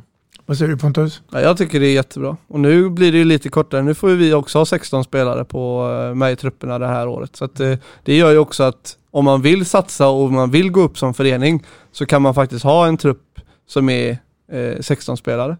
Vad 0.46 0.58
säger 0.58 0.70
du 0.70 0.78
Pontus? 0.78 1.22
Ja, 1.30 1.40
jag 1.40 1.56
tycker 1.56 1.80
det 1.80 1.86
är 1.86 1.92
jättebra. 1.92 2.36
Och 2.48 2.60
nu 2.60 2.90
blir 2.90 3.12
det 3.12 3.18
ju 3.18 3.24
lite 3.24 3.48
kortare. 3.48 3.82
Nu 3.82 3.94
får 3.94 4.10
ju 4.10 4.16
vi 4.16 4.34
också 4.34 4.58
ha 4.58 4.66
16 4.66 5.04
spelare 5.04 5.44
på, 5.44 5.90
eh, 5.92 6.14
med 6.14 6.32
i 6.32 6.36
trupperna 6.36 6.78
det 6.78 6.86
här 6.86 7.08
året. 7.08 7.36
Så 7.36 7.44
att, 7.44 7.60
eh, 7.60 7.74
det 8.04 8.16
gör 8.16 8.30
ju 8.30 8.38
också 8.38 8.62
att 8.62 8.96
om 9.10 9.24
man 9.24 9.42
vill 9.42 9.66
satsa 9.66 10.08
och 10.08 10.32
man 10.32 10.50
vill 10.50 10.70
gå 10.70 10.80
upp 10.80 10.98
som 10.98 11.14
förening 11.14 11.64
så 11.92 12.06
kan 12.06 12.22
man 12.22 12.34
faktiskt 12.34 12.64
ha 12.64 12.86
en 12.86 12.96
trupp 12.96 13.40
som 13.66 13.88
är 13.88 14.18
eh, 14.52 14.80
16 14.80 15.16
spelare. 15.16 15.56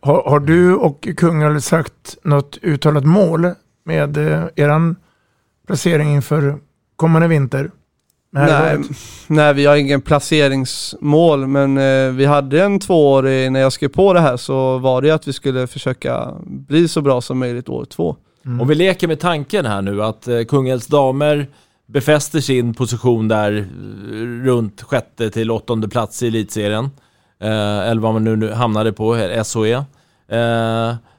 Har, 0.00 0.22
har 0.22 0.40
du 0.40 0.74
och 0.74 1.08
Kungälv 1.16 1.60
sagt 1.60 2.16
något 2.22 2.58
uttalat 2.62 3.04
mål 3.04 3.50
med 3.84 4.16
eh, 4.16 4.44
eran 4.56 4.96
placering 5.66 6.14
inför 6.14 6.58
kommande 7.02 7.28
vinter? 7.28 7.70
Nej, 8.34 8.78
nej, 9.26 9.54
vi 9.54 9.66
har 9.66 9.76
ingen 9.76 10.00
placeringsmål 10.00 11.46
men 11.46 11.78
eh, 11.78 12.12
vi 12.12 12.24
hade 12.24 12.62
en 12.62 12.80
tvåårig, 12.80 13.52
när 13.52 13.60
jag 13.60 13.72
skrev 13.72 13.88
på 13.88 14.12
det 14.12 14.20
här 14.20 14.36
så 14.36 14.78
var 14.78 15.02
det 15.02 15.10
att 15.10 15.28
vi 15.28 15.32
skulle 15.32 15.66
försöka 15.66 16.34
bli 16.46 16.88
så 16.88 17.00
bra 17.00 17.20
som 17.20 17.38
möjligt 17.38 17.68
år 17.68 17.84
två. 17.84 18.16
Om 18.60 18.68
vi 18.68 18.74
leker 18.74 19.08
med 19.08 19.20
tanken 19.20 19.66
här 19.66 19.82
nu 19.82 20.02
att 20.02 20.28
eh, 20.28 20.42
Kungälvs 20.42 20.86
damer 20.86 21.46
befäster 21.88 22.40
sin 22.40 22.74
position 22.74 23.28
där 23.28 23.52
eh, 23.58 23.64
runt 24.46 24.82
sjätte 24.82 25.30
till 25.30 25.50
åttonde 25.50 25.88
plats 25.88 26.22
i 26.22 26.26
elitserien. 26.26 26.84
Eh, 27.40 27.78
eller 27.90 28.00
vad 28.00 28.12
man 28.12 28.24
nu, 28.24 28.36
nu 28.36 28.52
hamnade 28.52 28.92
på, 28.92 29.16
eh, 29.16 29.42
SOE. 29.42 29.72
Eh, 29.72 29.84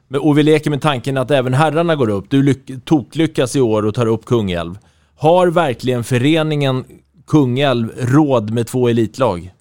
men, 0.08 0.20
och 0.20 0.38
vi 0.38 0.42
leker 0.42 0.70
med 0.70 0.82
tanken 0.82 1.16
att 1.16 1.30
även 1.30 1.54
herrarna 1.54 1.96
går 1.96 2.08
upp. 2.10 2.24
Du 2.30 2.42
lyck- 2.42 2.84
toklyckas 2.84 3.56
i 3.56 3.60
år 3.60 3.86
och 3.86 3.94
tar 3.94 4.06
upp 4.06 4.24
Kungälv. 4.24 4.78
Har 5.16 5.46
verkligen 5.46 6.04
föreningen 6.04 6.84
Kungälv 7.26 7.92
råd 7.96 8.50
med 8.50 8.66
två 8.66 8.88
elitlag? 8.88 9.54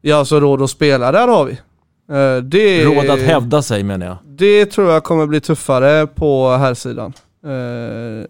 Ja, 0.00 0.16
alltså 0.16 0.40
råd 0.40 0.62
att 0.62 0.70
spela 0.70 1.12
där 1.12 1.28
har 1.28 1.44
vi. 1.44 1.52
Eh, 2.10 2.42
det, 2.42 2.84
Råd 2.84 3.10
att 3.10 3.20
hävda 3.20 3.62
sig 3.62 3.82
menar 3.82 4.06
jag. 4.06 4.16
Det 4.24 4.66
tror 4.66 4.90
jag 4.90 5.04
kommer 5.04 5.26
bli 5.26 5.40
tuffare 5.40 6.06
på 6.06 6.50
här 6.50 6.74
sidan. 6.74 7.12
Eh, 7.44 8.28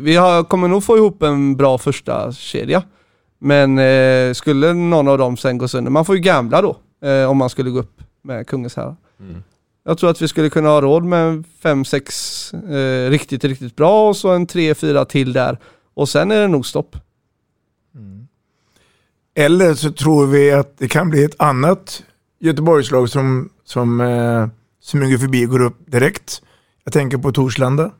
vi 0.00 0.16
har, 0.16 0.44
kommer 0.44 0.68
nog 0.68 0.84
få 0.84 0.96
ihop 0.96 1.22
en 1.22 1.56
bra 1.56 1.78
första 1.78 2.32
kedja. 2.32 2.82
Men 3.38 3.78
eh, 3.78 4.32
skulle 4.32 4.72
någon 4.72 5.08
av 5.08 5.18
dem 5.18 5.36
sen 5.36 5.58
gå 5.58 5.68
sönder, 5.68 5.90
man 5.90 6.04
får 6.04 6.16
ju 6.16 6.20
gambla 6.20 6.62
då 6.62 6.76
eh, 7.08 7.30
om 7.30 7.36
man 7.36 7.50
skulle 7.50 7.70
gå 7.70 7.78
upp 7.78 8.02
med 8.22 8.46
kungens 8.46 8.76
här. 8.76 8.94
Mm. 9.20 9.42
Jag 9.88 9.98
tror 9.98 10.10
att 10.10 10.22
vi 10.22 10.28
skulle 10.28 10.50
kunna 10.50 10.68
ha 10.68 10.80
råd 10.80 11.04
med 11.04 11.44
fem 11.62 11.84
sex 11.84 12.54
eh, 12.54 13.10
riktigt, 13.10 13.44
riktigt 13.44 13.76
bra 13.76 14.08
och 14.08 14.16
så 14.16 14.28
en 14.28 14.46
tre 14.46 14.74
fyra 14.74 15.04
till 15.04 15.32
där. 15.32 15.58
Och 15.94 16.08
sen 16.08 16.30
är 16.30 16.40
det 16.40 16.48
nog 16.48 16.66
stopp. 16.66 16.96
Eller 19.34 19.74
så 19.74 19.92
tror 19.92 20.26
vi 20.26 20.52
att 20.52 20.78
det 20.78 20.88
kan 20.88 21.10
bli 21.10 21.24
ett 21.24 21.40
annat 21.40 22.02
Göteborgslag 22.40 23.08
som, 23.08 23.48
som 23.64 24.00
eh, 24.00 24.48
smyger 24.82 25.18
förbi 25.18 25.46
och 25.46 25.50
går 25.50 25.62
upp 25.62 25.78
direkt. 25.86 26.42
Jag 26.84 26.92
tänker 26.92 27.18
på 27.18 27.32
Torslanda. 27.32 27.90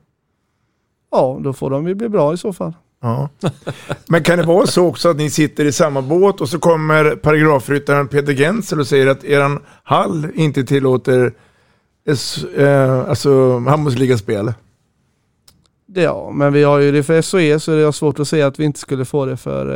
Ja, 1.11 1.41
då 1.45 1.53
får 1.53 1.71
de 1.71 1.89
ju 1.89 1.95
bli 1.95 2.09
bra 2.09 2.35
i 2.35 2.37
så 2.37 2.53
fall. 2.53 2.73
Ja. 3.03 3.29
Men 4.09 4.23
kan 4.23 4.39
det 4.39 4.45
vara 4.45 4.67
så 4.67 4.87
också 4.87 5.09
att 5.11 5.17
ni 5.17 5.31
sitter 5.31 5.65
i 5.65 5.73
samma 5.73 6.03
båt 6.03 6.41
och 6.41 6.49
så 6.49 6.59
kommer 6.59 7.17
paragrafryttaren 7.17 8.09
Peter 8.09 8.33
Gensel 8.33 8.81
och 8.81 8.87
säger 8.87 9.07
att 9.07 9.25
eran 9.25 9.63
hall 9.83 10.29
inte 10.35 10.65
tillåter 10.65 11.33
eh, 12.57 13.09
alltså 13.09 13.59
handbollsligaspel? 13.59 14.53
Ja, 15.95 16.31
men 16.35 16.53
vi 16.53 16.63
har 16.63 16.79
ju 16.79 16.93
det 16.93 17.03
för 17.03 17.23
SOE 17.23 17.61
så 17.61 17.71
det 17.71 17.83
är 17.83 17.93
svårt 17.93 18.21
att 18.21 18.29
säga 18.29 18.47
att 18.47 18.61
vi 18.61 18.65
inte 18.65 18.79
skulle 18.79 19.05
få 19.05 19.27
det 19.27 19.37
för 19.37 19.67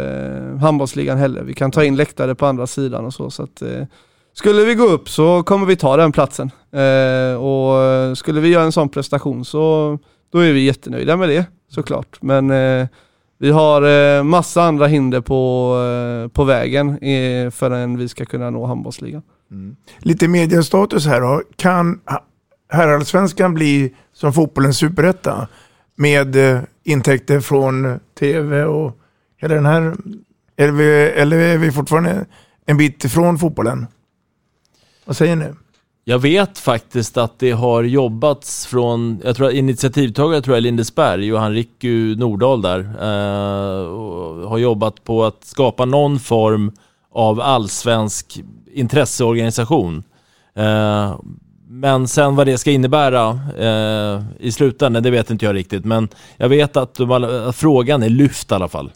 eh, 0.53 0.59
handbollsligan 0.59 1.18
heller. 1.18 1.43
Vi 1.43 1.55
kan 1.55 1.70
ta 1.70 1.85
in 1.85 1.97
läktare 1.97 2.35
på 2.35 2.47
andra 2.47 2.66
sidan 2.66 3.05
och 3.05 3.14
så. 3.14 3.31
så 3.31 3.43
att, 3.43 3.62
eh, 3.62 3.85
skulle 4.33 4.64
vi 4.64 4.74
gå 4.74 4.85
upp 4.85 5.09
så 5.09 5.43
kommer 5.43 5.66
vi 5.66 5.76
ta 5.76 5.97
den 5.97 6.12
platsen. 6.12 6.51
Eh, 6.72 7.43
och 7.43 7.83
eh, 7.83 8.14
skulle 8.14 8.41
vi 8.41 8.49
göra 8.49 8.64
en 8.64 8.72
sån 8.72 8.89
prestation 8.89 9.45
så 9.45 9.99
då 10.33 10.39
är 10.39 10.53
vi 10.53 10.61
jättenöjda 10.61 11.16
med 11.16 11.28
det 11.28 11.45
såklart. 11.68 12.22
Men 12.22 12.51
eh, 12.51 12.87
vi 13.39 13.51
har 13.51 13.83
eh, 13.83 14.22
massa 14.22 14.62
andra 14.62 14.87
hinder 14.87 15.20
på, 15.20 15.74
eh, 16.24 16.28
på 16.28 16.45
vägen 16.45 16.89
eh, 16.89 17.51
förrän 17.51 17.99
vi 17.99 18.09
ska 18.09 18.24
kunna 18.24 18.51
nå 18.51 18.66
handbollsligan. 18.66 19.22
Mm. 19.51 19.76
Lite 19.98 20.28
mediestatus 20.28 21.07
här 21.07 21.20
då. 21.20 21.42
Kan 21.57 22.01
herrallsvenskan 22.68 23.55
bli 23.55 23.94
som 24.12 24.32
fotbollens 24.32 24.78
superetta? 24.78 25.48
Med 25.96 26.36
eh, 26.36 26.61
intäkter 26.84 27.40
från 27.40 28.01
tv 28.18 28.64
och 28.64 28.98
hela 29.36 29.55
den 29.55 29.66
här... 29.66 29.94
Eller, 30.57 30.72
vi, 30.72 30.84
eller 30.92 31.36
är 31.38 31.59
vi 31.59 31.72
fortfarande 31.72 32.26
en 32.66 32.76
bit 32.76 33.05
ifrån 33.05 33.38
fotbollen? 33.38 33.86
Vad 35.05 35.16
säger 35.16 35.36
ni? 35.36 35.46
Jag 36.05 36.18
vet 36.18 36.59
faktiskt 36.59 37.16
att 37.16 37.38
det 37.38 37.51
har 37.51 37.82
jobbats 37.82 38.66
från, 38.66 39.20
jag 39.24 39.36
tror 39.36 39.48
att 39.48 39.55
initiativtagare 39.55 40.42
tror 40.42 40.55
jag 40.55 40.59
är 40.59 40.62
Lindesberg 40.62 41.32
och 41.32 41.40
han 41.40 41.53
Ricky 41.53 42.16
Nordahl 42.16 42.62
där, 42.62 42.80
eh, 42.80 43.86
och 43.86 44.51
har 44.51 44.59
jobbat 44.59 45.05
på 45.05 45.24
att 45.24 45.44
skapa 45.44 45.84
någon 45.84 46.18
form 46.18 46.72
av 47.12 47.40
allsvensk 47.40 48.40
intresseorganisation. 48.72 50.02
Eh, 50.54 51.20
men 51.68 52.08
sen 52.08 52.36
vad 52.36 52.46
det 52.46 52.58
ska 52.58 52.70
innebära 52.70 53.38
eh, 53.58 54.22
i 54.38 54.52
slutändan, 54.52 55.02
det 55.02 55.11
vet 55.11 55.30
inte 55.30 55.44
jag 55.44 55.54
riktigt. 55.54 55.84
Men 55.84 56.08
jag 56.36 56.48
vet 56.48 56.76
att, 56.76 56.94
de, 56.94 57.11
att 57.11 57.56
frågan 57.56 58.02
är 58.02 58.08
lyft 58.08 58.50
i 58.50 58.54
alla 58.54 58.68
fall. 58.68 58.92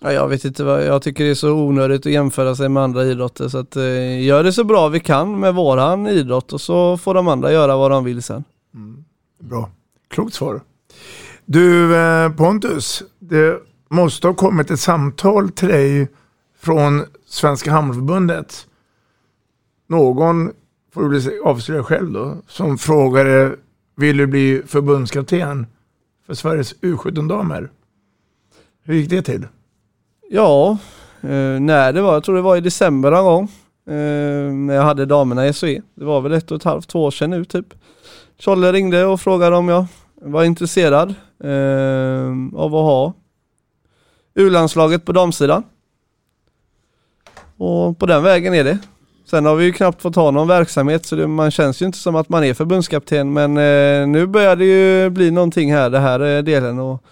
Ja, 0.00 0.12
jag 0.12 0.28
vet 0.28 0.44
inte 0.44 0.64
vad, 0.64 0.84
jag 0.86 1.02
tycker 1.02 1.24
det 1.24 1.30
är 1.30 1.34
så 1.34 1.52
onödigt 1.52 2.06
att 2.06 2.12
jämföra 2.12 2.56
sig 2.56 2.68
med 2.68 2.82
andra 2.82 3.04
idrotter 3.04 3.48
så 3.48 3.58
att 3.58 3.76
eh, 3.76 4.22
gör 4.22 4.44
det 4.44 4.52
så 4.52 4.64
bra 4.64 4.88
vi 4.88 5.00
kan 5.00 5.40
med 5.40 5.54
våran 5.54 6.08
idrott 6.08 6.52
och 6.52 6.60
så 6.60 6.96
får 6.96 7.14
de 7.14 7.28
andra 7.28 7.52
göra 7.52 7.76
vad 7.76 7.90
de 7.90 8.04
vill 8.04 8.22
sen. 8.22 8.44
Bra. 9.40 9.70
Klokt 10.08 10.34
svar. 10.34 10.60
Du 11.44 11.96
eh, 11.96 12.32
Pontus, 12.32 13.02
det 13.18 13.58
måste 13.90 14.26
ha 14.26 14.34
kommit 14.34 14.70
ett 14.70 14.80
samtal 14.80 15.50
till 15.50 15.68
dig 15.68 16.08
från 16.62 17.04
Svenska 17.26 17.70
Hamnförbundet. 17.72 18.66
Någon, 19.86 20.50
får 20.94 21.02
du 21.02 21.08
bli- 21.08 21.40
avslöja 21.44 21.84
själv 21.84 22.12
då, 22.12 22.36
som 22.48 22.78
frågade 22.78 23.42
eh, 23.42 23.50
vill 23.96 24.16
du 24.16 24.26
bli 24.26 24.62
förbundskapten 24.66 25.66
för 26.26 26.34
Sveriges 26.34 26.74
U17-damer? 26.80 27.70
Hur 28.84 28.94
gick 28.94 29.10
det 29.10 29.22
till? 29.22 29.46
Ja, 30.30 30.78
eh, 31.20 31.60
när 31.60 31.92
det 31.92 32.02
var, 32.02 32.12
jag 32.12 32.24
tror 32.24 32.36
det 32.36 32.42
var 32.42 32.56
i 32.56 32.60
december 32.60 33.10
någon 33.10 33.24
gång. 33.24 33.42
Eh, 33.86 34.52
när 34.52 34.74
jag 34.74 34.82
hade 34.82 35.06
damerna 35.06 35.46
i 35.48 35.52
SOE. 35.52 35.82
Det 35.94 36.04
var 36.04 36.20
väl 36.20 36.32
ett 36.32 36.50
och 36.50 36.56
ett 36.56 36.64
halvt, 36.64 36.88
två 36.88 37.04
år 37.04 37.10
sedan 37.10 37.30
nu 37.30 37.44
typ. 37.44 37.74
Tjolle 38.38 38.72
ringde 38.72 39.04
och 39.04 39.20
frågade 39.20 39.56
om 39.56 39.68
jag 39.68 39.86
var 40.14 40.44
intresserad 40.44 41.14
eh, 41.44 42.58
av 42.60 42.74
att 42.74 42.84
ha 42.84 43.12
U-landslaget 44.34 45.04
på 45.04 45.12
damsidan. 45.12 45.62
Och 47.64 47.98
på 47.98 48.06
den 48.06 48.22
vägen 48.22 48.54
är 48.54 48.64
det. 48.64 48.78
Sen 49.30 49.46
har 49.46 49.54
vi 49.56 49.64
ju 49.64 49.72
knappt 49.72 50.02
fått 50.02 50.16
ha 50.16 50.30
någon 50.30 50.48
verksamhet 50.48 51.06
så 51.06 51.16
det, 51.16 51.26
man 51.26 51.50
känns 51.50 51.82
ju 51.82 51.86
inte 51.86 51.98
som 51.98 52.16
att 52.16 52.28
man 52.28 52.44
är 52.44 52.54
förbundskapten 52.54 53.32
men 53.32 53.50
eh, 53.56 54.06
nu 54.06 54.26
börjar 54.26 54.56
det 54.56 54.64
ju 54.64 55.10
bli 55.10 55.30
någonting 55.30 55.72
här, 55.74 55.90
det 55.90 55.98
här 55.98 56.20
är 56.20 56.42
delen. 56.42 56.78
Och, 56.78 57.02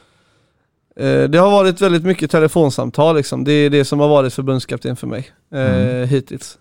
eh, 1.01 1.28
det 1.28 1.38
har 1.38 1.51
varit 1.51 1.80
väldigt 1.80 2.05
mycket 2.05 2.30
telefonsamtal 2.30 3.16
liksom. 3.16 3.44
Det 3.44 3.53
är 3.53 3.70
det 3.70 3.84
som 3.84 4.01
har 4.01 4.09
varit 4.09 4.34
förbundskapten 4.34 4.96
för 4.96 5.07
mig 5.07 5.30
eh, 5.55 6.09
hittills. 6.09 6.59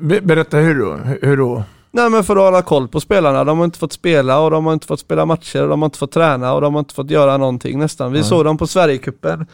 Be- 0.00 0.20
berätta 0.20 0.56
hur 0.56 0.74
då? 0.78 0.92
Hur- 1.22 1.36
då? 1.36 1.62
Nej 1.90 2.10
men 2.10 2.24
för 2.24 2.36
att 2.36 2.42
hålla 2.42 2.62
koll 2.62 2.88
på 2.88 3.00
spelarna. 3.00 3.44
De 3.44 3.58
har 3.58 3.64
inte 3.64 3.78
fått 3.78 3.92
spela 3.92 4.40
och 4.40 4.50
de 4.50 4.66
har 4.66 4.72
inte 4.72 4.86
fått 4.86 5.00
spela 5.00 5.26
matcher 5.26 5.62
och 5.62 5.68
de 5.68 5.82
har 5.82 5.86
inte 5.86 5.98
fått 5.98 6.12
träna 6.12 6.54
och 6.54 6.60
de 6.60 6.74
har 6.74 6.78
inte 6.78 6.94
fått 6.94 7.10
göra 7.10 7.36
någonting 7.36 7.78
nästan. 7.78 8.12
Vi 8.12 8.18
Ja. 8.18 8.24
såg 8.24 8.44
dem 8.44 8.58
på 8.58 8.66
Sverigecupen. 8.66 9.46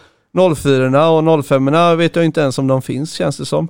04 0.56 1.08
och 1.08 1.44
05 1.44 1.98
vet 1.98 2.16
jag 2.16 2.24
inte 2.24 2.40
ens 2.40 2.58
om 2.58 2.66
de 2.66 2.82
finns 2.82 3.12
känns 3.12 3.36
det 3.36 3.46
som. 3.46 3.68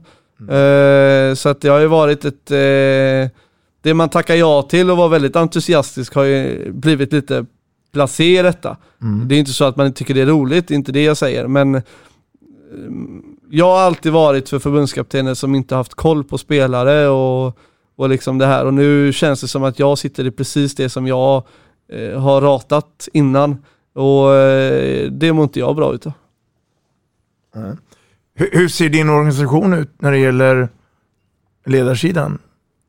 Eh, 0.49 1.35
så 1.35 1.49
att 1.49 1.61
det 1.61 1.69
har 1.69 1.81
ju 1.81 1.87
varit 1.87 2.25
ett... 2.25 2.51
Eh, 2.51 3.39
det 3.83 3.95
man 3.95 4.09
tackar 4.09 4.35
ja 4.35 4.63
till 4.63 4.91
och 4.91 4.97
var 4.97 5.09
väldigt 5.09 5.37
entusiastisk 5.37 6.15
har 6.15 6.25
ju 6.25 6.73
blivit 6.73 7.13
lite 7.13 7.47
blasé 7.93 8.43
detta. 8.43 8.77
Mm. 9.03 9.29
Det 9.29 9.35
är 9.35 9.39
inte 9.39 9.53
så 9.53 9.65
att 9.65 9.77
man 9.77 9.93
tycker 9.93 10.15
det 10.15 10.21
är 10.21 10.27
roligt, 10.27 10.69
det 10.69 10.75
är 10.75 10.77
inte 10.77 10.93
det 10.93 11.05
jag 11.05 11.17
säger, 11.17 11.47
men 11.47 11.75
eh, 11.75 11.83
jag 13.51 13.67
har 13.67 13.81
alltid 13.81 14.13
varit 14.13 14.49
för 14.49 14.59
förbundskaptener 14.59 15.35
som 15.35 15.55
inte 15.55 15.75
haft 15.75 15.95
koll 15.95 16.25
på 16.25 16.39
spelare 16.39 17.09
och, 17.09 17.59
och 17.97 18.09
liksom 18.09 18.39
det 18.39 18.47
här 18.47 18.67
och 18.67 18.75
nu 18.75 19.13
känns 19.13 19.41
det 19.41 19.49
som 19.49 19.65
att 19.65 19.79
jag 19.79 19.99
sitter 19.99 20.27
i 20.27 20.31
precis 20.31 20.75
det 20.75 20.89
som 20.89 21.07
jag 21.07 21.43
eh, 21.93 22.21
har 22.21 22.41
ratat 22.41 23.09
innan 23.13 23.57
och 23.95 24.35
eh, 24.35 25.11
det 25.11 25.33
mår 25.33 25.43
inte 25.43 25.59
jag 25.59 25.77
bra 25.77 25.95
utav. 25.95 26.13
Hur, 28.35 28.49
hur 28.53 28.69
ser 28.69 28.89
din 28.89 29.09
organisation 29.09 29.73
ut 29.73 29.91
när 30.03 30.11
det 30.13 30.19
gäller 30.19 30.69
ledarsidan? 31.67 32.39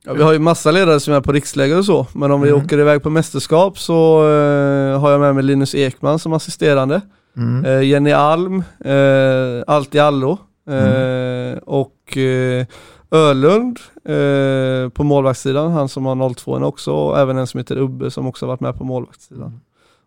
Ja, 0.06 0.14
vi 0.14 0.24
har 0.24 0.34
ju 0.34 0.40
massa 0.40 0.72
ledare 0.72 1.00
som 1.00 1.14
är 1.14 1.22
på 1.22 1.32
riksläger 1.32 1.78
och 1.78 1.86
så, 1.86 2.08
men 2.14 2.32
om 2.32 2.42
vi 2.42 2.50
Mm. 2.50 2.66
åker 2.66 2.80
iväg 2.80 3.04
på 3.04 3.10
mästerskap 3.10 3.80
så 3.80 4.20
eh, 4.30 5.00
har 5.00 5.12
jag 5.12 5.20
med 5.20 5.36
mig 5.36 5.44
Linus 5.44 5.76
Ekman 5.76 6.20
som 6.20 6.34
assisterande. 6.34 7.02
Mm. 7.38 7.66
Eh, 7.66 7.82
Jenny 7.84 8.12
Alm, 8.12 8.64
eh, 8.86 9.64
Allt 9.68 9.96
i 9.96 10.00
allo 10.00 10.38
eh, 10.70 10.74
Mm. 10.76 11.60
och 11.66 12.18
eh, 12.18 12.66
Ölund 13.12 13.80
eh, 14.06 14.90
på 14.90 15.04
målvaktssidan, 15.04 15.72
han 15.72 15.90
som 15.90 16.06
har 16.06 16.34
02 16.34 16.52
också 16.58 16.92
och 16.92 17.20
även 17.20 17.38
en 17.38 17.48
som 17.48 17.58
heter 17.58 17.78
Ubbe 17.78 18.12
som 18.12 18.28
också 18.28 18.46
har 18.46 18.48
varit 18.48 18.60
med 18.60 18.78
på 18.78 18.84
målvaktssidan. 18.84 19.60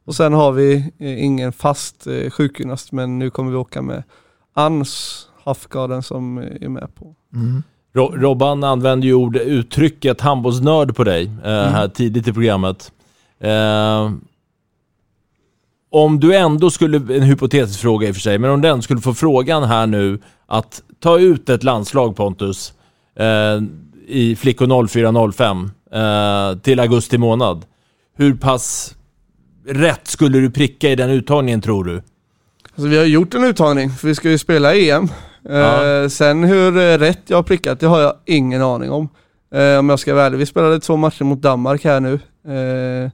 Och 0.05 0.15
sen 0.15 0.33
har 0.33 0.53
vi 0.53 0.93
eh, 0.99 1.25
ingen 1.25 1.53
fast 1.53 2.07
eh, 2.07 2.31
sjukgymnast 2.31 2.93
men 2.93 3.19
nu 3.19 3.31
kommer 3.31 3.51
vi 3.51 3.57
åka 3.57 3.83
med 3.83 4.03
Ans 4.57 5.23
Hafgarden 5.45 6.03
som 6.03 6.39
är 6.39 6.69
med 6.69 6.95
på. 6.95 7.15
Mm. 7.35 7.63
Ro- 7.95 8.13
Robban 8.17 8.65
använde 8.65 9.07
ju 9.07 9.15
ord, 9.15 9.37
uttrycket 9.37 10.21
handbollsnörd 10.21 10.97
på 10.97 11.05
dig 11.05 11.25
eh, 11.45 11.51
här 11.51 11.89
tidigt 11.89 12.29
i 12.29 12.33
programmet. 12.33 12.93
Eh, 13.41 14.11
om 15.91 16.21
du 16.21 16.37
ändå 16.37 16.71
skulle, 16.71 16.97
en 17.17 17.23
hypotetisk 17.23 17.81
fråga 17.81 18.09
i 18.09 18.11
och 18.11 18.15
för 18.15 18.21
sig, 18.21 18.39
men 18.39 18.51
om 18.51 18.61
du 18.61 18.69
ändå 18.69 18.83
skulle 18.83 19.01
få 19.01 19.15
frågan 19.15 19.63
här 19.65 19.87
nu 19.87 20.19
att 20.47 20.83
ta 21.01 21.19
ut 21.19 21.49
ett 21.49 21.63
landslag 21.63 22.17
Pontus 22.17 22.75
eh, 23.17 23.63
i 24.07 24.37
flickor 24.37 24.67
04-05 24.67 25.71
eh, 26.53 26.59
till 26.59 26.81
augusti 26.81 27.19
månad. 27.19 27.65
Hur 28.17 28.35
pass 28.35 28.95
rätt 29.69 30.07
skulle 30.09 30.39
du 30.39 30.51
pricka 30.51 30.91
i 30.91 30.97
den 30.97 31.11
uttagningen 31.11 31.61
tror 31.61 31.85
du? 31.85 32.03
Alltså 32.77 32.89
vi 32.89 32.99
har 32.99 33.05
gjort 33.05 33.35
en 33.35 33.45
uttagning 33.45 33.91
för 33.91 34.09
vi 34.09 34.15
ska 34.15 34.31
ju 34.31 34.39
spela 34.39 34.75
EM. 34.75 35.09
Eh, 35.49 36.09
sen 36.09 36.45
hur 36.45 36.77
eh, 36.77 36.99
rätt 36.99 37.21
jag 37.27 37.37
har 37.37 37.43
prickat 37.43 37.81
det 37.81 37.87
har 37.87 38.01
jag 38.01 38.15
ingen 38.25 38.63
aning 38.63 38.91
om. 38.91 39.09
Eh, 39.55 39.79
om 39.79 39.89
jag 39.89 39.99
ska 39.99 40.15
vara 40.15 40.27
ärlig. 40.27 40.39
Vi 40.39 40.47
spelade 40.47 40.81
två 40.81 40.97
matcher 40.97 41.25
mot 41.25 41.43
Danmark 41.43 41.85
här 41.85 42.01
nu. 42.01 42.15
Eh, 42.55 43.11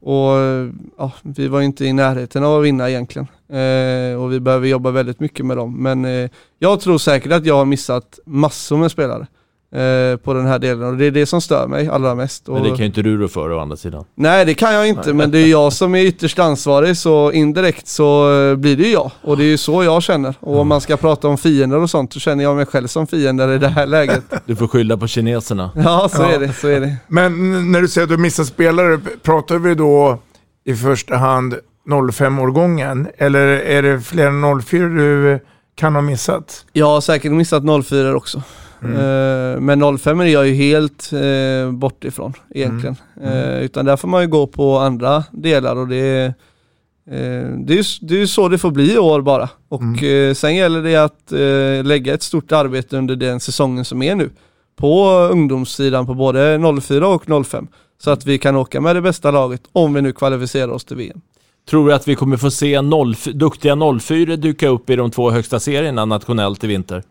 och 0.00 0.38
eh, 0.38 0.68
ja, 0.98 1.12
vi 1.22 1.48
var 1.48 1.60
inte 1.60 1.84
i 1.84 1.92
närheten 1.92 2.44
av 2.44 2.58
att 2.58 2.64
vinna 2.64 2.90
egentligen. 2.90 3.28
Eh, 3.48 4.22
och 4.22 4.32
vi 4.32 4.40
behöver 4.40 4.68
jobba 4.68 4.90
väldigt 4.90 5.20
mycket 5.20 5.46
med 5.46 5.56
dem. 5.56 5.82
Men 5.82 6.04
eh, 6.04 6.30
jag 6.58 6.80
tror 6.80 6.98
säkert 6.98 7.32
att 7.32 7.46
jag 7.46 7.56
har 7.56 7.64
missat 7.64 8.18
massor 8.26 8.76
med 8.76 8.90
spelare 8.90 9.26
eh, 9.76 10.16
på 10.16 10.34
den 10.34 10.46
här 10.46 10.58
delen 10.58 10.82
och 10.88 10.96
det 10.96 11.04
är 11.04 11.10
det 11.10 11.26
som 11.26 11.40
stör 11.40 11.66
mig 11.66 11.88
allra 11.88 12.14
mest. 12.14 12.48
Men 12.48 12.62
det 12.62 12.68
kan 12.68 12.78
ju 12.78 12.84
inte 12.86 13.02
du 13.02 13.16
rå 13.16 13.28
för 13.28 13.52
å 13.52 13.60
andra 13.60 13.76
sidan. 13.76 14.04
Nej 14.14 14.44
det 14.44 14.54
kan 14.54 14.74
jag 14.74 14.88
inte 14.88 15.12
men 15.12 15.30
det 15.30 15.38
är 15.38 15.46
jag 15.46 15.72
som 15.72 15.94
är 15.94 16.00
ytterst 16.02 16.38
ansvarig 16.38 16.96
så 16.96 17.32
indirekt 17.32 17.88
så 17.88 18.32
eh, 18.50 18.56
blir 18.56 18.76
det 18.76 18.82
ju 18.82 18.92
jag. 18.92 19.10
Och 19.22 19.36
det 19.36 19.44
är 19.44 19.48
ju 19.48 19.58
så 19.58 19.84
jag 19.84 20.02
känner. 20.02 20.34
Och 20.40 20.58
om 20.58 20.68
man 20.68 20.80
ska 20.80 20.96
prata 20.96 21.28
om 21.28 21.38
fiender 21.38 21.78
och 21.78 21.90
sånt 21.90 22.12
så 22.12 22.20
känner 22.20 22.44
jag 22.44 22.56
mig 22.56 22.66
själv 22.66 22.86
som 22.86 23.06
fiender 23.06 23.52
i 23.52 23.58
det 23.58 23.68
här 23.68 23.86
läget. 23.86 24.22
Du 24.46 24.56
får 24.56 24.68
skylla 24.68 24.96
på 24.96 25.06
kineserna. 25.06 25.70
Ja 25.76 26.08
så 26.12 26.22
Ja. 26.22 26.28
är 26.32 26.38
det, 26.40 26.52
så 26.52 26.68
är 26.68 26.80
det. 26.80 26.96
Men 27.08 27.72
när 27.72 27.80
du 27.80 27.88
säger 27.88 28.02
att 28.04 28.10
du 28.10 28.16
missar 28.16 28.44
spelare, 28.44 29.00
pratar 29.22 29.58
vi 29.58 29.74
då 29.74 30.18
i 30.64 30.74
första 30.74 31.16
hand 31.16 31.54
05-årgången? 31.88 33.06
Eller 33.18 33.46
är 33.46 33.82
det 33.82 34.00
fler 34.00 34.26
än 34.26 34.62
04 34.62 34.88
du 34.88 35.40
kan 35.76 35.94
ha 35.94 36.02
missat? 36.02 36.64
Jag 36.72 36.86
har 36.86 37.00
säkert 37.00 37.32
missat 37.32 37.62
04 37.86 38.16
också. 38.16 38.42
Eh, 38.82 39.60
Men 39.60 39.98
05 39.98 40.20
är 40.20 40.24
jag 40.24 40.48
ju 40.48 40.54
helt 40.54 41.12
eh, 41.12 41.72
bort 41.72 42.04
ifrån 42.04 42.32
egentligen. 42.50 42.96
Eh, 43.22 43.58
utan 43.62 43.84
där 43.84 43.96
får 43.96 44.08
man 44.08 44.22
ju 44.22 44.28
gå 44.28 44.46
på 44.46 44.78
andra 44.78 45.24
delar 45.32 45.76
och 45.76 45.88
det 45.88 45.96
är 45.96 46.26
eh, 46.26 47.48
det 47.58 47.72
är, 47.72 47.76
ju, 47.76 47.84
det 48.00 48.14
är 48.14 48.18
ju 48.18 48.26
så 48.26 48.48
det 48.48 48.58
får 48.58 48.70
bli 48.70 48.94
i 48.94 48.98
år 48.98 49.20
bara. 49.20 49.48
Och 49.68 50.02
eh, 50.02 50.34
sen 50.34 50.54
gäller 50.56 50.82
det 50.82 50.96
att 50.96 51.32
lägga 51.86 52.14
ett 52.14 52.22
stort 52.22 52.52
arbete 52.52 52.96
under 52.96 53.16
den 53.16 53.40
säsongen 53.40 53.84
som 53.84 54.02
är 54.02 54.14
nu. 54.14 54.30
På 54.76 55.10
ungdomssidan 55.32 56.06
på 56.06 56.14
både 56.14 56.58
04 56.80 57.08
och 57.08 57.46
05. 57.46 57.66
Så 58.02 58.10
att 58.10 58.26
vi 58.26 58.38
kan 58.38 58.56
åka 58.56 58.80
med 58.80 58.96
det 58.96 59.02
bästa 59.02 59.30
laget 59.30 59.62
om 59.72 59.94
vi 59.94 60.02
nu 60.02 60.12
kvalificerar 60.12 60.68
oss 60.68 60.84
till 60.84 60.96
VM. 60.96 61.20
Tror 61.70 61.88
du 61.88 61.94
att 61.94 62.08
vi 62.08 62.14
kommer 62.14 62.36
få 62.36 62.50
se 62.50 62.82
0, 62.82 63.14
duktiga 63.34 63.76
04 64.00 64.36
dyka 64.36 64.68
upp 64.68 64.90
i 64.90 64.96
de 64.96 65.10
två 65.10 65.30
högsta 65.30 65.60
serierna 65.60 66.04
nationellt 66.04 66.64
i 66.64 66.66
vinter? 66.66 67.02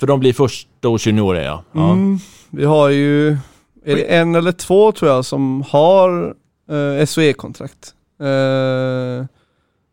För 0.00 0.06
de 0.06 0.20
blir 0.20 0.32
första 0.32 0.88
års 0.88 1.06
juniorer 1.06 1.44
ja. 1.44 1.62
ja. 1.72 1.92
Mm, 1.92 2.18
vi 2.50 2.64
har 2.64 2.88
ju, 2.88 3.28
är 3.84 3.96
det 3.96 4.16
en 4.16 4.34
eller 4.34 4.52
två 4.52 4.92
tror 4.92 5.10
jag 5.10 5.24
som 5.24 5.64
har 5.68 6.34
eh, 6.70 7.06
SOE-kontrakt. 7.06 7.94
Eh, 8.20 9.26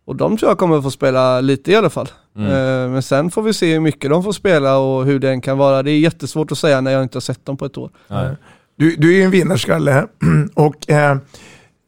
och 0.05 0.15
de 0.15 0.37
tror 0.37 0.51
jag 0.51 0.57
kommer 0.57 0.81
få 0.81 0.91
spela 0.91 1.41
lite 1.41 1.71
i 1.71 1.75
alla 1.75 1.89
fall. 1.89 2.09
Mm. 2.37 2.47
Eh, 2.47 2.91
men 2.91 3.03
sen 3.03 3.31
får 3.31 3.41
vi 3.41 3.53
se 3.53 3.73
hur 3.73 3.79
mycket 3.79 4.09
de 4.09 4.23
får 4.23 4.31
spela 4.31 4.77
och 4.77 5.05
hur 5.05 5.19
den 5.19 5.41
kan 5.41 5.57
vara. 5.57 5.83
Det 5.83 5.91
är 5.91 5.99
jättesvårt 5.99 6.51
att 6.51 6.57
säga 6.57 6.81
när 6.81 6.91
jag 6.91 7.03
inte 7.03 7.15
har 7.15 7.21
sett 7.21 7.45
dem 7.45 7.57
på 7.57 7.65
ett 7.65 7.77
år. 7.77 7.91
Nej. 8.07 8.35
Du, 8.75 8.95
du 8.95 9.13
är 9.13 9.17
ju 9.17 9.23
en 9.23 9.31
vinnarskalle 9.31 10.07
och 10.53 10.89
eh, 10.89 11.17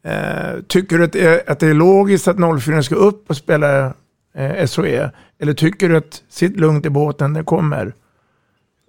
eh, 0.04 0.60
tycker 0.68 0.98
du 0.98 1.04
att 1.04 1.12
det, 1.12 1.26
är, 1.26 1.50
att 1.50 1.60
det 1.60 1.66
är 1.66 1.74
logiskt 1.74 2.28
att 2.28 2.62
04 2.62 2.82
ska 2.82 2.94
upp 2.94 3.30
och 3.30 3.36
spela 3.36 3.92
eh, 4.34 4.66
SOE? 4.66 5.10
Eller 5.38 5.52
tycker 5.52 5.88
du 5.88 5.96
att 5.96 6.22
sitt 6.28 6.56
lugnt 6.56 6.86
i 6.86 6.90
båten, 6.90 7.32
det 7.32 7.42
kommer? 7.42 7.94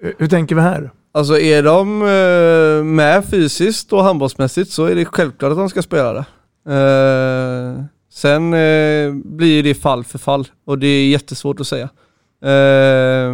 Eh, 0.04 0.12
hur, 0.18 0.28
tänker 0.28 0.56
vi 0.56 0.62
här? 0.62 0.92
Alltså 1.12 1.40
är 1.40 1.64
de 1.64 2.02
eh, 2.02 2.84
med 2.84 3.26
fysiskt 3.26 3.94
och 3.94 4.04
handbollsmässigt 4.04 4.72
så 4.72 4.86
är 4.86 4.96
det 4.96 5.06
självklart 5.06 5.52
att 5.52 5.58
de 5.58 5.70
ska 5.70 5.82
spela 5.82 6.14
det. 6.14 6.26
Eh, 6.74 7.84
sen 8.14 8.52
blir 9.38 9.64
det 9.64 9.74
fall 9.74 10.04
för 10.04 10.20
fall 10.20 10.48
och 10.66 10.80
det 10.80 10.88
är 10.88 11.08
jättesvårt 11.08 11.60
att 11.60 11.68
säga. 11.68 11.90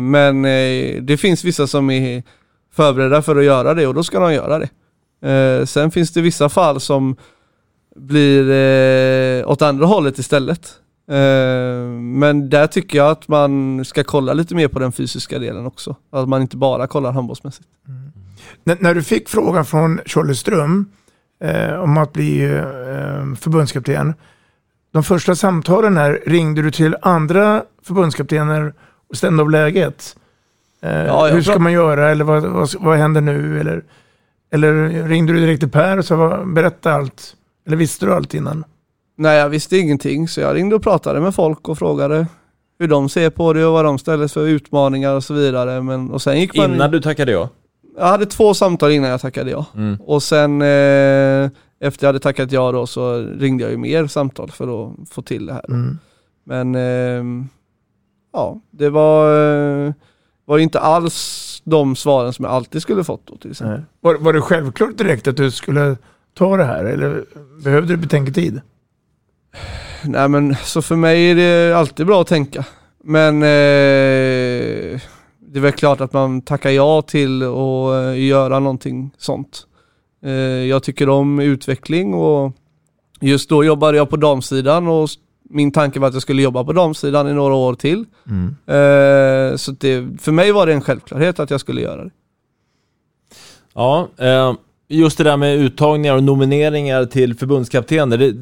Men 0.01 0.43
det 1.05 1.17
finns 1.19 1.43
vissa 1.43 1.67
som 1.67 1.89
är 1.89 2.23
förberedda 2.73 3.21
för 3.21 3.35
att 3.35 3.43
göra 3.43 3.73
det 3.73 3.87
och 3.87 3.93
då 3.93 4.03
ska 4.03 4.19
de 4.19 4.33
göra 4.33 4.59
det. 4.59 5.67
Sen 5.67 5.91
finns 5.91 6.11
det 6.13 6.21
vissa 6.21 6.49
fall 6.49 6.79
som 6.79 7.15
blir 7.95 9.45
åt 9.45 9.61
andra 9.61 9.85
hållet 9.85 10.19
istället. 10.19 10.79
Eh, 11.07 11.87
men 11.99 12.49
där 12.49 12.67
tycker 12.67 12.97
jag 12.97 13.11
att 13.11 13.27
man 13.27 13.85
ska 13.85 14.03
kolla 14.03 14.33
lite 14.33 14.55
mer 14.55 14.67
på 14.67 14.79
den 14.79 14.91
fysiska 14.91 15.39
delen 15.39 15.65
också. 15.65 15.95
Att 16.11 16.29
man 16.29 16.41
inte 16.41 16.57
bara 16.57 16.87
kollar 16.87 17.11
handbollsmässigt. 17.11 17.67
N- 18.65 18.77
när 18.79 18.95
du 18.95 19.03
fick 19.03 19.29
frågan 19.29 19.65
från 19.65 19.99
Tjolleström 20.05 20.85
eh, 21.43 21.73
om 21.73 21.97
att 21.97 22.13
bli 22.13 22.43
eh, 22.43 23.35
förbundskapten, 23.39 24.13
de 24.91 25.03
första 25.03 25.35
samtalen 25.35 25.97
här, 25.97 26.19
ringde 26.25 26.61
du 26.61 26.71
till 26.71 26.95
andra 27.01 27.63
förbundskaptener 27.83 28.73
och 29.09 29.17
stämde 29.17 29.43
av 29.43 29.49
läget? 29.51 30.15
Eh, 30.81 30.91
Ja, 31.05 31.27
hur 31.27 31.41
ska 31.41 31.59
man 31.59 31.71
göra 31.73 32.09
eller 32.11 32.25
vad, 32.25 32.43
vad, 32.43 32.69
vad 32.79 32.97
händer 32.97 33.21
nu? 33.21 33.59
Eller, 33.59 33.83
eller 34.51 34.73
ringde 35.07 35.33
du 35.33 35.39
direkt 35.39 35.59
till 35.59 35.69
Per 35.71 35.97
och 35.97 36.05
sa 36.05 36.43
berätta 36.45 36.93
allt? 36.93 37.35
Eller 37.67 37.77
visste 37.77 38.05
du 38.05 38.13
allt 38.13 38.33
innan? 38.33 38.63
Nej, 39.15 39.37
jag 39.37 39.49
visste 39.49 39.77
ingenting 39.77 40.27
så 40.27 40.41
jag 40.41 40.55
ringde 40.55 40.75
och 40.75 40.83
pratade 40.83 41.19
med 41.19 41.35
folk 41.35 41.69
och 41.69 41.77
frågade 41.77 42.27
hur 42.79 42.87
de 42.87 43.09
ser 43.09 43.29
på 43.29 43.53
det 43.53 43.65
och 43.65 43.73
vad 43.73 43.85
de 43.85 43.99
ställer 43.99 44.27
för 44.27 44.47
utmaningar 44.47 45.15
och 45.15 45.23
så 45.23 45.33
vidare. 45.33 45.81
Men, 45.81 46.11
och 46.11 46.21
sen 46.21 46.39
gick 46.39 46.57
man... 46.57 46.73
Innan 46.73 46.91
du 46.91 47.01
tackade 47.01 47.31
ja? 47.31 47.49
Jag 47.97 48.05
hade 48.05 48.25
två 48.25 48.53
samtal 48.53 48.91
innan 48.91 49.09
jag 49.09 49.21
tackade 49.21 49.51
ja. 49.51 49.65
Mm. 49.75 50.01
Och 50.01 50.23
sen 50.23 50.61
eh, 50.61 51.49
efter 51.79 52.05
jag 52.05 52.07
hade 52.07 52.19
tackat 52.19 52.51
ja 52.51 52.71
då 52.71 52.87
så 52.87 53.17
ringde 53.17 53.63
jag 53.63 53.71
ju 53.71 53.77
mer 53.77 54.07
samtal 54.07 54.51
för 54.51 54.85
att 54.85 55.09
få 55.09 55.21
till 55.21 55.45
det 55.45 55.53
här. 55.53 55.65
Mm. 55.69 55.97
Men 56.43 56.75
ehm, 56.75 57.49
ja, 58.33 58.61
det 58.71 58.89
var, 58.89 59.27
eh, 59.87 59.93
var 60.45 60.57
inte 60.57 60.79
alls 60.79 61.61
de 61.63 61.95
svaren 61.95 62.33
som 62.33 62.45
jag 62.45 62.53
alltid 62.53 62.81
skulle 62.81 63.03
fått 63.03 63.27
då 63.27 63.37
till 63.37 63.51
exempel. 63.51 63.81
Var, 64.01 64.15
var 64.15 64.33
det 64.33 64.41
självklart 64.41 64.97
direkt 64.97 65.27
att 65.27 65.37
du 65.37 65.51
skulle 65.51 65.97
ta 66.33 66.57
det 66.57 66.63
här 66.65 66.85
eller 66.85 67.25
behövde 67.63 67.93
du 67.93 67.97
betänketid? 67.97 68.61
Nej 70.05 70.29
men 70.29 70.55
så 70.55 70.81
för 70.81 70.95
mig 70.95 71.31
är 71.31 71.35
det 71.35 71.77
alltid 71.77 72.05
bra 72.05 72.21
att 72.21 72.27
tänka. 72.27 72.65
Men 73.03 73.35
eh, 73.35 74.99
det 75.39 75.59
är 75.59 75.61
väl 75.61 75.71
klart 75.71 76.01
att 76.01 76.13
man 76.13 76.41
tackar 76.41 76.69
ja 76.69 77.01
till 77.01 77.43
att 77.43 77.93
eh, 77.93 78.25
göra 78.25 78.59
någonting 78.59 79.11
sånt. 79.17 79.67
Eh, 80.25 80.31
jag 80.41 80.83
tycker 80.83 81.09
om 81.09 81.39
utveckling 81.39 82.13
och 82.13 82.53
just 83.21 83.49
då 83.49 83.63
jobbade 83.63 83.97
jag 83.97 84.09
på 84.09 84.17
damsidan 84.17 84.87
och 84.87 85.09
min 85.49 85.71
tanke 85.71 85.99
var 85.99 86.07
att 86.07 86.13
jag 86.13 86.21
skulle 86.21 86.41
jobba 86.41 86.63
på 86.63 86.73
damsidan 86.73 87.27
i 87.27 87.33
några 87.33 87.53
år 87.53 87.73
till. 87.73 88.05
Eh, 88.67 89.55
så 89.55 89.71
det, 89.71 90.21
för 90.21 90.31
mig 90.31 90.51
var 90.51 90.65
det 90.65 90.73
en 90.73 90.81
självklarhet 90.81 91.39
att 91.39 91.49
jag 91.49 91.59
skulle 91.59 91.81
göra 91.81 92.03
det. 92.03 92.11
Ja, 93.73 94.09
eh, 94.17 94.53
just 94.87 95.17
det 95.17 95.23
där 95.23 95.37
med 95.37 95.57
uttagningar 95.57 96.15
och 96.15 96.23
nomineringar 96.23 97.05
till 97.05 97.35
förbundskaptener. 97.35 98.17
Det, 98.17 98.33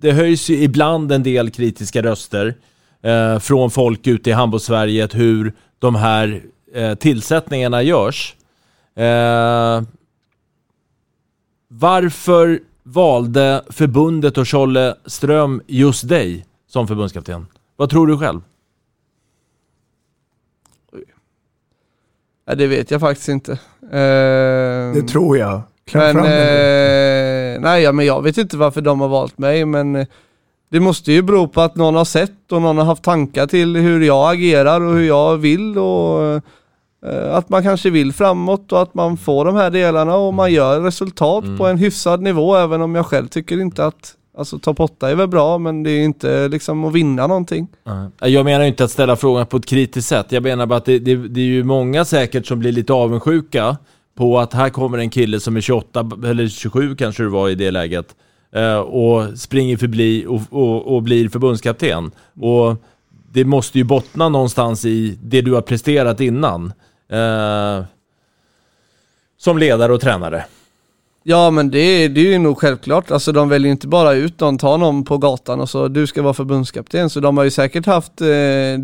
det 0.00 0.12
höjs 0.12 0.50
ju 0.50 0.62
ibland 0.62 1.12
en 1.12 1.22
del 1.22 1.50
kritiska 1.50 2.02
röster 2.02 2.54
eh, 3.02 3.38
från 3.38 3.70
folk 3.70 4.06
ute 4.06 4.30
i 4.30 4.32
handbollssverige 4.32 5.08
hur 5.12 5.52
de 5.78 5.94
här 5.94 6.42
eh, 6.74 6.94
tillsättningarna 6.94 7.82
görs. 7.82 8.36
Eh, 8.94 9.82
varför 11.68 12.60
valde 12.82 13.64
förbundet 13.70 14.38
och 14.38 14.48
Scholle 14.48 14.94
Ström 15.06 15.62
just 15.66 16.08
dig 16.08 16.46
som 16.66 16.88
förbundskapten? 16.88 17.46
Vad 17.76 17.90
tror 17.90 18.06
du 18.06 18.18
själv? 18.18 18.40
Ja, 22.46 22.54
det 22.54 22.66
vet 22.66 22.90
jag 22.90 23.00
faktiskt 23.00 23.28
inte. 23.28 23.52
Eh, 23.82 24.94
Det 24.94 25.08
tror 25.08 25.38
jag. 25.38 25.62
Kläm 25.88 26.16
Men, 26.16 26.24
eh, 26.24 27.60
nej, 27.60 27.82
ja, 27.82 27.92
men 27.92 28.06
jag 28.06 28.22
vet 28.22 28.38
inte 28.38 28.56
varför 28.56 28.80
de 28.80 29.00
har 29.00 29.08
valt 29.08 29.38
mig, 29.38 29.64
men 29.64 29.96
eh, 29.96 30.06
det 30.70 30.80
måste 30.80 31.12
ju 31.12 31.22
bero 31.22 31.48
på 31.48 31.60
att 31.60 31.76
någon 31.76 31.94
har 31.94 32.04
sett 32.04 32.52
och 32.52 32.62
någon 32.62 32.78
har 32.78 32.84
haft 32.84 33.02
tankar 33.02 33.46
till 33.46 33.76
hur 33.76 34.00
jag 34.00 34.32
agerar 34.32 34.80
och 34.80 34.94
hur 34.94 35.06
jag 35.06 35.36
vill 35.36 35.78
och 35.78 36.34
eh, 37.06 37.34
att 37.34 37.48
man 37.48 37.62
kanske 37.62 37.90
vill 37.90 38.12
framåt 38.12 38.72
och 38.72 38.82
att 38.82 38.94
man 38.94 39.16
får 39.16 39.44
de 39.44 39.56
här 39.56 39.70
delarna 39.70 40.16
och 40.16 40.34
man 40.34 40.52
gör 40.52 40.80
resultat 40.80 41.44
på 41.58 41.66
en 41.66 41.78
hyfsad 41.78 42.22
nivå 42.22 42.56
även 42.56 42.82
om 42.82 42.94
jag 42.94 43.06
själv 43.06 43.28
tycker 43.28 43.60
inte 43.60 43.86
att 43.86 44.14
Alltså 44.38 44.58
topp 44.58 44.80
8 44.80 45.10
är 45.10 45.14
väl 45.14 45.28
bra 45.28 45.58
men 45.58 45.82
det 45.82 45.90
är 45.90 46.04
inte 46.04 46.48
liksom 46.48 46.84
att 46.84 46.92
vinna 46.92 47.26
någonting. 47.26 47.68
Jag 48.20 48.44
menar 48.44 48.60
ju 48.60 48.68
inte 48.68 48.84
att 48.84 48.90
ställa 48.90 49.16
frågan 49.16 49.46
på 49.46 49.56
ett 49.56 49.66
kritiskt 49.66 50.08
sätt. 50.08 50.26
Jag 50.28 50.42
menar 50.42 50.66
bara 50.66 50.76
att 50.76 50.84
det, 50.84 50.98
det, 50.98 51.16
det 51.16 51.40
är 51.40 51.44
ju 51.44 51.64
många 51.64 52.04
säkert 52.04 52.46
som 52.46 52.58
blir 52.58 52.72
lite 52.72 52.92
avundsjuka 52.92 53.76
på 54.18 54.38
att 54.38 54.52
här 54.54 54.70
kommer 54.70 54.98
en 54.98 55.10
kille 55.10 55.40
som 55.40 55.56
är 55.56 55.60
28 55.60 56.10
eller 56.26 56.48
27 56.48 56.96
kanske 56.96 57.22
det 57.22 57.28
var 57.28 57.48
i 57.48 57.54
det 57.54 57.70
läget 57.70 58.14
eh, 58.54 58.78
och 58.78 59.38
springer 59.38 59.76
förbi 59.76 60.26
och, 60.28 60.40
och, 60.50 60.94
och 60.96 61.02
blir 61.02 61.28
förbundskapten. 61.28 62.10
Och 62.40 62.76
det 63.32 63.44
måste 63.44 63.78
ju 63.78 63.84
bottna 63.84 64.28
någonstans 64.28 64.84
i 64.84 65.18
det 65.22 65.40
du 65.40 65.52
har 65.52 65.60
presterat 65.62 66.20
innan. 66.20 66.72
Eh, 67.12 67.84
som 69.38 69.58
ledare 69.58 69.92
och 69.92 70.00
tränare. 70.00 70.44
Ja 71.22 71.50
men 71.50 71.70
det, 71.70 71.78
är- 71.78 72.08
det 72.08 72.20
är 72.20 72.24
ju 72.32 72.38
nog 72.38 72.58
självklart, 72.58 73.10
alltså 73.10 73.32
de 73.32 73.48
väljer 73.48 73.70
inte 73.72 73.88
bara 73.88 74.12
ut 74.12 74.40
någon, 74.40 74.58
tar 74.58 74.78
någon 74.78 75.04
på 75.04 75.18
gatan 75.18 75.60
och 75.60 75.68
så 75.70 75.88
du 75.88 76.06
ska 76.06 76.22
vara 76.22 76.34
förbundskapten. 76.34 77.10
Så 77.10 77.20
de 77.20 77.36
har 77.36 77.44
ju 77.44 77.50
säkert 77.50 77.86
haft, 77.86 78.20
eh, 78.20 78.26
det 78.26 78.32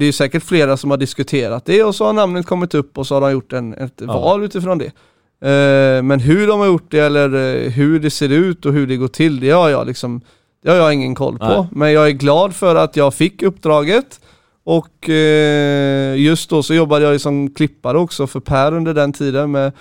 är 0.01 0.03
ju 0.05 0.12
säkert 0.12 0.43
flera 0.43 0.76
som 0.76 0.91
har 0.91 0.97
diskuterat 0.99 1.64
det 1.64 1.82
och 1.85 1.95
så 1.95 2.05
har 2.05 2.12
namnet 2.12 2.47
kommit 2.47 2.74
upp 2.74 2.99
och 2.99 3.07
så 3.07 3.14
har 3.14 3.20
de 3.20 3.32
gjort 3.32 3.53
en, 3.53 3.74
ett 3.74 4.01
val 4.01 4.45
utifrån 4.45 4.78
det. 4.78 4.93
Eh, 5.41 6.03
men 6.03 6.20
hur 6.20 6.47
de 6.47 6.61
har 6.61 6.66
gjort 6.66 6.91
det 6.91 6.99
eller 6.99 7.35
eh, 7.35 7.70
hur 7.70 8.01
det 8.01 8.11
ser 8.11 8.28
ut 8.28 8.66
och 8.66 8.72
hur 8.72 8.87
det 8.87 8.97
går 8.97 9.09
till, 9.09 9.41
det 9.41 9.51
har 9.51 9.68
jag 9.68 9.87
liksom, 9.87 10.20
det 10.62 10.70
har 10.70 10.76
jag 10.76 10.95
ingen 10.95 11.14
koll 11.14 11.39
på. 11.39 11.47
Nej. 11.47 11.66
Men 11.72 11.93
jag 11.93 12.07
är 12.07 12.12
glad 12.12 12.55
för 12.55 12.74
att 12.74 12.97
jag 12.97 13.14
fick 13.14 13.43
uppdraget 13.43 14.20
och 14.64 15.09
eh, 15.09 16.16
just 16.16 16.51
då 16.51 16.62
så 16.62 16.74
jobbade 16.74 17.05
jag 17.05 17.20
som 17.20 17.55
klippare 17.55 17.99
också 17.99 18.26
för 18.26 18.41
Per 18.41 18.74
under 18.74 18.95
den 18.95 19.12
tiden 19.12 19.51
med 19.51 19.72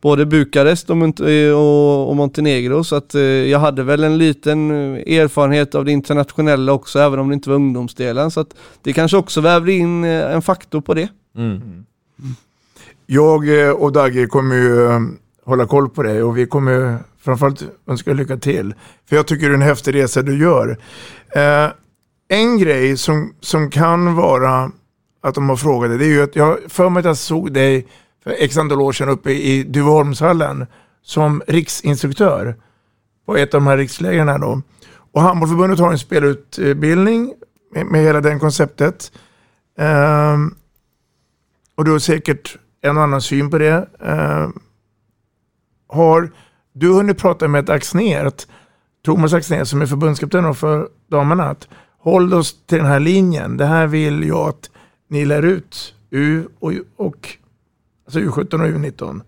både 0.00 0.26
Bukarest 0.26 0.90
och, 0.90 0.96
Mont- 0.96 1.52
och, 1.54 2.08
och 2.08 2.16
Montenegro 2.16 2.84
så 2.84 2.96
att 2.96 3.14
jag 3.48 3.58
hade 3.58 3.82
väl 3.82 4.04
en 4.04 4.18
liten 4.18 4.70
erfarenhet 4.96 5.74
av 5.74 5.84
det 5.84 5.92
internationella 5.92 6.72
också 6.72 6.98
även 6.98 7.18
om 7.18 7.28
det 7.28 7.34
inte 7.34 7.48
var 7.48 7.56
ungdomsdelen 7.56 8.30
så 8.30 8.40
att 8.40 8.54
det 8.82 8.92
kanske 8.92 9.16
också 9.16 9.40
vävde 9.40 9.72
in 9.72 10.04
en 10.04 10.42
faktor 10.42 10.80
på 10.80 10.94
det. 10.94 11.08
Mm. 11.36 11.84
Jag 13.06 13.66
eh, 13.66 13.70
och 13.70 13.92
Dagge 13.92 14.26
kommer 14.26 14.56
ju 14.56 14.86
eh, 14.86 15.00
hålla 15.44 15.66
koll 15.66 15.88
på 15.88 16.02
dig 16.02 16.22
och 16.22 16.38
vi 16.38 16.46
kommer 16.46 16.98
framförallt 17.18 17.62
önska 17.86 18.12
lycka 18.12 18.36
till. 18.36 18.74
För 19.08 19.16
jag 19.16 19.26
tycker 19.26 19.46
det 19.46 19.52
är 19.52 19.54
en 19.54 19.62
häftig 19.62 19.94
resa 19.94 20.22
du 20.22 20.38
gör. 20.38 20.78
Eh, 21.34 21.70
en 22.28 22.58
grej 22.58 22.96
som, 22.96 23.34
som 23.40 23.70
kan 23.70 24.14
vara 24.14 24.70
att 25.22 25.34
de 25.34 25.48
har 25.48 25.56
frågat 25.56 25.90
dig, 25.90 25.98
det 25.98 26.04
är 26.04 26.08
ju 26.08 26.22
att 26.22 26.36
jag 26.36 26.58
för 26.68 26.88
mig 26.88 27.00
att 27.00 27.06
jag 27.06 27.16
såg 27.16 27.52
dig 27.52 27.86
för 28.24 28.34
x 28.38 28.56
antal 28.56 28.80
år 28.80 28.92
sedan 28.92 29.08
uppe 29.08 29.30
i 29.30 29.62
Duveholmshallen 29.62 30.66
som 31.02 31.42
riksinstruktör 31.46 32.56
på 33.26 33.36
ett 33.36 33.54
av 33.54 33.60
de 33.60 33.66
här 33.66 33.76
rikslägren 33.76 34.28
här 34.28 34.38
då. 34.38 34.62
Och 35.12 35.22
Handbollförbundet 35.22 35.78
har 35.78 35.92
en 35.92 35.98
spelutbildning 35.98 37.34
med, 37.74 37.86
med 37.86 38.02
hela 38.02 38.20
det 38.20 38.38
konceptet. 38.38 39.12
Eh, 39.78 40.36
och 41.76 41.84
du 41.84 41.90
har 41.90 41.98
säkert 41.98 42.58
en 42.80 42.96
och 42.96 43.02
annan 43.02 43.22
syn 43.22 43.50
på 43.50 43.58
det. 43.58 43.88
Eh, 44.00 44.48
har 45.88 46.30
du 46.72 46.92
hunnit 46.92 47.18
prata 47.18 47.48
med 47.48 47.70
Axnér, 47.70 48.24
att 48.24 48.46
Thomas 49.04 49.32
Axnér 49.32 49.64
som 49.64 49.82
är 49.82 49.86
förbundskapten 49.86 50.54
för 50.54 50.88
damerna, 51.10 51.44
att 51.48 51.68
håll 51.98 52.34
oss 52.34 52.66
till 52.66 52.78
den 52.78 52.86
här 52.86 53.00
linjen. 53.00 53.56
Det 53.56 53.66
här 53.66 53.86
vill 53.86 54.28
jag 54.28 54.48
att 54.48 54.70
ni 55.08 55.24
lär 55.24 55.42
ut 55.42 55.94
U 56.10 56.48
och, 56.58 56.72
och 56.96 57.28
alltså 58.04 58.20
U17 58.20 58.54
och 58.54 58.80
U19. 58.80 59.20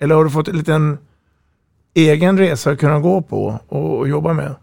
Eller 0.00 0.14
har 0.14 0.24
du 0.24 0.30
fått 0.30 0.48
en 0.48 0.56
liten 0.56 0.98
egen 1.94 2.38
resa 2.38 2.70
att 2.70 2.78
kunna 2.78 3.00
gå 3.00 3.22
på 3.22 3.60
och, 3.68 3.98
och 3.98 4.08
jobba 4.08 4.32
med? 4.32 4.54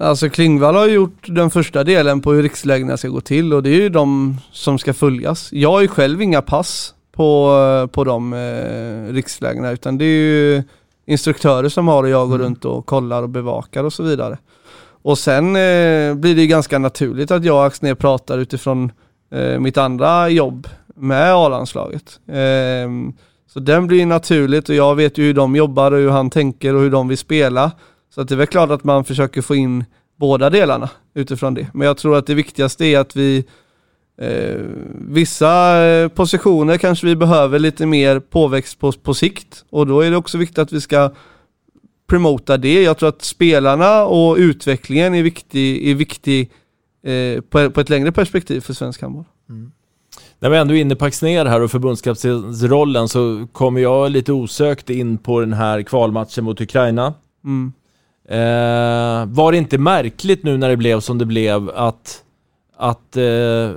Alltså 0.00 0.28
Klingvall 0.28 0.74
har 0.74 0.86
gjort 0.86 1.26
den 1.28 1.50
första 1.50 1.84
delen 1.84 2.20
på 2.20 2.32
hur 2.32 2.42
rikslägena 2.42 2.96
ska 2.96 3.08
gå 3.08 3.20
till 3.20 3.52
och 3.52 3.62
det 3.62 3.70
är 3.70 3.80
ju 3.80 3.88
de 3.88 4.36
som 4.52 4.78
ska 4.78 4.94
följas. 4.94 5.52
Jag 5.52 5.70
har 5.70 5.80
ju 5.80 5.88
själv 5.88 6.22
inga 6.22 6.42
pass 6.42 6.94
på, 7.12 7.88
på 7.92 8.04
de 8.04 8.32
eh, 8.32 9.12
rikslägena 9.12 9.70
utan 9.70 9.98
det 9.98 10.04
är 10.04 10.18
ju 10.18 10.62
instruktörer 11.06 11.68
som 11.68 11.88
har 11.88 12.02
och 12.02 12.08
jag 12.08 12.28
går 12.28 12.38
runt 12.38 12.64
och 12.64 12.86
kollar 12.86 13.22
och 13.22 13.28
bevakar 13.28 13.84
och 13.84 13.92
så 13.92 14.02
vidare. 14.02 14.38
Och 15.02 15.18
sen 15.18 15.46
eh, 15.46 16.14
blir 16.14 16.34
det 16.34 16.40
ju 16.40 16.46
ganska 16.46 16.78
naturligt 16.78 17.30
att 17.30 17.44
jag 17.44 17.56
och 17.56 17.66
Axnér 17.66 17.94
pratar 17.94 18.38
utifrån 18.38 18.92
eh, 19.30 19.60
mitt 19.60 19.78
andra 19.78 20.28
jobb 20.28 20.68
med 20.94 21.34
A-landslaget. 21.34 22.20
Ehm, 22.28 23.12
så 23.46 23.60
den 23.60 23.86
blir 23.86 23.98
ju 23.98 24.06
naturligt 24.06 24.68
och 24.68 24.74
jag 24.74 24.94
vet 24.94 25.18
ju 25.18 25.22
hur 25.24 25.34
de 25.34 25.56
jobbar 25.56 25.92
och 25.92 25.98
hur 25.98 26.10
han 26.10 26.30
tänker 26.30 26.74
och 26.74 26.80
hur 26.80 26.90
de 26.90 27.08
vill 27.08 27.18
spela. 27.18 27.72
Så 28.14 28.20
att 28.20 28.28
det 28.28 28.34
är 28.34 28.36
väl 28.36 28.46
klart 28.46 28.70
att 28.70 28.84
man 28.84 29.04
försöker 29.04 29.42
få 29.42 29.54
in 29.54 29.84
båda 30.16 30.50
delarna 30.50 30.90
utifrån 31.14 31.54
det. 31.54 31.66
Men 31.74 31.86
jag 31.86 31.96
tror 31.96 32.16
att 32.16 32.26
det 32.26 32.34
viktigaste 32.34 32.84
är 32.84 32.98
att 32.98 33.16
vi 33.16 33.44
eh, 34.18 34.60
vissa 34.94 35.82
eh, 35.84 36.08
positioner 36.08 36.78
kanske 36.78 37.06
vi 37.06 37.16
behöver 37.16 37.58
lite 37.58 37.86
mer 37.86 38.20
påväxt 38.20 38.78
på, 38.78 38.92
på 38.92 39.14
sikt 39.14 39.64
och 39.70 39.86
då 39.86 40.00
är 40.00 40.10
det 40.10 40.16
också 40.16 40.38
viktigt 40.38 40.58
att 40.58 40.72
vi 40.72 40.80
ska 40.80 41.10
promota 42.06 42.56
det. 42.56 42.82
Jag 42.82 42.98
tror 42.98 43.08
att 43.08 43.22
spelarna 43.22 44.04
och 44.04 44.36
utvecklingen 44.36 45.14
är 45.14 45.22
viktig, 45.22 45.88
är 45.88 45.94
viktig 45.94 46.50
eh, 47.04 47.40
på, 47.40 47.70
på 47.70 47.80
ett 47.80 47.88
längre 47.88 48.12
perspektiv 48.12 48.60
för 48.60 48.72
svensk 48.72 49.02
handboll. 49.02 49.24
När 50.38 50.50
vi 50.50 50.56
ändå 50.56 50.74
är 50.74 50.80
inne 50.80 50.96
på 50.96 51.04
Axnér 51.04 51.44
här 51.44 51.60
och 51.60 51.70
förbundskaptensrollen 51.70 53.08
så 53.08 53.46
kommer 53.52 53.80
jag 53.80 54.10
lite 54.10 54.32
osökt 54.32 54.90
in 54.90 55.18
på 55.18 55.40
den 55.40 55.52
här 55.52 55.82
kvalmatchen 55.82 56.44
mot 56.44 56.60
Ukraina. 56.60 57.14
Mm. 57.44 57.72
Eh, 58.28 59.26
var 59.26 59.52
det 59.52 59.58
inte 59.58 59.78
märkligt 59.78 60.44
nu 60.44 60.56
när 60.56 60.68
det 60.68 60.76
blev 60.76 61.00
som 61.00 61.18
det 61.18 61.24
blev 61.24 61.70
att, 61.70 62.22
att, 62.76 63.16
eh, 63.16 63.70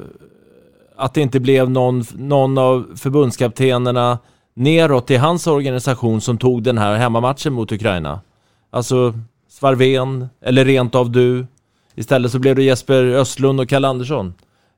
att 0.95 1.13
det 1.13 1.21
inte 1.21 1.39
blev 1.39 1.69
någon, 1.69 2.03
någon 2.15 2.57
av 2.57 2.85
förbundskaptenerna 2.95 4.19
neråt 4.53 5.11
i 5.11 5.15
hans 5.15 5.47
organisation 5.47 6.21
som 6.21 6.37
tog 6.37 6.63
den 6.63 6.77
här 6.77 6.95
hemmamatchen 6.95 7.53
mot 7.53 7.71
Ukraina? 7.71 8.21
Alltså 8.69 9.13
Svarven, 9.49 10.29
eller 10.41 10.65
rent 10.65 10.95
av 10.95 11.11
du. 11.11 11.47
Istället 11.95 12.31
så 12.31 12.39
blev 12.39 12.55
det 12.55 12.63
Jesper 12.63 13.03
Östlund 13.03 13.59
och 13.59 13.69
Kalle 13.69 13.87
Andersson. 13.87 14.33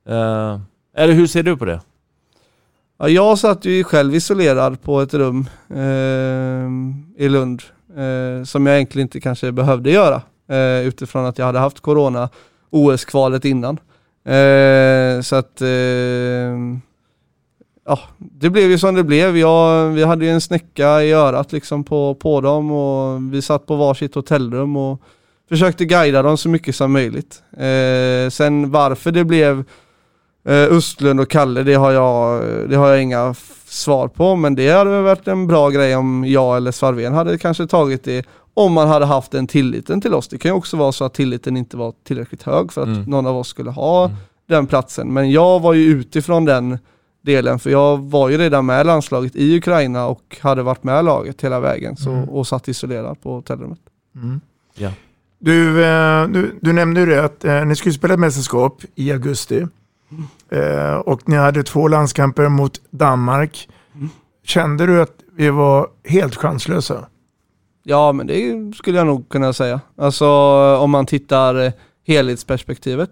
Eh, 0.10 0.60
eller 0.96 1.14
hur 1.14 1.28
ser 1.28 1.44
du 1.44 1.58
på 1.58 1.66
det? 1.66 1.82
Ja, 3.00 3.10
jag 3.10 3.40
satt 3.40 3.66
ju 3.66 3.84
själv 3.84 4.16
isolerad 4.16 4.82
på 4.82 5.02
ett 5.02 5.14
rum 5.14 5.46
eh, 5.70 7.24
i 7.26 7.30
Lund 7.30 7.62
eh, 8.00 8.44
som 8.44 8.66
jag 8.66 8.76
egentligen 8.76 9.06
inte 9.06 9.20
kanske 9.20 9.52
behövde 9.52 9.92
göra 9.92 10.22
eh, 10.50 10.88
utifrån 10.88 11.26
att 11.26 11.38
jag 11.38 11.46
hade 11.46 11.60
haft 11.60 11.80
corona 11.80 12.30
OS-kvalet 12.70 13.46
innan. 13.46 13.80
Eh, 14.26 15.22
så 15.22 15.36
att 15.36 15.62
eh, 15.62 15.68
ja, 17.86 18.00
det 18.18 18.50
blev 18.50 18.72
ju 18.72 18.78
som 18.78 18.96
det 18.96 19.04
blev. 19.04 19.38
Jag, 19.38 19.88
vi 19.88 20.04
hade 20.04 20.26
ju 20.26 20.32
en 20.32 20.42
snäcka 20.42 21.04
i 21.04 21.12
örat 21.12 21.52
liksom 21.52 21.84
på, 21.84 22.16
på 22.16 22.42
dem 22.42 22.72
och 22.72 23.34
vi 23.34 23.42
satt 23.42 23.66
på 23.66 23.76
varsitt 23.76 24.16
hotellrum 24.16 24.78
och 24.78 25.02
försökte 25.50 25.86
guida 25.86 26.22
dem 26.22 26.38
så 26.38 26.50
mycket 26.50 26.76
som 26.76 26.92
möjligt. 26.92 27.44
Eh, 27.54 28.30
sen 28.30 28.72
varför 28.72 29.12
det 29.12 29.24
blev 29.24 29.64
eh, 30.44 30.78
Östlund 30.78 31.20
och 31.20 31.30
Kalle, 31.30 31.64
det 31.64 31.74
har, 31.74 31.92
jag, 31.92 32.44
det 32.70 32.76
har 32.76 32.90
jag 32.90 33.02
inga 33.02 33.36
svar 33.66 34.08
på, 34.08 34.36
men 34.36 34.56
det 34.56 34.70
hade 34.70 34.90
väl 34.90 35.04
varit 35.04 35.28
en 35.28 35.48
bra 35.48 35.70
grej 35.70 35.96
om 35.96 36.26
jag 36.28 36.58
eller 36.58 36.72
Svarven 36.72 37.14
hade 37.14 37.38
kanske 37.38 37.68
tagit 37.68 38.04
det 38.04 38.26
om 38.54 38.74
man 38.74 38.88
hade 38.88 39.06
haft 39.06 39.32
den 39.32 39.48
tilliten 39.48 40.02
till 40.02 40.14
oss. 40.14 40.28
Det 40.28 40.38
kan 40.38 40.52
ju 40.52 40.56
också 40.56 40.78
vara 40.78 40.92
så 40.92 41.06
att 41.06 41.14
tilliten 41.14 41.58
inte 41.58 41.78
var 41.78 41.94
tillräckligt 42.04 42.44
hög 42.44 42.74
för 42.74 42.82
att 42.82 42.88
mm. 42.88 43.04
någon 43.04 43.28
av 43.28 43.38
oss 43.38 43.48
skulle 43.48 43.72
ha 43.72 44.06
mm. 44.06 44.18
den 44.48 44.68
platsen. 44.68 45.14
Men 45.14 45.32
jag 45.32 45.60
var 45.60 45.74
ju 45.74 45.84
utifrån 45.84 46.46
den 46.46 46.78
delen, 47.22 47.60
för 47.60 47.70
jag 47.70 47.98
var 47.98 48.30
ju 48.30 48.38
redan 48.38 48.66
med 48.66 48.86
landslaget 48.86 49.36
i 49.36 49.58
Ukraina 49.58 50.08
och 50.08 50.38
hade 50.42 50.64
varit 50.64 50.84
med 50.84 51.06
laget 51.06 51.42
hela 51.42 51.60
vägen 51.60 51.98
så, 51.98 52.12
mm. 52.12 52.30
och 52.30 52.48
satt 52.48 52.68
isolerad 52.68 53.22
på 53.22 53.36
hotellrummet. 53.36 53.80
Mm. 54.16 54.42
Ja. 54.76 54.92
Du, 55.40 55.84
eh, 55.84 56.28
du, 56.28 56.60
du, 56.62 56.74
nämnde 56.74 57.00
ju 57.00 57.06
det 57.06 57.24
att 57.24 57.46
eh, 57.46 57.66
ni 57.66 57.76
skulle 57.76 57.94
spela 57.94 58.14
ett 58.14 58.20
mästerskap 58.20 58.82
i 58.96 59.12
augusti 59.12 59.66
eh, 60.52 60.96
och 60.96 61.30
ni 61.30 61.36
hade 61.36 61.64
två 61.64 61.88
landskamper 61.88 62.50
mot 62.50 62.82
Danmark. 62.92 63.70
Kände 64.44 64.86
du 64.86 65.02
att 65.02 65.16
vi 65.36 65.50
var 65.50 65.88
helt 66.06 66.36
chanslösa? 66.36 67.06
Ja, 67.84 68.12
men 68.12 68.28
det 68.28 68.72
skulle 68.76 68.98
jag 68.98 69.08
nog 69.08 69.30
kunna 69.30 69.54
säga. 69.54 69.82
Alltså 69.98 70.28
om 70.80 70.92
man 70.92 71.06
tittar 71.06 71.74
helhetsperspektivet. 72.08 73.10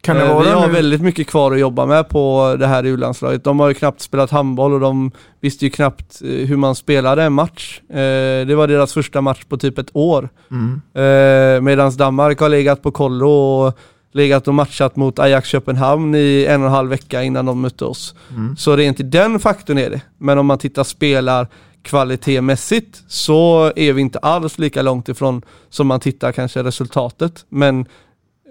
Kan 0.00 0.16
det 0.16 0.22
eh, 0.22 0.34
vara 0.34 0.44
Vi 0.44 0.50
har 0.50 0.66
nu? 0.66 0.72
väldigt 0.72 1.00
mycket 1.02 1.26
kvar 1.26 1.52
att 1.52 1.60
jobba 1.60 1.86
med 1.86 2.08
på 2.08 2.56
det 2.58 2.66
här 2.66 2.86
u-landslaget. 2.86 3.44
De 3.44 3.60
har 3.60 3.68
ju 3.68 3.74
knappt 3.74 4.00
spelat 4.00 4.30
handboll 4.30 4.72
och 4.72 4.80
de 4.80 5.10
visste 5.40 5.64
ju 5.64 5.70
knappt 5.70 6.22
eh, 6.22 6.28
hur 6.28 6.56
man 6.56 6.74
spelade 6.74 7.22
en 7.22 7.32
match. 7.32 7.80
Eh, 7.90 8.46
det 8.46 8.54
var 8.54 8.66
deras 8.66 8.92
första 8.92 9.20
match 9.20 9.44
på 9.44 9.56
typ 9.56 9.78
ett 9.78 9.90
år. 9.92 10.28
Mm. 10.50 11.64
Medan 11.64 11.96
Danmark 11.96 12.40
har 12.40 12.48
legat 12.48 12.82
på 12.82 12.90
kollo 12.90 13.28
och 13.30 13.78
legat 14.18 14.48
och 14.48 14.54
matchat 14.54 14.96
mot 14.96 15.18
Ajax 15.18 15.48
Köpenhamn 15.48 16.14
i 16.14 16.46
en 16.48 16.60
och 16.60 16.66
en 16.66 16.72
halv 16.72 16.90
vecka 16.90 17.22
innan 17.22 17.46
de 17.46 17.60
mötte 17.60 17.84
oss. 17.84 18.14
Mm. 18.30 18.56
Så 18.56 18.76
rent 18.76 19.00
i 19.00 19.02
den 19.02 19.40
faktorn 19.40 19.78
är 19.78 19.90
det. 19.90 20.00
Men 20.18 20.38
om 20.38 20.46
man 20.46 20.58
tittar 20.58 20.84
spelar 20.84 21.46
kvalitetmässigt 21.82 23.02
så 23.08 23.72
är 23.76 23.92
vi 23.92 24.00
inte 24.00 24.18
alls 24.18 24.58
lika 24.58 24.82
långt 24.82 25.08
ifrån 25.08 25.42
som 25.68 25.86
man 25.86 26.00
tittar 26.00 26.32
kanske 26.32 26.62
resultatet. 26.62 27.44
Men 27.48 27.86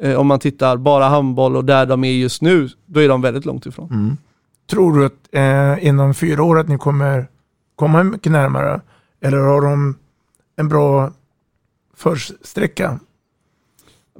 Eh, 0.01 0.15
om 0.15 0.27
man 0.27 0.39
tittar 0.39 0.77
bara 0.77 1.05
handboll 1.05 1.55
och 1.55 1.65
där 1.65 1.85
de 1.85 2.03
är 2.03 2.11
just 2.11 2.41
nu, 2.41 2.69
då 2.85 2.99
är 2.99 3.09
de 3.09 3.21
väldigt 3.21 3.45
långt 3.45 3.65
ifrån. 3.65 3.89
Mm. 3.91 4.17
Tror 4.69 4.99
du 4.99 5.05
att 5.05 5.13
eh, 5.31 5.87
inom 5.87 6.13
fyra 6.13 6.43
år 6.43 6.59
att 6.59 6.67
ni 6.67 6.77
kommer 6.77 7.27
komma 7.75 8.03
mycket 8.03 8.31
närmare? 8.31 8.81
Eller 9.21 9.37
har 9.37 9.61
de 9.61 9.95
en 10.55 10.69
bra 10.69 11.11
försträcka? 11.95 12.99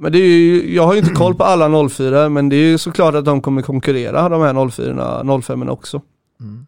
Men 0.00 0.12
det 0.12 0.18
är 0.18 0.28
ju, 0.28 0.74
jag 0.74 0.86
har 0.86 0.92
ju 0.92 0.98
inte 0.98 1.14
koll 1.14 1.34
på 1.34 1.44
alla 1.44 1.88
04 1.88 2.28
men 2.28 2.48
det 2.48 2.56
är 2.56 2.70
ju 2.70 2.78
såklart 2.78 3.14
att 3.14 3.24
de 3.24 3.40
kommer 3.40 3.62
konkurrera 3.62 4.28
de 4.28 4.42
här 4.42 4.70
04 4.70 5.42
05 5.42 5.68
också. 5.68 6.02
Mm. 6.40 6.66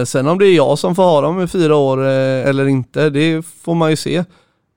Eh, 0.00 0.04
sen 0.04 0.28
om 0.28 0.38
det 0.38 0.46
är 0.46 0.56
jag 0.56 0.78
som 0.78 0.94
får 0.94 1.02
ha 1.02 1.20
dem 1.20 1.40
i 1.40 1.46
fyra 1.46 1.76
år 1.76 2.04
eh, 2.04 2.48
eller 2.48 2.66
inte, 2.66 3.10
det 3.10 3.46
får 3.46 3.74
man 3.74 3.90
ju 3.90 3.96
se. 3.96 4.24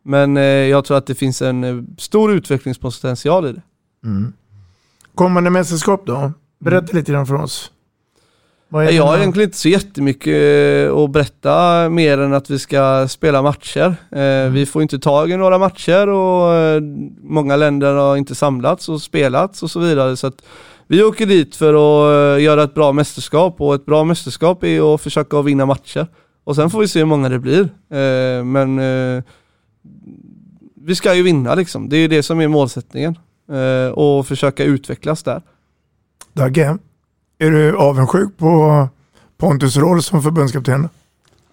Men 0.03 0.37
eh, 0.37 0.43
jag 0.43 0.85
tror 0.85 0.97
att 0.97 1.05
det 1.05 1.15
finns 1.15 1.41
en 1.41 1.63
eh, 1.63 1.83
stor 1.97 2.31
utvecklingspotential 2.31 3.45
i 3.47 3.51
det. 3.53 3.61
Mm. 4.05 4.33
Kommande 5.15 5.49
mästerskap 5.49 6.05
då? 6.05 6.31
Berätta 6.59 6.91
mm. 6.91 6.97
lite 6.97 7.11
grann 7.11 7.27
för 7.27 7.35
oss. 7.35 7.71
Jag 8.71 9.03
har 9.03 9.17
egentligen 9.17 9.47
inte 9.47 9.57
så 9.57 9.69
jättemycket 9.69 10.87
eh, 10.87 10.97
att 10.97 11.11
berätta 11.11 11.89
mer 11.89 12.17
än 12.17 12.33
att 12.33 12.49
vi 12.49 12.59
ska 12.59 13.07
spela 13.07 13.41
matcher. 13.41 13.95
Eh, 14.11 14.21
mm. 14.21 14.53
Vi 14.53 14.65
får 14.65 14.81
inte 14.81 14.99
tag 14.99 15.31
i 15.31 15.37
några 15.37 15.57
matcher 15.57 16.07
och 16.07 16.53
eh, 16.53 16.81
många 17.21 17.55
länder 17.55 17.93
har 17.93 18.17
inte 18.17 18.35
samlats 18.35 18.89
och 18.89 19.01
spelats 19.01 19.63
och 19.63 19.71
så 19.71 19.79
vidare. 19.79 20.17
Så 20.17 20.31
vi 20.87 21.03
åker 21.03 21.25
dit 21.25 21.55
för 21.55 21.73
att 21.73 22.41
göra 22.41 22.63
ett 22.63 22.73
bra 22.73 22.91
mästerskap 22.91 23.61
och 23.61 23.75
ett 23.75 23.85
bra 23.85 24.03
mästerskap 24.03 24.63
är 24.63 24.95
att 24.95 25.01
försöka 25.01 25.41
vinna 25.41 25.65
matcher. 25.65 26.07
Och 26.43 26.55
sen 26.55 26.69
får 26.69 26.79
vi 26.79 26.87
se 26.87 26.99
hur 26.99 27.05
många 27.05 27.29
det 27.29 27.39
blir. 27.39 27.69
Men 28.43 28.81
vi 30.85 30.95
ska 30.95 31.13
ju 31.13 31.23
vinna 31.23 31.55
liksom. 31.55 31.89
Det 31.89 31.97
är 31.97 32.09
det 32.09 32.23
som 32.23 32.39
är 32.39 32.47
målsättningen. 32.47 33.17
Och 33.93 34.27
försöka 34.27 34.63
utvecklas 34.63 35.23
där. 35.23 35.41
Dagge, 36.33 36.77
är 37.41 37.51
du 37.51 37.77
avundsjuk 37.77 38.37
på 38.37 38.87
Pontus 39.37 39.77
roll 39.77 40.03
som 40.03 40.21
förbundskapten? 40.21 40.89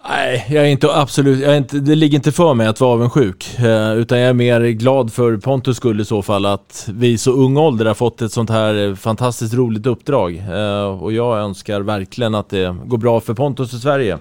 Nej, 0.09 0.45
jag 0.49 0.63
är 0.63 0.69
inte 0.69 0.95
absolut, 0.95 1.39
jag 1.39 1.53
är 1.53 1.57
inte, 1.57 1.79
det 1.79 1.95
ligger 1.95 2.15
inte 2.15 2.31
för 2.31 2.53
mig 2.53 2.67
att 2.67 2.79
vara 2.79 2.91
avundsjuk. 2.91 3.59
Eh, 3.59 3.93
utan 3.93 4.19
jag 4.19 4.29
är 4.29 4.33
mer 4.33 4.61
glad 4.61 5.13
för 5.13 5.37
Pontus 5.37 5.77
skull 5.77 6.01
i 6.01 6.05
så 6.05 6.21
fall 6.21 6.45
att 6.45 6.89
vi 6.93 7.07
i 7.07 7.17
så 7.17 7.31
ung 7.31 7.57
ålder 7.57 7.85
har 7.85 7.93
fått 7.93 8.21
ett 8.21 8.31
sånt 8.31 8.49
här 8.49 8.95
fantastiskt 8.95 9.53
roligt 9.53 9.85
uppdrag. 9.85 10.43
Eh, 10.51 11.01
och 11.01 11.13
jag 11.13 11.39
önskar 11.39 11.81
verkligen 11.81 12.35
att 12.35 12.49
det 12.49 12.75
går 12.85 12.97
bra 12.97 13.19
för 13.19 13.33
Pontus 13.33 13.73
och 13.73 13.79
Sverige. 13.79 14.17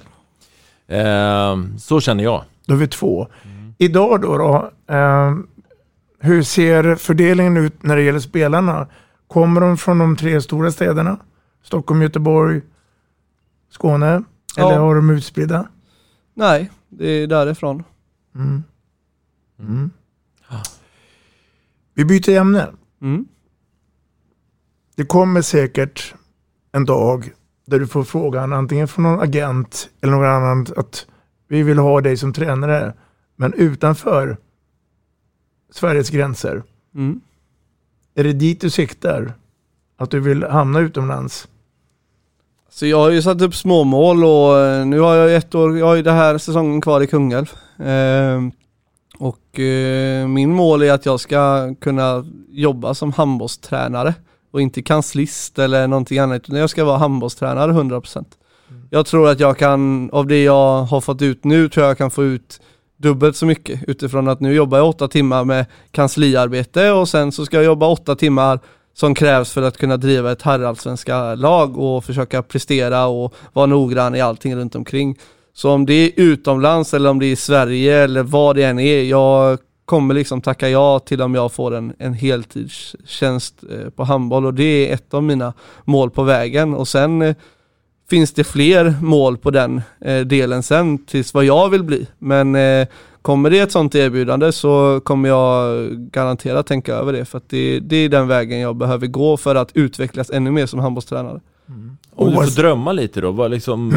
Eh, 0.89 1.57
så 1.79 2.01
känner 2.01 2.25
jag. 2.25 2.43
Då 2.67 2.75
är 2.75 2.79
vi 2.79 2.89
två. 2.89 3.29
Mm. 3.45 3.75
Idag 3.79 4.21
då, 4.21 4.37
då 4.37 4.71
eh, 4.95 5.35
hur 6.21 6.43
ser 6.43 6.95
fördelningen 6.95 7.57
ut 7.57 7.83
när 7.83 7.97
det 7.97 8.03
gäller 8.03 8.21
spelarna? 8.21 8.87
Kommer 9.27 9.61
de 9.61 9.77
från 9.77 9.99
de 9.99 10.17
tre 10.17 10.41
stora 10.41 10.71
städerna? 10.71 11.19
Stockholm, 11.69 12.03
Göteborg, 12.03 12.61
Skåne? 13.71 14.23
Eller 14.57 14.73
ja. 14.73 14.79
har 14.79 14.95
de 14.95 15.11
utspridda? 15.11 15.69
Nej, 16.35 16.71
det 16.89 17.07
är 17.07 17.27
därifrån. 17.27 17.85
Mm. 18.35 18.63
Mm. 19.59 19.91
Vi 21.95 22.05
byter 22.05 22.31
ämne. 22.31 22.69
Mm. 23.01 23.29
Det 24.97 25.05
kommer 25.05 25.43
säkert 25.43 26.15
en 26.73 26.85
dag 26.85 27.31
där 27.67 27.79
du 27.79 27.87
får 27.87 28.05
frågan 28.05 28.53
antingen 28.53 28.89
från 28.89 29.03
någon 29.03 29.21
agent 29.21 29.91
eller 30.01 30.13
någon 30.13 30.27
annan 30.27 30.67
att 30.77 31.07
vi 31.49 31.63
vill 31.63 31.79
ha 31.79 32.01
dig 32.01 32.17
som 32.17 32.33
tränare. 32.33 32.95
Men 33.37 33.53
utanför 33.53 34.37
Sveriges 35.71 36.11
gränser. 36.11 36.63
Mm. 36.95 37.21
Är 38.15 38.25
det 38.25 38.33
dit 38.33 38.61
du 38.61 38.71
siktar? 38.71 39.33
Att 39.97 40.11
du 40.11 40.21
vill 40.21 40.43
hamna 40.45 40.81
utomlands? 40.81 41.49
Så 42.79 42.87
jag 42.87 42.99
har 42.99 43.11
ju 43.11 43.23
satt 43.23 43.43
upp 43.43 43.55
småmål 43.55 44.25
och 44.25 44.59
eh, 44.59 44.87
nu 44.87 45.01
har 45.01 45.15
jag 45.15 45.35
ett 45.35 45.55
år, 45.55 45.79
jag 45.79 45.87
har 45.87 45.95
ju 45.95 46.03
den 46.03 46.17
här 46.17 46.39
säsongen 46.39 46.81
kvar 46.81 47.01
i 47.01 47.07
Kungälv. 47.07 47.53
Eh, 47.79 48.41
och 49.19 49.61
eh, 49.61 50.29
min 50.29 50.53
mål 50.53 50.83
är 50.83 50.93
att 50.93 51.07
jag 51.07 51.21
ska 51.21 51.75
kunna 51.75 52.25
jobba 52.51 52.95
som 52.95 53.13
handbollstränare 53.13 54.15
och 54.53 54.61
inte 54.61 54.83
kanslist 54.83 55.59
eller 55.59 55.87
någonting 55.87 56.19
annat 56.19 56.43
utan 56.43 56.59
jag 56.59 56.71
ska 56.71 56.85
vara 56.85 56.99
handbollstränare 56.99 57.73
100%. 57.73 58.17
Mm. 58.17 58.83
Jag 58.91 59.07
tror 59.07 59.29
att 59.29 59.41
jag 59.41 59.59
kan, 59.59 60.11
av 60.11 60.27
det 60.27 60.43
jag 60.43 60.83
har 60.83 61.01
fått 61.01 61.23
ut 61.23 61.45
nu, 61.45 61.69
tror 61.69 61.85
jag 61.85 61.91
jag 61.91 61.99
kan 61.99 62.11
få 62.11 62.25
ut 62.25 62.61
dubbelt 62.97 63.37
så 63.37 63.47
mycket 63.47 63.81
utifrån 63.89 64.29
att 64.29 64.41
nu 64.41 64.55
jobbar 64.55 64.79
jag 64.79 64.89
åtta 64.89 65.09
timmar 65.09 65.45
med 65.45 65.67
kansliarbete 65.91 66.91
och 66.91 67.09
sen 67.09 67.33
så 67.33 67.47
ska 67.47 67.57
jag 67.57 67.65
jobba 67.65 67.87
åtta 67.87 68.17
timmar 68.17 68.61
som 69.01 69.15
krävs 69.15 69.53
för 69.53 69.63
att 69.63 69.77
kunna 69.77 69.97
driva 69.97 70.33
ett 70.33 70.43
herrallsvenska 70.43 71.35
lag 71.35 71.79
och 71.79 72.05
försöka 72.05 72.43
prestera 72.43 73.07
och 73.07 73.35
vara 73.53 73.67
noggrann 73.67 74.15
i 74.15 74.21
allting 74.21 74.57
runt 74.57 74.75
omkring. 74.75 75.19
Så 75.53 75.71
om 75.71 75.87
det 75.87 75.95
är 75.95 76.11
utomlands 76.17 76.95
eller 76.95 77.11
om 77.11 77.19
det 77.19 77.27
är 77.27 77.33
i 77.33 77.37
Sverige 77.37 77.97
eller 77.97 78.23
vad 78.23 78.57
det 78.57 78.65
än 78.65 78.79
är, 78.79 79.03
jag 79.03 79.59
kommer 79.85 80.15
liksom 80.15 80.41
tacka 80.41 80.69
ja 80.69 80.99
till 80.99 81.23
om 81.23 81.35
jag 81.35 81.53
får 81.53 81.75
en, 81.75 81.93
en 81.99 82.15
heltidstjänst 82.15 83.55
eh, 83.71 83.91
på 83.91 84.05
handboll 84.05 84.47
och 84.47 84.55
det 84.55 84.91
är 84.91 84.95
ett 84.95 85.15
av 85.15 85.23
mina 85.23 85.53
mål 85.85 86.11
på 86.11 86.23
vägen 86.23 86.75
och 86.75 86.89
sen 86.89 87.23
eh, 87.23 87.37
finns 88.11 88.33
det 88.33 88.45
fler 88.45 88.95
mål 89.03 89.39
på 89.39 89.51
den 89.51 89.83
eh, 90.01 90.21
delen 90.21 90.63
sen 90.63 90.99
tills 90.99 91.35
vad 91.35 91.45
jag 91.45 91.69
vill 91.69 91.83
bli. 91.83 92.07
Men 92.19 92.55
eh, 92.55 92.87
kommer 93.29 93.51
det 93.51 93.59
ett 93.59 93.73
sånt 93.73 93.95
erbjudande 93.95 94.53
så 94.53 95.01
kommer 95.05 95.29
jag 95.29 95.89
garanterat 95.91 96.67
tänka 96.67 96.95
över 96.95 97.13
det 97.13 97.25
för 97.25 97.39
att 97.39 97.49
det, 97.49 97.81
det 97.81 97.97
är 97.97 98.09
den 98.09 98.29
vägen 98.29 98.61
jag 98.61 98.77
behöver 98.77 99.07
gå 99.07 99.37
för 99.37 99.55
att 99.55 99.71
utvecklas 99.75 100.31
ännu 100.31 100.51
mer 100.51 100.67
som 100.67 100.81
handbollstränare. 100.81 101.41
Om 102.15 102.31
du 102.31 102.35
får 102.35 102.57
drömma 102.57 102.93
lite 102.93 103.21
då, 103.21 103.31
vad 103.31 103.51
liksom 103.51 103.95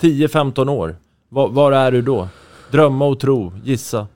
eh, 0.00 0.08
10-15 0.08 0.68
år, 0.68 0.96
var, 1.28 1.48
var 1.48 1.72
är 1.72 1.92
du 1.92 2.02
då? 2.02 2.28
Drömma 2.70 3.04
och 3.06 3.20
tro, 3.20 3.52
gissa. 3.64 4.06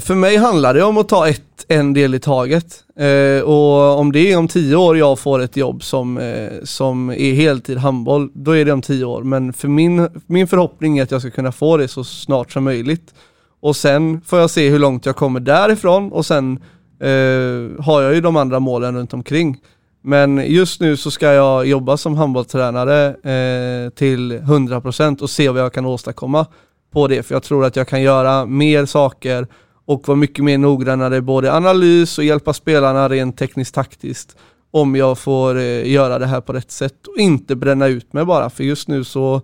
För 0.00 0.14
mig 0.14 0.36
handlar 0.36 0.74
det 0.74 0.82
om 0.82 0.98
att 0.98 1.08
ta 1.08 1.28
ett, 1.28 1.64
en 1.68 1.92
del 1.92 2.14
i 2.14 2.20
taget. 2.20 2.84
Eh, 2.96 3.42
och 3.42 3.98
om 3.98 4.12
det 4.12 4.32
är 4.32 4.38
om 4.38 4.48
tio 4.48 4.76
år 4.76 4.98
jag 4.98 5.18
får 5.18 5.38
ett 5.38 5.56
jobb 5.56 5.82
som, 5.82 6.18
eh, 6.18 6.52
som 6.64 7.10
är 7.10 7.34
heltid 7.34 7.78
handboll, 7.78 8.30
då 8.34 8.56
är 8.56 8.64
det 8.64 8.72
om 8.72 8.82
tio 8.82 9.04
år. 9.04 9.22
Men 9.22 9.52
för 9.52 9.68
min, 9.68 10.08
min 10.26 10.48
förhoppning 10.48 10.98
är 10.98 11.02
att 11.02 11.10
jag 11.10 11.20
ska 11.20 11.30
kunna 11.30 11.52
få 11.52 11.76
det 11.76 11.88
så 11.88 12.04
snart 12.04 12.52
som 12.52 12.64
möjligt. 12.64 13.14
Och 13.60 13.76
sen 13.76 14.20
får 14.20 14.38
jag 14.38 14.50
se 14.50 14.68
hur 14.68 14.78
långt 14.78 15.06
jag 15.06 15.16
kommer 15.16 15.40
därifrån 15.40 16.12
och 16.12 16.26
sen 16.26 16.52
eh, 17.00 17.84
har 17.84 18.02
jag 18.02 18.14
ju 18.14 18.20
de 18.20 18.36
andra 18.36 18.60
målen 18.60 18.96
runt 18.96 19.14
omkring. 19.14 19.60
Men 20.02 20.52
just 20.52 20.80
nu 20.80 20.96
så 20.96 21.10
ska 21.10 21.32
jag 21.32 21.66
jobba 21.66 21.96
som 21.96 22.16
handbollstränare 22.16 23.06
eh, 23.08 23.90
till 23.90 24.32
100% 24.32 25.22
och 25.22 25.30
se 25.30 25.48
vad 25.48 25.62
jag 25.62 25.72
kan 25.72 25.86
åstadkomma 25.86 26.46
på 26.92 27.08
det. 27.08 27.22
För 27.22 27.34
jag 27.34 27.42
tror 27.42 27.64
att 27.64 27.76
jag 27.76 27.88
kan 27.88 28.02
göra 28.02 28.46
mer 28.46 28.86
saker 28.86 29.46
och 29.86 30.08
vara 30.08 30.16
mycket 30.16 30.44
mer 30.44 30.58
noggrannare 30.58 31.20
både 31.20 31.46
i 31.46 31.50
analys 31.50 32.18
och 32.18 32.24
hjälpa 32.24 32.52
spelarna 32.52 33.08
rent 33.08 33.38
tekniskt 33.38 33.74
taktiskt 33.74 34.36
om 34.70 34.96
jag 34.96 35.18
får 35.18 35.58
eh, 35.58 35.92
göra 35.92 36.18
det 36.18 36.26
här 36.26 36.40
på 36.40 36.52
rätt 36.52 36.70
sätt 36.70 37.06
och 37.06 37.18
inte 37.18 37.56
bränna 37.56 37.86
ut 37.86 38.12
mig 38.12 38.24
bara. 38.24 38.50
För 38.50 38.64
just 38.64 38.88
nu 38.88 39.04
så, 39.04 39.42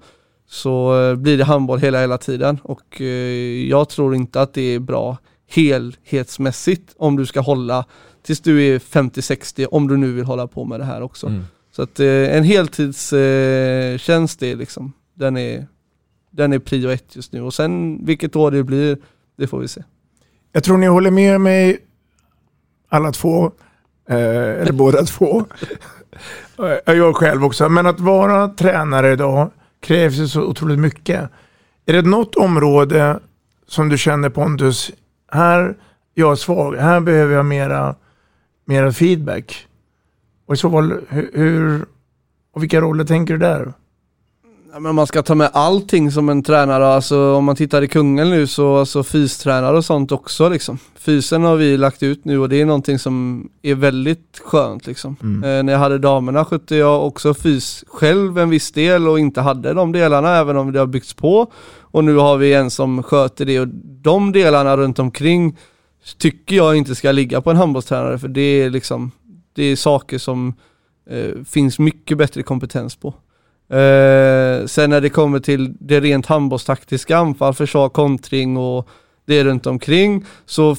så 0.55 1.03
eh, 1.03 1.17
blir 1.17 1.39
det 1.39 1.45
handboll 1.45 1.79
hela, 1.79 2.01
hela 2.01 2.19
tiden 2.19 2.61
och 2.63 3.01
eh, 3.01 3.69
jag 3.69 3.89
tror 3.89 4.15
inte 4.15 4.41
att 4.41 4.55
det 4.55 4.63
är 4.63 4.79
bra 4.79 5.19
helhetsmässigt 5.47 6.95
om 6.97 7.17
du 7.17 7.27
ska 7.27 7.41
hålla 7.41 7.85
tills 8.23 8.41
du 8.41 8.63
är 8.63 8.79
50-60 8.79 9.67
om 9.71 9.89
du 9.89 9.97
nu 9.97 10.13
vill 10.13 10.25
hålla 10.25 10.47
på 10.47 10.65
med 10.65 10.81
det 10.81 10.85
här 10.85 11.03
också. 11.03 11.27
Mm. 11.27 11.45
Så 11.73 11.83
att 11.83 12.01
eh, 12.01 12.37
en 12.37 12.45
heltidstjänst 12.45 14.05
tjänst 14.05 14.43
är 14.43 14.57
liksom, 14.57 14.93
den 15.15 15.37
är, 15.37 15.67
den 16.31 16.53
är 16.53 16.59
prio 16.59 16.91
ett 16.91 17.17
just 17.17 17.33
nu 17.33 17.43
och 17.43 17.55
sen 17.55 18.05
vilket 18.07 18.37
år 18.37 18.51
det 18.51 18.65
blir, 18.65 18.99
det 19.37 19.47
får 19.47 19.59
vi 19.59 19.69
se. 19.69 19.83
Jag 20.53 20.65
tror 20.65 20.79
ni 20.79 20.87
håller 20.87 21.11
med 21.11 21.41
mig 21.41 21.79
alla 22.89 23.13
två, 23.13 23.45
eh, 24.09 24.17
eller 24.61 24.73
båda 24.73 25.03
två. 25.03 25.45
Jag 26.87 27.17
själv 27.17 27.45
också. 27.45 27.69
Men 27.69 27.87
att 27.87 28.01
vara 28.01 28.49
tränare 28.49 29.13
idag 29.13 29.51
krävs 29.85 30.19
det 30.19 30.29
så 30.29 30.43
otroligt 30.43 30.79
mycket. 30.79 31.31
Är 31.87 31.93
det 31.93 32.03
något 32.03 32.35
område 32.35 33.21
som 33.67 33.89
du 33.89 33.99
känner 33.99 34.29
Pontus, 34.29 34.91
här 35.33 35.75
jag 36.15 36.33
är 36.33 36.37
svag, 36.37 36.77
här 36.77 37.01
behöver 37.01 37.35
jag 37.35 37.47
mera, 37.47 37.95
mera 38.65 38.93
feedback. 38.93 39.67
Och 40.47 40.55
i 40.55 40.57
så 40.57 40.71
fall, 40.71 41.01
hur, 41.09 41.31
hur 41.35 41.85
och 42.53 42.63
vilka 42.63 42.81
roller 42.81 43.05
tänker 43.05 43.35
du 43.35 43.39
där? 43.39 43.73
Ja, 44.75 44.81
men 44.81 44.95
man 44.95 45.07
ska 45.07 45.23
ta 45.23 45.35
med 45.35 45.51
allting 45.53 46.11
som 46.11 46.29
en 46.29 46.43
tränare, 46.43 46.87
alltså 46.87 47.35
om 47.35 47.45
man 47.45 47.57
tittar 47.57 47.83
i 47.83 47.89
Kungälv 47.89 48.31
nu 48.31 48.47
så 48.47 48.77
alltså 48.77 49.03
fystränare 49.03 49.77
och 49.77 49.85
sånt 49.85 50.13
också 50.13 50.49
liksom. 50.49 50.79
Fysen 50.99 51.43
har 51.43 51.57
vi 51.57 51.77
lagt 51.77 52.03
ut 52.03 52.25
nu 52.25 52.39
och 52.39 52.49
det 52.49 52.61
är 52.61 52.67
någonting 52.67 52.99
som 52.99 53.49
är 53.63 53.75
väldigt 53.75 54.41
skönt 54.45 54.87
liksom. 54.87 55.17
Eh, 55.23 55.63
när 55.63 55.73
jag 55.73 55.79
hade 55.79 55.99
damerna 55.99 56.45
skötte 56.45 56.77
jag 56.77 57.07
också 57.07 57.35
fys 57.35 57.85
själv 57.89 58.39
en 58.39 58.51
viss 58.51 58.73
del 58.73 59.09
och 59.09 59.19
inte 59.19 59.41
hade 59.41 59.75
de 59.75 59.93
delarna 59.93 60.37
även 60.37 60.57
om 60.57 60.73
det 60.73 60.79
har 60.79 60.87
byggts 60.87 61.15
på. 61.15 61.53
Och 61.81 62.05
nu 62.05 62.17
har 62.17 62.37
vi 62.37 62.55
en 62.55 62.71
som 62.71 63.03
sköter 63.03 63.45
det 63.45 63.61
och 63.61 63.69
de 64.03 64.33
delarna 64.33 64.77
runt 64.77 64.99
omkring 64.99 65.57
tycker 66.19 66.57
jag 66.57 66.77
inte 66.77 66.95
ska 66.95 67.13
ligga 67.13 67.41
på 67.41 67.51
en 67.51 67.57
handbollstränare 67.57 68.19
för 68.19 68.29
det 68.29 68.41
är 68.41 68.71
liksom, 68.71 69.11
det 69.53 69.63
är 69.65 69.77
saker 69.77 70.19
som 70.19 70.55
eh, 71.11 71.45
finns 71.45 71.79
mycket 71.79 72.19
bättre 72.19 72.43
kompetens 72.43 72.97
på. 72.97 73.15
Eh, 73.69 74.67
sen 74.67 74.91
när 74.91 75.01
det 75.01 75.09
kommer 75.09 75.39
till 75.39 75.75
det 75.81 76.01
rent 76.01 76.27
handbollstaktiska, 76.27 77.17
anfall, 77.17 77.55
försvar, 77.55 77.89
kontring 77.89 78.57
och 78.57 78.89
det 79.27 79.45
runt 79.45 79.67
omkring 79.67 80.25
så 80.47 80.77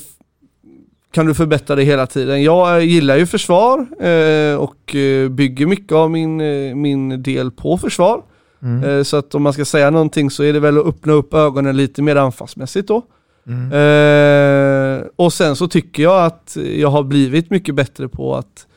kan 1.12 1.26
du 1.26 1.34
förbättra 1.34 1.76
det 1.76 1.84
hela 1.84 2.08
tiden. 2.08 2.44
Jag 2.44 2.86
gillar 2.86 3.18
ju 3.18 3.26
försvar 3.26 3.80
eh, 4.00 4.56
och 4.56 4.96
eh, 4.96 5.30
bygger 5.30 5.66
mycket 5.66 5.92
av 5.92 6.12
min, 6.12 6.42
eh, 6.42 6.76
min 6.76 7.24
del 7.24 7.52
på 7.52 7.78
försvar. 7.78 8.22
Mm. 8.62 8.84
Eh, 8.84 9.04
så 9.04 9.18
att 9.18 9.36
om 9.36 9.44
man 9.44 9.54
ska 9.54 9.66
säga 9.66 9.90
någonting 9.90 10.32
så 10.32 10.44
är 10.44 10.54
det 10.54 10.60
väl 10.60 10.78
att 10.78 10.86
öppna 10.86 11.14
upp 11.14 11.34
ögonen 11.34 11.78
lite 11.78 12.02
mer 12.02 12.16
anfallsmässigt 12.16 12.88
då. 12.88 13.02
Mm. 13.48 13.72
Eh, 13.72 15.08
och 15.16 15.34
sen 15.34 15.56
så 15.56 15.68
tycker 15.68 16.04
jag 16.04 16.26
att 16.26 16.58
jag 16.76 16.90
har 16.90 17.04
blivit 17.04 17.50
mycket 17.50 17.76
bättre 17.76 18.08
på 18.08 18.36
att 18.36 18.68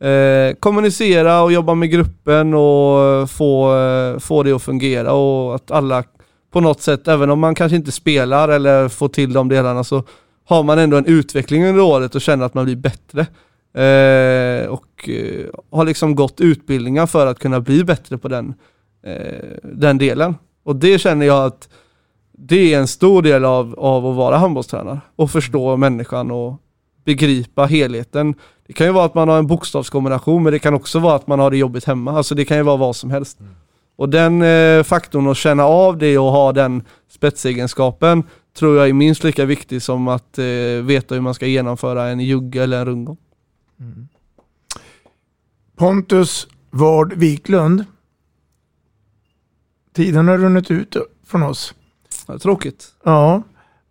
eh, 0.00 0.54
kommunicera 0.60 1.42
och 1.42 1.52
jobba 1.52 1.74
med 1.74 1.90
gruppen 1.90 2.54
och 2.54 3.04
eh, 3.04 3.26
få, 3.26 3.76
eh, 3.76 4.18
få 4.18 4.42
det 4.42 4.52
att 4.52 4.62
fungera 4.62 5.12
och 5.12 5.54
att 5.54 5.70
alla 5.70 6.04
på 6.52 6.60
något 6.60 6.80
sätt, 6.80 7.08
även 7.08 7.30
om 7.30 7.40
man 7.40 7.54
kanske 7.54 7.76
inte 7.76 7.92
spelar 7.92 8.48
eller 8.48 8.88
får 8.88 9.08
till 9.08 9.32
de 9.32 9.48
delarna 9.48 9.84
så 9.84 10.04
har 10.44 10.62
man 10.62 10.78
ändå 10.78 10.96
en 10.96 11.06
utveckling 11.06 11.66
under 11.66 11.82
året 11.82 12.14
och 12.14 12.20
känner 12.20 12.46
att 12.46 12.54
man 12.54 12.64
blir 12.64 12.76
bättre. 12.76 13.26
Eh, 13.74 14.66
och 14.66 15.08
eh, 15.08 15.46
har 15.70 15.84
liksom 15.84 16.14
gått 16.14 16.40
utbildningar 16.40 17.06
för 17.06 17.26
att 17.26 17.38
kunna 17.38 17.60
bli 17.60 17.84
bättre 17.84 18.18
på 18.18 18.28
den, 18.28 18.54
eh, 19.02 19.56
den 19.62 19.98
delen. 19.98 20.34
Och 20.64 20.76
det 20.76 20.98
känner 20.98 21.26
jag 21.26 21.44
att 21.44 21.68
det 22.32 22.74
är 22.74 22.78
en 22.78 22.88
stor 22.88 23.22
del 23.22 23.44
av, 23.44 23.74
av 23.78 24.06
att 24.06 24.16
vara 24.16 24.36
handbollstränare 24.36 25.00
och 25.16 25.30
förstå 25.30 25.76
människan 25.76 26.30
och 26.30 26.56
begripa 27.04 27.66
helheten. 27.66 28.34
Det 28.70 28.74
kan 28.74 28.86
ju 28.86 28.92
vara 28.92 29.04
att 29.04 29.14
man 29.14 29.28
har 29.28 29.38
en 29.38 29.46
bokstavskombination 29.46 30.42
men 30.42 30.52
det 30.52 30.58
kan 30.58 30.74
också 30.74 30.98
vara 30.98 31.14
att 31.14 31.26
man 31.26 31.38
har 31.38 31.50
det 31.50 31.56
jobbigt 31.56 31.84
hemma. 31.84 32.12
Alltså 32.12 32.34
det 32.34 32.44
kan 32.44 32.56
ju 32.56 32.62
vara 32.62 32.76
vad 32.76 32.96
som 32.96 33.10
helst. 33.10 33.38
Och 33.96 34.08
den 34.08 34.42
eh, 34.42 34.82
faktorn 34.82 35.28
att 35.28 35.36
känna 35.36 35.64
av 35.64 35.98
det 35.98 36.18
och 36.18 36.30
ha 36.30 36.52
den 36.52 36.82
spetsegenskapen 37.08 38.22
tror 38.58 38.76
jag 38.76 38.88
är 38.88 38.92
minst 38.92 39.24
lika 39.24 39.44
viktig 39.44 39.82
som 39.82 40.08
att 40.08 40.38
eh, 40.38 40.44
veta 40.82 41.14
hur 41.14 41.22
man 41.22 41.34
ska 41.34 41.46
genomföra 41.46 42.08
en 42.08 42.20
jugge 42.20 42.62
eller 42.62 42.78
en 42.78 42.86
rundgång. 42.86 43.16
Pontus 45.76 46.48
Ward 46.70 47.12
Wiklund. 47.12 47.84
Tiden 49.94 50.28
har 50.28 50.38
runnit 50.38 50.70
ut 50.70 50.96
från 51.26 51.42
oss. 51.42 51.74
Ja, 52.26 52.38
tråkigt. 52.38 52.86
Ja, 53.04 53.42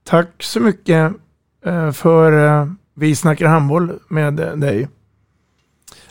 tack 0.04 0.44
så 0.44 0.60
mycket 0.60 1.14
eh, 1.66 1.92
för 1.92 2.48
eh, 2.48 2.68
Vi 3.00 3.16
snackar 3.16 3.46
handboll 3.46 4.00
med 4.08 4.34
dig. 4.34 4.88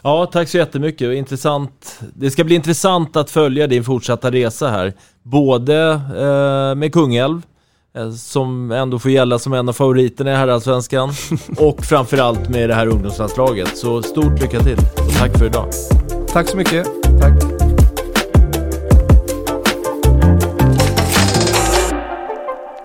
Ja, 0.02 0.26
tack 0.26 0.48
så 0.48 0.58
jättemycket. 0.58 1.14
Intressant. 1.14 2.00
Det 2.14 2.30
ska 2.30 2.44
bli 2.44 2.54
intressant 2.54 3.16
att 3.16 3.30
följa 3.30 3.66
din 3.66 3.84
fortsatta 3.84 4.30
resa 4.30 4.68
här. 4.68 4.92
Både 5.22 5.90
eh, 5.92 6.74
med 6.74 6.92
Kungälv, 6.92 7.42
eh, 7.96 8.10
som 8.10 8.70
ändå 8.70 8.98
får 8.98 9.10
gälla 9.10 9.38
som 9.38 9.52
en 9.52 9.68
av 9.68 9.72
favoriterna 9.72 10.32
i 10.32 10.34
herrallsvenskan, 10.34 11.10
och 11.58 11.84
framförallt 11.84 12.48
med 12.48 12.68
det 12.68 12.74
här 12.74 12.86
ungdomslandslaget. 12.86 13.76
Så 13.76 14.02
stort 14.02 14.40
lycka 14.40 14.60
till 14.60 14.78
och 14.78 15.12
tack 15.18 15.38
för 15.38 15.46
idag. 15.46 15.68
Tack 16.28 16.48
så 16.48 16.56
mycket. 16.56 16.86
Tack. 17.20 17.32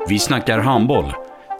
Vi 0.07 0.19
snackar 0.19 0.59
handboll, 0.59 1.13